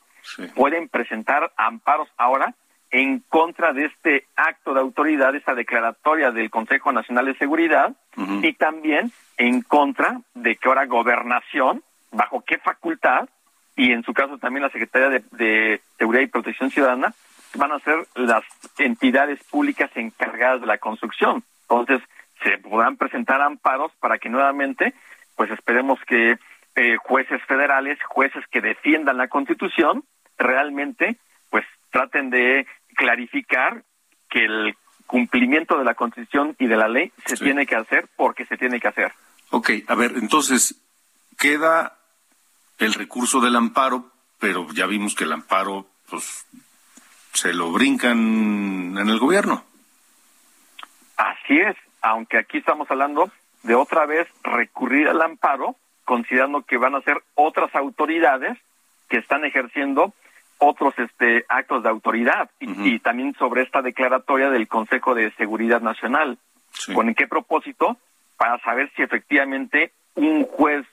pueden 0.56 0.90
presentar 0.90 1.54
amparos 1.56 2.10
ahora 2.18 2.54
en 2.92 3.20
contra 3.30 3.72
de 3.72 3.86
este 3.86 4.28
acto 4.36 4.74
de 4.74 4.82
autoridad, 4.82 5.36
esta 5.36 5.56
declaratoria 5.56 6.32
del 6.32 6.50
Consejo 6.50 6.92
Nacional 6.92 7.26
de 7.26 7.38
Seguridad, 7.38 7.96
y 8.42 8.54
también 8.54 9.12
en 9.38 9.62
contra 9.62 10.22
de 10.34 10.58
que 10.58 10.68
ahora 10.68 10.86
gobernación, 10.86 11.82
bajo 12.12 12.44
qué 12.46 12.58
facultad, 12.58 13.30
y 13.78 13.92
en 13.94 14.04
su 14.04 14.14
caso 14.14 14.38
también 14.38 14.64
la 14.64 14.72
Secretaría 14.72 15.10
de, 15.10 15.24
de 15.32 15.82
Seguridad 15.98 16.24
y 16.24 16.28
Protección 16.28 16.72
Ciudadana, 16.72 17.14
van 17.56 17.72
a 17.72 17.80
ser 17.80 18.08
las 18.16 18.44
entidades 18.78 19.42
públicas 19.46 19.90
encargadas 19.96 20.62
de 20.62 20.68
la 20.68 20.80
construcción. 20.80 21.44
Entonces, 21.62 22.02
se 22.44 22.58
podrán 22.58 22.98
presentar 22.98 23.42
amparos 23.42 23.92
para 24.00 24.18
que 24.18 24.30
nuevamente, 24.30 24.94
pues 25.36 25.50
esperemos 25.52 26.00
que 26.08 26.38
eh, 26.76 26.98
jueces 26.98 27.42
federales, 27.48 27.98
jueces 28.04 28.44
que 28.52 28.62
defiendan 28.62 29.18
la 29.18 29.28
Constitución, 29.28 30.04
realmente, 30.38 31.18
pues 31.50 31.66
traten 31.92 32.30
de 32.30 32.68
clarificar 32.96 33.84
que 34.30 34.46
el 34.46 34.76
cumplimiento 35.06 35.78
de 35.78 35.86
la 35.86 35.94
Constitución 35.94 36.56
y 36.60 36.68
de 36.68 36.78
la 36.78 36.88
ley 36.88 37.12
se 37.26 37.38
tiene 37.38 37.66
que 37.66 37.76
hacer 37.76 38.08
porque 38.16 38.46
se 38.46 38.58
tiene 38.58 38.80
que 38.80 38.88
hacer. 38.88 39.14
Ok, 39.52 39.72
a 39.88 39.96
ver, 39.96 40.12
entonces 40.18 40.76
queda 41.38 41.98
el 42.78 42.94
recurso 42.94 43.40
del 43.42 43.56
amparo, 43.56 44.12
pero 44.40 44.68
ya 44.74 44.86
vimos 44.86 45.16
que 45.16 45.24
el 45.24 45.34
amparo, 45.34 45.88
pues, 46.10 46.46
se 47.34 47.54
lo 47.54 47.72
brincan 47.72 48.98
en 48.98 49.10
el 49.10 49.20
gobierno. 49.20 49.64
Así 51.18 51.58
es, 51.58 51.76
aunque 52.02 52.38
aquí 52.38 52.58
estamos 52.60 52.90
hablando 52.92 53.32
de 53.64 53.76
otra 53.76 54.06
vez 54.06 54.28
recurrir 54.44 55.08
al 55.08 55.22
amparo, 55.22 55.76
considerando 56.06 56.62
que 56.62 56.78
van 56.78 56.96
a 56.96 57.02
ser 57.02 57.24
otras 57.36 57.74
autoridades 57.76 58.58
que 59.10 59.18
están 59.18 59.46
ejerciendo 59.46 60.14
otros 60.60 60.94
este, 60.98 61.46
actos 61.50 61.84
de 61.84 61.90
autoridad 61.90 62.50
y, 62.60 63.00
también 63.00 63.36
sobre 63.38 63.62
esta 63.62 63.82
declaratoria 63.82 64.50
del 64.50 64.68
Consejo 64.68 65.14
de 65.14 65.32
Seguridad 65.34 65.82
Nacional. 65.82 66.38
¿Con 66.94 67.14
qué 67.14 67.28
propósito? 67.28 67.98
Para 68.38 68.60
saber 68.60 68.92
si 68.96 69.04
efectivamente 69.04 69.92
un 70.16 70.46
juez 70.46 70.86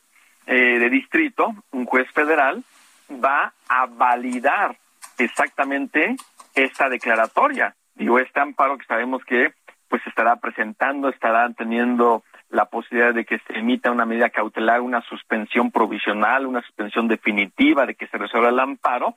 eh, 0.46 0.78
de 0.78 0.90
distrito, 0.90 1.54
un 1.72 1.86
juez 1.86 2.10
federal, 2.12 2.62
va 3.10 3.52
a 3.68 3.86
validar 3.86 4.76
exactamente 5.18 6.16
esta 6.54 6.88
declaratoria. 6.88 7.74
Digo, 7.94 8.18
este 8.18 8.40
amparo 8.40 8.78
que 8.78 8.86
sabemos 8.86 9.24
que 9.24 9.52
pues 9.88 10.04
estará 10.06 10.36
presentando, 10.36 11.08
estarán 11.08 11.54
teniendo 11.54 12.24
la 12.48 12.66
posibilidad 12.66 13.14
de 13.14 13.24
que 13.24 13.38
se 13.40 13.58
emita 13.58 13.90
una 13.90 14.06
medida 14.06 14.30
cautelar, 14.30 14.80
una 14.80 15.02
suspensión 15.02 15.70
provisional, 15.70 16.46
una 16.46 16.62
suspensión 16.62 17.08
definitiva, 17.08 17.86
de 17.86 17.94
que 17.94 18.06
se 18.08 18.18
resuelva 18.18 18.48
el 18.48 18.58
amparo 18.58 19.16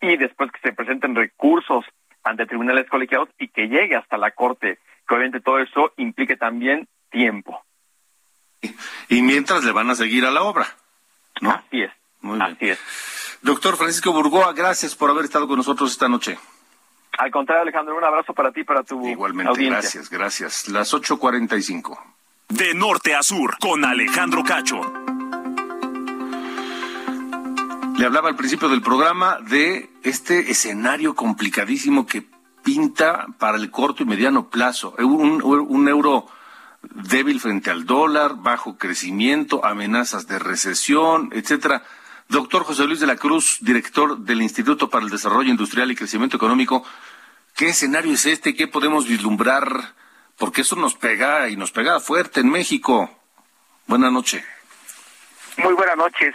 y 0.00 0.16
después 0.16 0.50
que 0.52 0.60
se 0.60 0.72
presenten 0.72 1.14
recursos 1.14 1.84
ante 2.22 2.46
tribunales 2.46 2.88
colegiados 2.88 3.28
y 3.38 3.48
que 3.48 3.68
llegue 3.68 3.96
hasta 3.96 4.18
la 4.18 4.32
Corte, 4.32 4.78
que 5.06 5.14
obviamente 5.14 5.40
todo 5.40 5.58
eso 5.58 5.92
implique 5.96 6.36
también 6.36 6.86
tiempo. 7.10 7.62
Y 9.08 9.22
mientras 9.22 9.64
le 9.64 9.72
van 9.72 9.90
a 9.90 9.94
seguir 9.94 10.24
a 10.26 10.30
la 10.30 10.42
obra, 10.42 10.76
¿no? 11.40 11.50
Así 11.50 11.82
es. 11.82 11.90
Muy 12.20 12.38
bien. 12.38 12.56
Así 12.56 12.68
es. 12.70 12.78
Doctor 13.42 13.76
Francisco 13.76 14.12
Burgoa, 14.12 14.52
gracias 14.52 14.94
por 14.94 15.10
haber 15.10 15.24
estado 15.24 15.46
con 15.46 15.56
nosotros 15.56 15.92
esta 15.92 16.08
noche. 16.08 16.38
Al 17.18 17.30
contrario, 17.30 17.62
Alejandro, 17.62 17.96
un 17.96 18.04
abrazo 18.04 18.32
para 18.32 18.52
ti 18.52 18.60
y 18.60 18.64
para 18.64 18.82
tu 18.82 19.06
Igualmente, 19.06 19.64
gracias, 19.64 20.08
gracias. 20.10 20.68
Las 20.68 20.92
8.45. 20.92 21.98
De 22.48 22.74
norte 22.74 23.14
a 23.14 23.22
sur, 23.22 23.58
con 23.58 23.84
Alejandro 23.84 24.42
Cacho. 24.44 24.80
Le 27.96 28.06
hablaba 28.06 28.28
al 28.28 28.36
principio 28.36 28.68
del 28.68 28.82
programa 28.82 29.38
de 29.40 29.90
este 30.04 30.50
escenario 30.50 31.14
complicadísimo 31.14 32.06
que 32.06 32.24
pinta 32.62 33.26
para 33.38 33.56
el 33.56 33.70
corto 33.70 34.04
y 34.04 34.06
mediano 34.06 34.48
plazo. 34.48 34.94
Un, 34.98 35.42
un 35.42 35.88
euro 35.88 36.26
débil 36.82 37.40
frente 37.40 37.70
al 37.70 37.86
dólar, 37.86 38.36
bajo 38.36 38.78
crecimiento, 38.78 39.64
amenazas 39.64 40.26
de 40.26 40.38
recesión, 40.38 41.30
etcétera. 41.32 41.82
Doctor 42.28 42.64
José 42.64 42.84
Luis 42.84 43.00
de 43.00 43.06
la 43.06 43.16
Cruz, 43.16 43.58
director 43.60 44.18
del 44.18 44.42
Instituto 44.42 44.90
para 44.90 45.04
el 45.04 45.10
Desarrollo 45.10 45.50
Industrial 45.50 45.90
y 45.90 45.96
Crecimiento 45.96 46.36
Económico, 46.36 46.84
¿qué 47.56 47.68
escenario 47.68 48.12
es 48.12 48.26
este? 48.26 48.54
¿Qué 48.54 48.68
podemos 48.68 49.08
vislumbrar? 49.08 49.94
Porque 50.36 50.60
eso 50.60 50.76
nos 50.76 50.94
pega 50.94 51.48
y 51.48 51.56
nos 51.56 51.72
pega 51.72 52.00
fuerte 52.00 52.40
en 52.40 52.50
México. 52.50 53.10
Buenas 53.86 54.12
noches. 54.12 54.44
Muy 55.56 55.72
buenas 55.74 55.96
noches. 55.96 56.34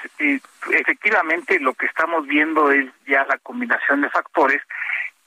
efectivamente, 0.72 1.60
lo 1.60 1.74
que 1.76 1.86
estamos 1.86 2.28
viendo 2.28 2.72
es 2.72 2.92
ya 3.08 3.24
la 3.26 3.38
combinación 3.38 4.02
de 4.02 4.10
factores 4.10 4.62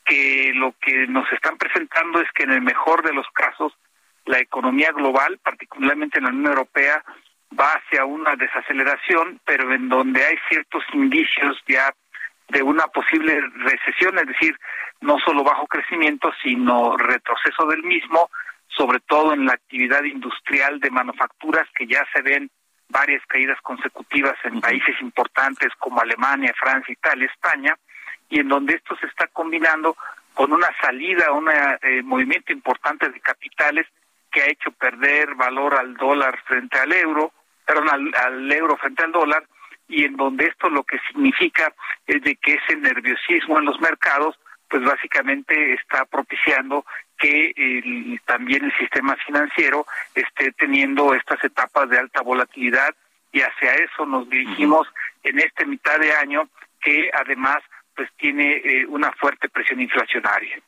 que 0.05 0.53
lo 0.55 0.75
que 0.81 1.07
nos 1.07 1.31
están 1.33 1.57
presentando 1.57 2.21
es 2.21 2.29
que 2.33 2.45
en 2.45 2.51
el 2.51 2.63
mejor 2.63 3.03
de 3.03 3.15
los 3.15 3.27
casos 3.33 3.73
la 4.27 4.39
economía 4.39 4.93
global, 4.93 5.39
particularmente 5.43 6.19
en 6.19 6.25
la 6.25 6.31
Unión 6.31 6.47
Europea, 6.47 7.03
va 7.59 7.73
hacia 7.73 8.05
una 8.05 8.35
desaceleración, 8.37 9.41
pero 9.45 9.73
en 9.73 9.89
donde 9.89 10.25
hay 10.25 10.37
ciertos 10.49 10.83
indicios 10.93 11.57
ya 11.67 11.95
de 12.49 12.63
una 12.63 12.87
posible 12.89 13.41
recesión, 13.57 14.19
es 14.19 14.27
decir, 14.27 14.57
no 15.01 15.19
solo 15.25 15.43
bajo 15.43 15.67
crecimiento, 15.67 16.31
sino 16.43 16.97
retroceso 16.97 17.67
del 17.67 17.83
mismo, 17.83 18.31
sobre 18.69 19.01
todo 19.01 19.33
en 19.33 19.47
la 19.47 19.53
actividad 19.53 20.03
industrial 20.05 20.81
de 20.81 20.91
manufacturas 20.91 21.67
que 21.77 21.87
ya 21.87 22.05
se 22.13 22.23
ven 22.23 22.51
varias 22.89 23.25
caídas 23.27 23.61
consecutivas 23.63 24.37
en 24.45 24.61
países 24.61 24.95
importantes 25.01 25.69
como 25.79 26.01
Alemania, 26.01 26.55
Francia, 26.59 26.93
Italia, 26.93 27.27
España, 27.33 27.77
y 28.29 28.41
en 28.41 28.49
donde 28.49 28.75
esto 28.75 28.97
se 28.97 29.07
está 29.07 29.27
combinando 29.29 29.97
con 30.35 30.53
una 30.53 30.69
salida, 30.81 31.33
un 31.33 31.49
eh, 31.51 32.03
movimiento 32.03 32.53
importante 32.53 33.09
de 33.09 33.21
capitales 33.21 33.87
que 34.37 34.43
ha 34.43 34.51
hecho 34.51 34.71
perder 34.73 35.35
valor 35.35 35.77
al 35.77 35.95
dólar 35.95 36.39
frente 36.45 36.79
al 36.79 36.93
euro, 36.93 37.33
perdón, 37.65 38.13
al, 38.15 38.53
euro 38.53 38.77
frente 38.77 39.03
al 39.03 39.11
dólar, 39.11 39.43
y 39.89 40.05
en 40.05 40.15
donde 40.15 40.45
esto 40.45 40.69
lo 40.69 40.85
que 40.85 40.99
significa 41.07 41.73
es 42.07 42.21
de 42.21 42.37
que 42.37 42.53
ese 42.53 42.77
nerviosismo 42.77 43.59
en 43.59 43.65
los 43.65 43.81
mercados, 43.81 44.39
pues 44.69 44.85
básicamente 44.85 45.73
está 45.73 46.05
propiciando 46.05 46.85
que 47.19 48.21
también 48.27 48.67
el 48.67 48.77
sistema 48.77 49.17
financiero 49.25 49.87
esté 50.15 50.53
teniendo 50.53 51.15
estas 51.15 51.43
etapas 51.43 51.89
de 51.89 51.99
alta 51.99 52.21
volatilidad 52.21 52.95
y 53.33 53.41
hacia 53.41 53.73
eso 53.73 54.05
nos 54.05 54.29
dirigimos 54.29 54.87
en 55.23 55.39
este 55.39 55.65
mitad 55.65 55.99
de 55.99 56.13
año 56.13 56.47
que 56.83 57.11
además 57.15 57.63
pues 57.95 58.11
tiene 58.19 58.57
eh, 58.57 58.85
una 58.87 59.11
fuerte 59.13 59.49
presión 59.49 59.81
inflacionaria. 59.81 60.61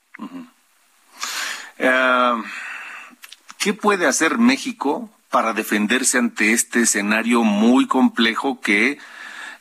¿Qué 3.68 3.74
puede 3.74 4.06
hacer 4.06 4.38
México 4.38 5.10
para 5.30 5.52
defenderse 5.52 6.16
ante 6.16 6.52
este 6.54 6.80
escenario 6.80 7.42
muy 7.42 7.86
complejo 7.86 8.62
que 8.62 8.96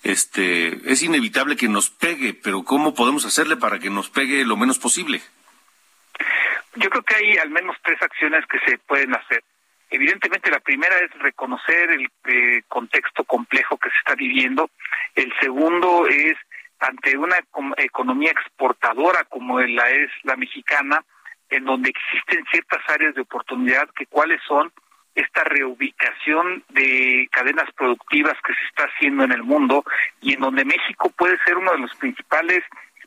este 0.01 0.89
es 0.89 1.03
inevitable 1.03 1.57
que 1.57 1.67
nos 1.67 1.89
pegue, 1.89 2.33
pero 2.33 2.63
cómo 2.63 2.93
podemos 2.93 3.25
hacerle 3.25 3.57
para 3.57 3.79
que 3.79 3.89
nos 3.89 4.09
pegue 4.09 4.45
lo 4.45 4.55
menos 4.55 4.79
posible? 4.79 5.19
Yo 6.75 6.89
creo 6.89 7.03
que 7.03 7.15
hay 7.17 7.37
al 7.37 7.49
menos 7.49 7.75
tres 7.83 8.01
acciones 8.01 8.45
que 8.45 8.59
se 8.59 8.77
pueden 8.77 9.13
hacer. 9.13 9.43
Evidentemente 9.89 10.51
la 10.51 10.61
primera 10.61 10.95
es 10.99 11.11
reconocer 11.19 11.91
el 11.91 12.07
eh, 12.29 12.61
contexto 12.69 13.25
complejo 13.25 13.77
que 13.77 13.89
se 13.89 13.97
está 13.97 14.15
viviendo. 14.15 14.69
El 15.15 15.33
segundo 15.41 16.07
es 16.07 16.37
ante 16.79 17.17
una 17.17 17.39
economía 17.75 18.31
exportadora 18.31 19.25
como 19.25 19.59
la 19.59 19.89
es 19.89 20.11
la 20.23 20.37
mexicana, 20.37 21.03
en 21.49 21.65
donde 21.65 21.89
existen 21.89 22.45
ciertas 22.51 22.81
áreas 22.89 23.15
de 23.15 23.21
oportunidad, 23.21 23.89
que 23.91 24.05
cuáles 24.05 24.41
son 24.47 24.71
esta 25.15 25.43
reubicación 25.45 26.63
de 26.69 27.27
cadenas 27.31 27.71
productivas 27.75 28.35
que 28.45 28.53
se 28.53 28.65
está 28.69 28.83
haciendo 28.83 29.23
en 29.23 29.31
el 29.31 29.43
mundo 29.43 29.83
y 30.21 30.33
en 30.33 30.41
donde 30.41 30.63
México 30.63 31.11
puede 31.17 31.37
ser 31.43 31.57
uno 31.57 31.71
de 31.71 31.79
los 31.79 31.95
principales 31.95 32.63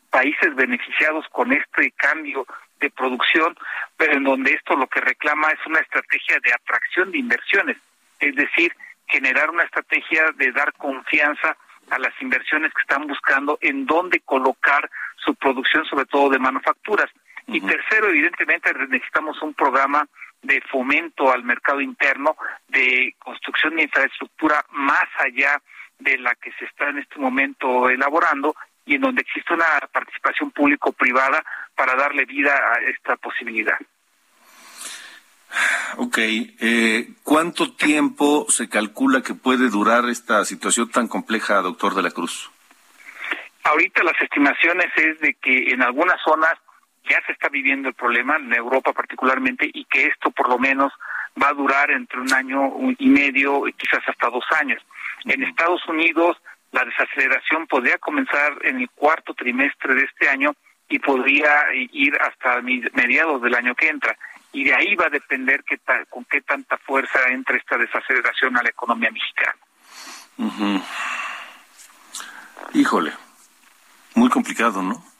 países 0.09 0.53
beneficiados 0.55 1.25
con 1.29 1.53
este 1.53 1.91
cambio 1.91 2.45
de 2.81 2.89
producción, 2.89 3.55
pero 3.95 4.13
en 4.13 4.25
donde 4.25 4.51
esto 4.51 4.75
lo 4.75 4.87
que 4.87 4.99
reclama 4.99 5.51
es 5.51 5.65
una 5.65 5.79
estrategia 5.79 6.37
de 6.43 6.53
atracción 6.53 7.11
de 7.11 7.19
inversiones, 7.19 7.77
es 8.19 8.35
decir, 8.35 8.75
generar 9.07 9.49
una 9.49 9.63
estrategia 9.63 10.31
de 10.35 10.51
dar 10.51 10.73
confianza 10.73 11.55
a 11.89 11.99
las 11.99 12.13
inversiones 12.21 12.73
que 12.73 12.81
están 12.81 13.07
buscando 13.07 13.57
en 13.61 13.85
dónde 13.85 14.19
colocar 14.21 14.89
su 15.17 15.35
producción, 15.35 15.85
sobre 15.85 16.05
todo 16.05 16.29
de 16.29 16.39
manufacturas. 16.39 17.09
Y 17.47 17.61
tercero, 17.61 18.09
evidentemente, 18.09 18.73
necesitamos 18.73 19.41
un 19.41 19.53
programa 19.53 20.07
de 20.41 20.61
fomento 20.61 21.31
al 21.31 21.43
mercado 21.43 21.81
interno, 21.81 22.35
de 22.67 23.15
construcción 23.19 23.75
de 23.75 23.83
infraestructura 23.83 24.65
más 24.71 25.05
allá 25.19 25.61
de 25.99 26.17
la 26.17 26.33
que 26.35 26.51
se 26.53 26.65
está 26.65 26.89
en 26.89 26.97
este 26.97 27.19
momento 27.19 27.89
elaborando 27.89 28.55
y 28.85 28.95
en 28.95 29.01
donde 29.01 29.21
existe 29.21 29.53
una 29.53 29.65
participación 29.91 30.51
público-privada 30.51 31.43
para 31.75 31.95
darle 31.95 32.25
vida 32.25 32.53
a 32.53 32.79
esta 32.89 33.15
posibilidad. 33.17 33.77
Ok, 35.97 36.17
eh, 36.19 37.09
¿cuánto 37.23 37.73
tiempo 37.73 38.45
se 38.49 38.69
calcula 38.69 39.21
que 39.21 39.33
puede 39.33 39.69
durar 39.69 40.05
esta 40.09 40.45
situación 40.45 40.89
tan 40.89 41.07
compleja, 41.07 41.61
doctor 41.61 41.93
de 41.93 42.03
la 42.03 42.11
Cruz? 42.11 42.49
Ahorita 43.63 44.03
las 44.03 44.19
estimaciones 44.19 44.87
es 44.95 45.19
de 45.19 45.35
que 45.35 45.71
en 45.71 45.83
algunas 45.83 46.19
zonas 46.23 46.53
ya 47.09 47.21
se 47.25 47.33
está 47.33 47.49
viviendo 47.49 47.89
el 47.89 47.95
problema, 47.95 48.37
en 48.37 48.53
Europa 48.53 48.93
particularmente, 48.93 49.69
y 49.73 49.85
que 49.85 50.07
esto 50.07 50.31
por 50.31 50.49
lo 50.49 50.57
menos 50.57 50.91
va 51.41 51.49
a 51.49 51.53
durar 51.53 51.91
entre 51.91 52.19
un 52.19 52.33
año 52.33 52.71
y 52.97 53.09
medio, 53.09 53.67
y 53.67 53.73
quizás 53.73 54.01
hasta 54.07 54.29
dos 54.29 54.45
años. 54.59 54.81
En 55.25 55.43
Estados 55.43 55.85
Unidos 55.87 56.37
la 56.71 56.85
desaceleración 56.85 57.67
podría 57.67 57.97
comenzar 57.97 58.57
en 58.63 58.79
el 58.79 58.89
cuarto 58.91 59.33
trimestre 59.33 59.93
de 59.93 60.03
este 60.05 60.29
año 60.29 60.53
y 60.87 60.99
podría 60.99 61.65
ir 61.73 62.17
hasta 62.21 62.61
mediados 62.61 63.41
del 63.41 63.55
año 63.55 63.75
que 63.75 63.89
entra. 63.89 64.17
Y 64.53 64.65
de 64.65 64.73
ahí 64.73 64.95
va 64.95 65.05
a 65.05 65.09
depender 65.09 65.63
qué 65.63 65.79
con 66.09 66.25
qué 66.25 66.41
tanta 66.41 66.77
fuerza 66.77 67.19
entre 67.29 67.57
esta 67.57 67.77
desaceleración 67.77 68.57
a 68.57 68.63
la 68.63 68.69
economía 68.69 69.09
mexicana. 69.11 69.55
Híjole, 72.73 73.13
muy 74.15 74.29
complicado, 74.29 74.81
¿no? 74.81 75.10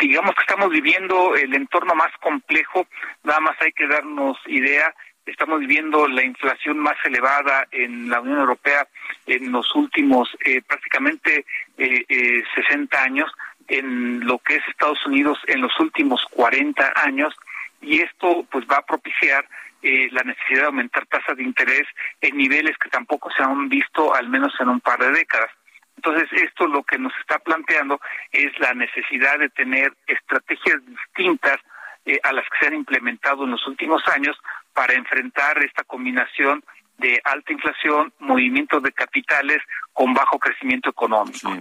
Digamos 0.00 0.34
que 0.34 0.42
estamos 0.42 0.70
viviendo 0.70 1.34
el 1.36 1.54
entorno 1.54 1.94
más 1.94 2.12
complejo, 2.20 2.86
nada 3.24 3.40
más 3.40 3.56
hay 3.60 3.72
que 3.72 3.86
darnos 3.86 4.36
idea 4.46 4.94
estamos 5.30 5.60
viviendo 5.60 6.08
la 6.08 6.24
inflación 6.24 6.78
más 6.78 6.96
elevada 7.04 7.66
en 7.70 8.08
la 8.08 8.20
Unión 8.20 8.40
Europea 8.40 8.86
en 9.26 9.52
los 9.52 9.74
últimos 9.74 10.28
eh, 10.44 10.62
prácticamente 10.62 11.44
eh, 11.76 12.04
eh, 12.08 12.42
60 12.54 13.02
años, 13.02 13.30
en 13.68 14.26
lo 14.26 14.38
que 14.38 14.56
es 14.56 14.62
Estados 14.68 15.04
Unidos 15.06 15.38
en 15.46 15.60
los 15.60 15.78
últimos 15.78 16.24
40 16.30 16.92
años, 16.96 17.34
y 17.80 18.00
esto 18.00 18.46
pues 18.50 18.64
va 18.66 18.76
a 18.76 18.86
propiciar 18.86 19.46
eh, 19.82 20.08
la 20.10 20.22
necesidad 20.22 20.62
de 20.62 20.66
aumentar 20.66 21.06
tasas 21.06 21.36
de 21.36 21.44
interés 21.44 21.86
en 22.20 22.36
niveles 22.36 22.76
que 22.78 22.88
tampoco 22.88 23.30
se 23.30 23.42
han 23.42 23.68
visto 23.68 24.14
al 24.14 24.28
menos 24.28 24.52
en 24.60 24.68
un 24.70 24.80
par 24.80 24.98
de 24.98 25.12
décadas. 25.12 25.50
Entonces, 25.98 26.28
esto 26.32 26.68
lo 26.68 26.84
que 26.84 26.96
nos 26.96 27.12
está 27.20 27.40
planteando 27.40 28.00
es 28.30 28.56
la 28.60 28.72
necesidad 28.72 29.36
de 29.40 29.48
tener 29.48 29.92
estrategias 30.06 30.76
distintas 30.86 31.56
eh, 32.04 32.20
a 32.22 32.32
las 32.32 32.44
que 32.44 32.58
se 32.60 32.66
han 32.68 32.74
implementado 32.74 33.42
en 33.42 33.50
los 33.50 33.66
últimos 33.66 34.00
años 34.06 34.36
para 34.72 34.94
enfrentar 34.94 35.58
esta 35.58 35.82
combinación 35.82 36.62
de 36.98 37.20
alta 37.24 37.52
inflación, 37.52 38.12
movimientos 38.20 38.80
de 38.80 38.92
capitales 38.92 39.58
con 39.92 40.14
bajo 40.14 40.38
crecimiento 40.38 40.90
económico. 40.90 41.52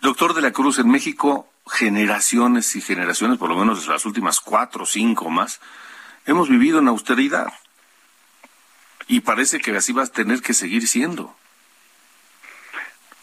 Doctor 0.00 0.32
de 0.32 0.40
la 0.40 0.52
Cruz, 0.52 0.78
en 0.78 0.90
México, 0.90 1.46
generaciones 1.66 2.74
y 2.74 2.80
generaciones, 2.80 3.36
por 3.36 3.50
lo 3.50 3.56
menos 3.56 3.86
las 3.88 4.06
últimas 4.06 4.40
cuatro 4.40 4.84
o 4.84 4.86
cinco 4.86 5.28
más, 5.28 5.60
hemos 6.24 6.48
vivido 6.48 6.78
en 6.78 6.88
austeridad. 6.88 7.52
Y 9.06 9.20
parece 9.20 9.60
que 9.60 9.76
así 9.76 9.92
va 9.92 10.04
a 10.04 10.06
tener 10.06 10.40
que 10.40 10.54
seguir 10.54 10.88
siendo. 10.88 11.36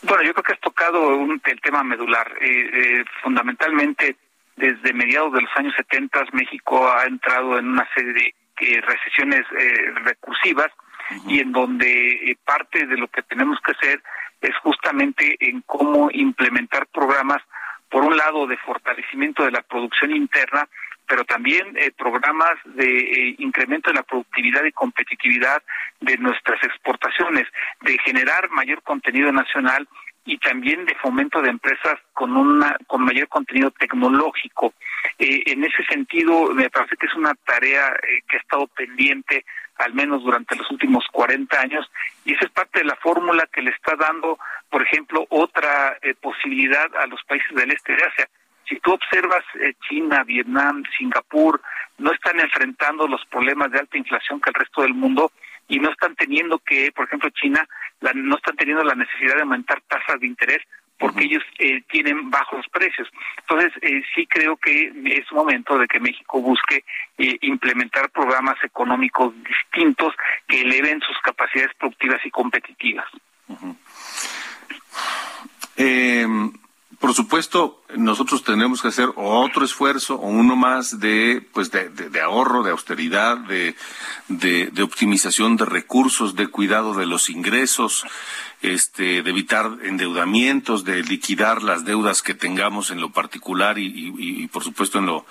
Bueno, 0.04 0.24
yo 0.24 0.34
creo 0.34 0.44
que 0.44 0.54
has 0.54 0.60
tocado 0.60 1.10
un, 1.10 1.42
el 1.44 1.62
tema 1.62 1.84
medular. 1.84 2.32
Eh, 2.42 2.70
eh, 2.74 3.06
fundamentalmente, 3.22 4.16
desde 4.56 4.94
mediados 4.94 5.34
de 5.34 5.42
los 5.42 5.52
años 5.56 5.74
70, 5.76 6.26
México 6.34 6.92
ha 6.92 7.06
entrado 7.06 7.58
en 7.58 7.68
una 7.68 7.88
serie 7.94 8.14
de 8.14 8.34
eh, 8.62 8.82
recesiones 8.82 9.46
eh, 9.58 9.94
recursivas 10.04 10.68
y 11.28 11.40
en 11.40 11.52
donde 11.52 12.32
eh, 12.32 12.38
parte 12.44 12.86
de 12.86 12.98
lo 12.98 13.08
que 13.08 13.24
tenemos 13.24 13.58
que 13.62 13.72
hacer 13.72 14.04
es 14.42 14.56
justamente 14.58 15.38
en 15.40 15.62
cómo 15.62 16.10
implementar 16.12 16.88
programas, 16.88 17.42
por 17.90 18.04
un 18.04 18.16
lado, 18.18 18.48
de 18.48 18.58
fortalecimiento 18.58 19.44
de 19.44 19.52
la 19.52 19.62
producción 19.62 20.12
interna, 20.16 20.68
pero 21.10 21.26
también 21.26 21.76
programas 21.98 22.56
de 22.66 23.36
incremento 23.40 23.90
de 23.90 23.96
la 23.96 24.04
productividad 24.04 24.64
y 24.64 24.72
competitividad 24.72 25.62
de 26.00 26.18
nuestras 26.18 26.64
exportaciones, 26.64 27.48
de 27.82 27.98
generar 28.06 28.50
mayor 28.52 28.82
contenido 28.84 29.32
nacional 29.32 29.88
y 30.30 30.38
también 30.38 30.86
de 30.86 30.96
fomento 30.96 31.42
de 31.42 31.50
empresas 31.50 32.00
con 32.14 32.38
una 32.38 32.78
con 32.86 33.04
mayor 33.04 33.28
contenido 33.28 33.72
tecnológico. 33.72 34.74
Eh, 35.18 35.44
en 35.48 35.64
ese 35.64 35.84
sentido, 35.86 36.54
me 36.54 36.70
parece 36.70 36.96
que 36.98 37.08
es 37.08 37.16
una 37.16 37.34
tarea 37.46 37.88
eh, 37.88 38.22
que 38.28 38.38
ha 38.38 38.40
estado 38.40 38.68
pendiente 38.68 39.44
al 39.78 39.94
menos 39.94 40.24
durante 40.24 40.56
los 40.56 40.70
últimos 40.70 41.06
40 41.12 41.60
años 41.60 41.90
y 42.26 42.34
esa 42.36 42.46
es 42.46 42.52
parte 42.52 42.80
de 42.80 42.86
la 42.86 42.98
fórmula 42.98 43.48
que 43.52 43.62
le 43.62 43.72
está 43.72 43.96
dando, 43.96 44.38
por 44.70 44.84
ejemplo, 44.84 45.26
otra 45.30 45.98
eh, 46.02 46.14
posibilidad 46.22 46.96
a 46.98 47.08
los 47.08 47.24
países 47.24 47.56
del 47.56 47.72
este 47.72 47.96
de 47.96 48.04
Asia. 48.04 48.30
Si 48.70 48.80
tú 48.80 48.94
observas 48.94 49.44
China, 49.90 50.24
Vietnam, 50.24 50.84
Singapur, 50.98 51.60
no 51.98 52.12
están 52.14 52.40
enfrentando 52.40 53.08
los 53.08 53.26
problemas 53.26 53.72
de 53.72 53.80
alta 53.80 53.98
inflación 53.98 54.40
que 54.40 54.52
el 54.52 54.54
resto 54.54 54.84
del 54.84 54.94
mundo 54.94 55.32
y 55.68 55.80
no 55.80 55.90
están 55.90 56.16
teniendo 56.16 56.60
que, 56.60 56.92
por 56.92 57.06
ejemplo, 57.06 57.30
China 57.32 57.68
no 58.16 58.36
están 58.36 58.56
teniendo 58.56 58.84
la 58.84 58.96
necesidad 58.96 59.36
de 59.36 59.42
aumentar 59.42 59.82
tasas 59.82 60.20
de 60.20 60.28
interés 60.28 60.62
porque 60.98 61.24
ellos 61.24 61.44
eh, 61.60 61.82
tienen 61.90 62.30
bajos 62.30 62.66
precios. 62.72 63.08
Entonces, 63.40 63.72
eh, 63.82 64.04
sí 64.14 64.28
creo 64.28 64.58
que 64.58 64.92
es 65.06 65.32
momento 65.32 65.78
de 65.78 65.88
que 65.88 66.00
México 66.00 66.42
busque 66.42 66.84
eh, 67.18 67.38
implementar 67.42 68.10
programas 68.10 68.58
económicos 68.64 69.34
distintos 69.44 70.14
que 70.48 70.62
eleven 70.62 71.00
sus 71.00 71.18
capacidades 71.20 71.74
productivas 71.78 72.20
y 72.26 72.30
competitivas. 72.30 73.08
Por 77.00 77.14
supuesto, 77.14 77.82
nosotros 77.96 78.44
tenemos 78.44 78.82
que 78.82 78.90
hacer 78.90 79.10
otro 79.16 79.64
esfuerzo 79.64 80.16
o 80.16 80.28
uno 80.28 80.58
más 80.58 81.00
de, 81.00 81.42
pues 81.54 81.72
de, 81.72 82.22
ahorro, 82.22 82.62
de 82.62 82.72
austeridad, 82.72 83.38
de, 83.38 83.74
de, 84.28 84.84
optimización 84.84 85.56
de 85.56 85.64
recursos, 85.64 86.36
de 86.36 86.48
cuidado 86.48 86.94
de 86.94 87.06
los 87.06 87.30
ingresos, 87.30 88.04
este, 88.62 89.24
de 89.24 89.30
evitar 89.30 89.78
endeudamientos, 89.84 90.84
de 90.84 91.02
liquidar 91.02 91.64
las 91.64 91.86
deudas 91.86 92.22
que 92.22 92.34
tengamos 92.34 92.92
en 92.92 93.00
lo 93.00 93.12
particular 93.12 93.80
y, 93.80 94.14
y, 94.18 94.48
por 94.48 94.66
supuesto 94.66 95.00
en 95.00 95.06
lo, 95.06 95.26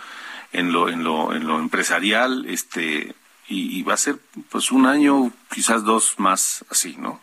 en 0.52 0.72
lo, 0.72 0.88
en 0.88 1.04
lo, 1.04 1.34
en 1.34 1.46
lo 1.46 1.58
empresarial, 1.58 2.46
este, 2.48 3.14
y, 3.46 3.78
y 3.78 3.82
va 3.82 3.92
a 3.92 3.98
ser 3.98 4.18
pues 4.48 4.72
un 4.72 4.86
año, 4.86 5.32
quizás 5.54 5.84
dos 5.84 6.14
más 6.16 6.64
así, 6.70 6.96
¿no? 6.96 7.20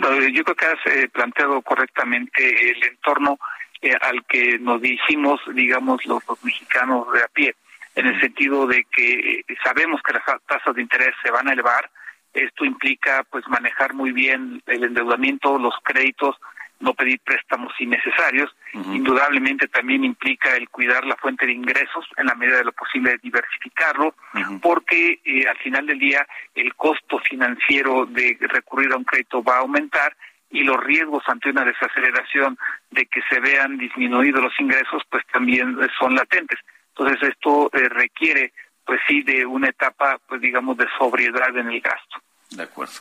Bueno, 0.00 0.26
yo 0.26 0.42
creo 0.42 0.56
que 0.56 0.66
has 0.66 0.86
eh, 0.86 1.08
planteado 1.08 1.62
correctamente 1.62 2.70
el 2.70 2.82
entorno 2.82 3.38
eh, 3.80 3.94
al 4.00 4.24
que 4.26 4.58
nos 4.58 4.82
dirigimos, 4.82 5.40
digamos, 5.54 6.04
los, 6.06 6.20
mexicanos 6.42 7.12
de 7.12 7.22
a 7.22 7.28
pie, 7.28 7.54
en 7.94 8.06
el 8.06 8.20
sentido 8.20 8.66
de 8.66 8.84
que 8.90 9.12
eh, 9.12 9.44
sabemos 9.62 10.00
que 10.02 10.14
las 10.14 10.24
tasas 10.48 10.74
de 10.74 10.82
interés 10.82 11.14
se 11.22 11.30
van 11.30 11.48
a 11.48 11.52
elevar. 11.52 11.88
Esto 12.32 12.64
implica, 12.64 13.22
pues, 13.30 13.46
manejar 13.46 13.94
muy 13.94 14.10
bien 14.10 14.60
el 14.66 14.82
endeudamiento, 14.82 15.58
los 15.58 15.74
créditos, 15.84 16.34
no 16.80 16.94
pedir 16.94 17.20
préstamos 17.20 17.72
innecesarios. 17.78 18.54
Indudablemente 18.72 19.68
también 19.68 20.04
implica 20.04 20.56
el 20.56 20.68
cuidar 20.68 21.04
la 21.06 21.16
fuente 21.16 21.46
de 21.46 21.52
ingresos 21.52 22.06
en 22.16 22.26
la 22.26 22.34
medida 22.34 22.58
de 22.58 22.64
lo 22.64 22.72
posible 22.72 23.18
diversificarlo, 23.22 24.14
porque 24.60 25.20
eh, 25.24 25.46
al 25.48 25.56
final 25.58 25.86
del 25.86 25.98
día 25.98 26.26
el 26.54 26.74
costo 26.74 27.18
financiero 27.20 28.06
de 28.06 28.36
recurrir 28.40 28.92
a 28.92 28.96
un 28.96 29.04
crédito 29.04 29.42
va 29.42 29.56
a 29.56 29.60
aumentar 29.60 30.16
y 30.50 30.62
los 30.62 30.82
riesgos 30.82 31.22
ante 31.26 31.50
una 31.50 31.64
desaceleración 31.64 32.56
de 32.90 33.06
que 33.06 33.20
se 33.28 33.40
vean 33.40 33.76
disminuidos 33.76 34.42
los 34.42 34.60
ingresos 34.60 35.02
pues 35.10 35.24
también 35.32 35.76
son 35.98 36.14
latentes. 36.14 36.60
Entonces 36.96 37.28
esto 37.30 37.70
eh, 37.72 37.88
requiere 37.88 38.52
pues 38.84 39.00
sí 39.08 39.22
de 39.22 39.46
una 39.46 39.68
etapa 39.68 40.18
pues 40.28 40.40
digamos 40.40 40.76
de 40.76 40.86
sobriedad 40.98 41.56
en 41.56 41.70
el 41.70 41.80
gasto. 41.80 42.18
De 42.50 42.62
acuerdo. 42.62 42.94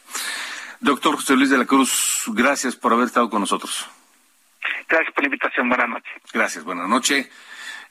Doctor 0.79 1.15
José 1.15 1.35
Luis 1.35 1.49
de 1.49 1.57
la 1.57 1.65
Cruz, 1.65 2.23
gracias 2.27 2.75
por 2.75 2.93
haber 2.93 3.05
estado 3.05 3.29
con 3.29 3.41
nosotros. 3.41 3.87
Gracias 4.89 5.13
por 5.13 5.23
la 5.23 5.27
invitación. 5.27 5.69
Buenas 5.69 5.89
noches. 5.89 6.13
Gracias, 6.33 6.63
buenas 6.63 6.89
noches. 6.89 7.29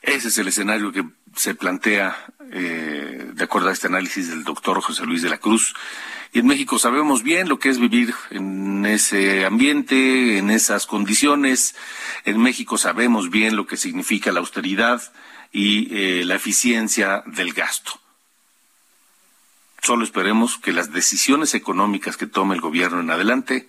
Ese 0.01 0.27
es 0.27 0.37
el 0.37 0.49
escenario 0.49 0.91
que 0.91 1.05
se 1.35 1.55
plantea 1.55 2.15
eh, 2.51 3.31
de 3.33 3.43
acuerdo 3.43 3.69
a 3.69 3.71
este 3.71 3.87
análisis 3.87 4.29
del 4.29 4.43
doctor 4.43 4.81
José 4.81 5.05
Luis 5.05 5.21
de 5.21 5.29
la 5.29 5.37
Cruz. 5.37 5.73
Y 6.33 6.39
en 6.39 6.47
México 6.47 6.77
sabemos 6.77 7.23
bien 7.23 7.47
lo 7.47 7.57
que 7.57 7.69
es 7.69 7.79
vivir 7.79 8.13
en 8.29 8.85
ese 8.85 9.45
ambiente, 9.45 10.37
en 10.37 10.49
esas 10.49 10.85
condiciones. 10.85 11.75
En 12.25 12.41
México 12.41 12.77
sabemos 12.77 13.29
bien 13.29 13.55
lo 13.55 13.65
que 13.65 13.77
significa 13.77 14.31
la 14.31 14.41
austeridad 14.41 15.01
y 15.51 15.87
eh, 15.95 16.25
la 16.25 16.35
eficiencia 16.35 17.23
del 17.25 17.53
gasto. 17.53 18.02
Solo 19.83 20.05
esperemos 20.05 20.57
que 20.57 20.71
las 20.71 20.93
decisiones 20.93 21.53
económicas 21.55 22.15
que 22.15 22.25
tome 22.25 22.55
el 22.55 22.61
gobierno 22.61 23.01
en 23.01 23.11
adelante 23.11 23.67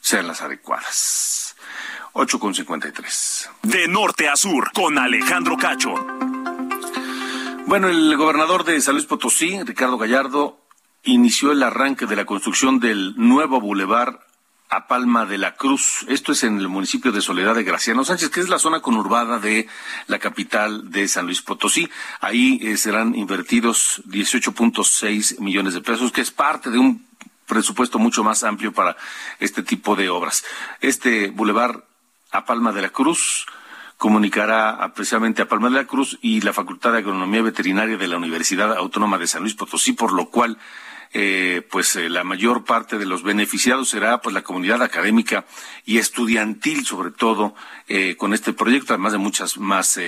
sean 0.00 0.26
las 0.26 0.42
adecuadas. 0.42 1.54
8,53. 2.12 3.50
De 3.62 3.86
norte 3.86 4.28
a 4.28 4.34
sur, 4.34 4.72
con 4.72 4.98
Alejandro 4.98 5.56
Cacho. 5.56 5.94
Bueno, 7.66 7.86
el 7.86 8.16
gobernador 8.16 8.64
de 8.64 8.80
San 8.80 8.94
Luis 8.94 9.06
Potosí, 9.06 9.62
Ricardo 9.62 9.96
Gallardo, 9.96 10.60
inició 11.04 11.52
el 11.52 11.62
arranque 11.62 12.06
de 12.06 12.16
la 12.16 12.26
construcción 12.26 12.80
del 12.80 13.14
nuevo 13.16 13.60
bulevar 13.60 14.23
a 14.74 14.88
Palma 14.88 15.24
de 15.24 15.38
la 15.38 15.54
Cruz. 15.54 16.04
Esto 16.08 16.32
es 16.32 16.42
en 16.42 16.58
el 16.58 16.68
municipio 16.68 17.12
de 17.12 17.20
Soledad 17.20 17.54
de 17.54 17.62
Graciano 17.62 18.04
Sánchez, 18.04 18.30
que 18.30 18.40
es 18.40 18.48
la 18.48 18.58
zona 18.58 18.80
conurbada 18.80 19.38
de 19.38 19.68
la 20.08 20.18
capital 20.18 20.90
de 20.90 21.06
San 21.06 21.26
Luis 21.26 21.42
Potosí. 21.42 21.88
Ahí 22.20 22.58
eh, 22.60 22.76
serán 22.76 23.14
invertidos 23.14 24.02
18.6 24.08 25.38
millones 25.38 25.74
de 25.74 25.80
pesos, 25.80 26.10
que 26.10 26.22
es 26.22 26.32
parte 26.32 26.70
de 26.70 26.78
un 26.78 27.06
presupuesto 27.46 28.00
mucho 28.00 28.24
más 28.24 28.42
amplio 28.42 28.72
para 28.72 28.96
este 29.38 29.62
tipo 29.62 29.94
de 29.94 30.08
obras. 30.08 30.44
Este 30.80 31.28
bulevar 31.30 31.84
a 32.32 32.44
Palma 32.44 32.72
de 32.72 32.82
la 32.82 32.88
Cruz 32.88 33.46
comunicará 33.96 34.92
precisamente 34.92 35.40
a 35.40 35.48
Palma 35.48 35.70
de 35.70 35.76
la 35.76 35.86
Cruz 35.86 36.18
y 36.20 36.40
la 36.40 36.52
Facultad 36.52 36.90
de 36.90 36.98
Agronomía 36.98 37.42
Veterinaria 37.42 37.96
de 37.96 38.08
la 38.08 38.16
Universidad 38.16 38.76
Autónoma 38.76 39.18
de 39.18 39.28
San 39.28 39.42
Luis 39.42 39.54
Potosí, 39.54 39.92
por 39.92 40.12
lo 40.12 40.30
cual 40.30 40.58
eh, 41.16 41.62
pues 41.70 41.94
eh, 41.94 42.08
la 42.08 42.24
mayor 42.24 42.64
parte 42.64 42.98
de 42.98 43.06
los 43.06 43.22
beneficiados 43.22 43.88
será 43.90 44.20
pues 44.20 44.34
la 44.34 44.42
comunidad 44.42 44.82
académica 44.82 45.44
y 45.86 45.98
estudiantil 45.98 46.84
sobre 46.84 47.12
todo 47.12 47.54
eh, 47.86 48.16
con 48.16 48.34
este 48.34 48.52
proyecto 48.52 48.94
además 48.94 49.12
de 49.12 49.18
muchas 49.18 49.56
más 49.56 50.00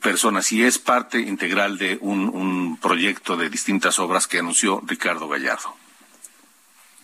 personas 0.00 0.50
y 0.52 0.64
es 0.64 0.78
parte 0.78 1.20
integral 1.20 1.76
de 1.76 1.98
un 2.00 2.78
proyecto 2.80 3.36
de 3.36 3.50
distintas 3.50 3.98
obras 3.98 4.26
que 4.26 4.38
anunció 4.38 4.82
Ricardo 4.86 5.28
Gallardo. 5.28 5.74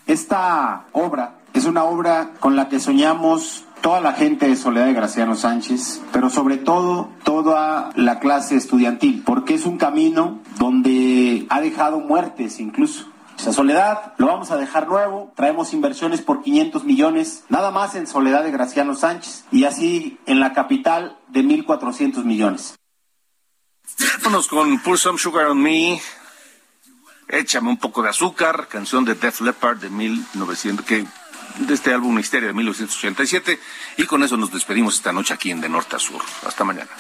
Esta 0.07 0.87
obra 0.93 1.41
es 1.53 1.67
una 1.67 1.85
obra 1.85 2.31
con 2.41 2.57
la 2.57 2.69
que 2.69 2.81
soñamos 2.81 3.65
toda 3.83 4.01
la 4.01 4.13
gente 4.13 4.49
de 4.49 4.57
Soledad 4.57 4.87
de 4.87 4.95
Graciano 4.95 5.35
Sánchez, 5.35 6.01
pero 6.13 6.31
sobre 6.31 6.57
todo 6.57 7.11
toda 7.25 7.91
la 7.97 8.21
clase 8.21 8.57
estudiantil, 8.57 9.23
porque 9.27 9.55
es 9.55 9.67
un 9.67 9.77
camino 9.77 10.41
donde 10.59 11.47
ha 11.51 11.61
dejado 11.61 12.01
muertes 12.01 12.61
incluso. 12.61 13.09
Esa 13.39 13.53
Soledad 13.53 14.15
lo 14.19 14.27
vamos 14.27 14.53
a 14.53 14.57
dejar 14.57 14.87
nuevo, 14.87 15.33
traemos 15.35 15.75
inversiones 15.75 16.23
por 16.23 16.43
500 16.43 16.85
millones, 16.85 17.45
nada 17.49 17.73
más 17.73 17.97
en 17.97 18.07
Soledad 18.07 18.45
de 18.45 18.53
Graciano 18.53 18.95
Sánchez 18.95 19.45
y 19.51 19.65
así 19.65 20.19
en 20.27 20.39
la 20.39 20.53
capital 20.53 21.19
de 21.29 21.43
1.400 21.43 22.25
millones. 22.25 22.77
Con 24.49 24.97
Some 24.97 25.19
Sugar 25.19 25.49
on 25.49 25.61
Me, 25.61 26.01
Échame 27.33 27.71
un 27.71 27.79
poco 27.79 28.03
de 28.03 28.11
azúcar, 28.11 28.69
canción 28.69 29.07
de 29.07 29.15
Def 29.15 29.41
Leppard 29.41 29.79
de 29.79 29.89
1900, 29.89 30.85
que 30.85 31.07
de 31.59 31.75
este 31.75 31.93
álbum 31.93 32.15
Misterio 32.15 32.49
de 32.49 32.55
1987. 32.55 33.61
Y 33.99 34.05
con 34.05 34.23
eso 34.23 34.37
nos 34.37 34.53
despedimos 34.53 34.95
esta 34.95 35.13
noche 35.13 35.35
aquí 35.35 35.51
en 35.51 35.61
De 35.61 35.69
Norte 35.69 35.97
a 35.97 35.99
Sur. 35.99 36.23
Hasta 36.47 36.65
mañana. 36.65 36.91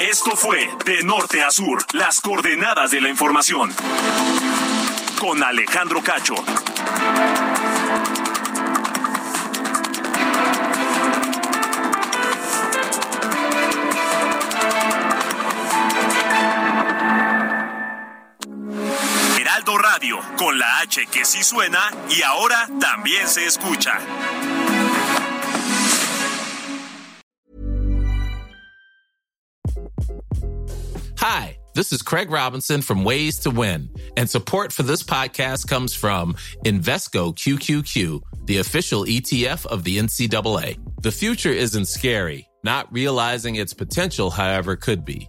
Esto 0.00 0.34
fue 0.34 0.68
De 0.84 1.02
Norte 1.02 1.42
a 1.42 1.50
Sur, 1.50 1.84
las 1.92 2.20
coordenadas 2.20 2.90
de 2.90 3.00
la 3.00 3.08
información. 3.08 3.72
Con 5.18 5.42
Alejandro 5.42 6.02
Cacho. 6.02 6.34
Con 20.40 20.58
la 20.58 20.80
H 20.80 21.04
que 21.12 21.22
sí 21.26 21.42
suena 21.42 21.90
y 22.08 22.22
ahora 22.22 22.66
también 22.80 23.28
se 23.28 23.44
escucha. 23.44 24.00
Hi, 31.18 31.58
this 31.74 31.92
is 31.92 32.00
Craig 32.00 32.30
Robinson 32.30 32.80
from 32.80 33.04
Ways 33.04 33.38
to 33.40 33.50
Win, 33.50 33.90
and 34.16 34.30
support 34.30 34.72
for 34.72 34.82
this 34.82 35.02
podcast 35.02 35.68
comes 35.68 35.94
from 35.94 36.32
Invesco 36.64 37.36
QQQ, 37.36 38.22
the 38.46 38.56
official 38.60 39.04
ETF 39.04 39.66
of 39.66 39.84
the 39.84 39.98
NCAA. 39.98 40.78
The 41.02 41.12
future 41.12 41.52
isn't 41.52 41.84
scary. 41.84 42.48
Not 42.64 42.90
realizing 42.90 43.56
its 43.56 43.74
potential, 43.74 44.30
however, 44.30 44.74
could 44.74 45.04
be. 45.04 45.28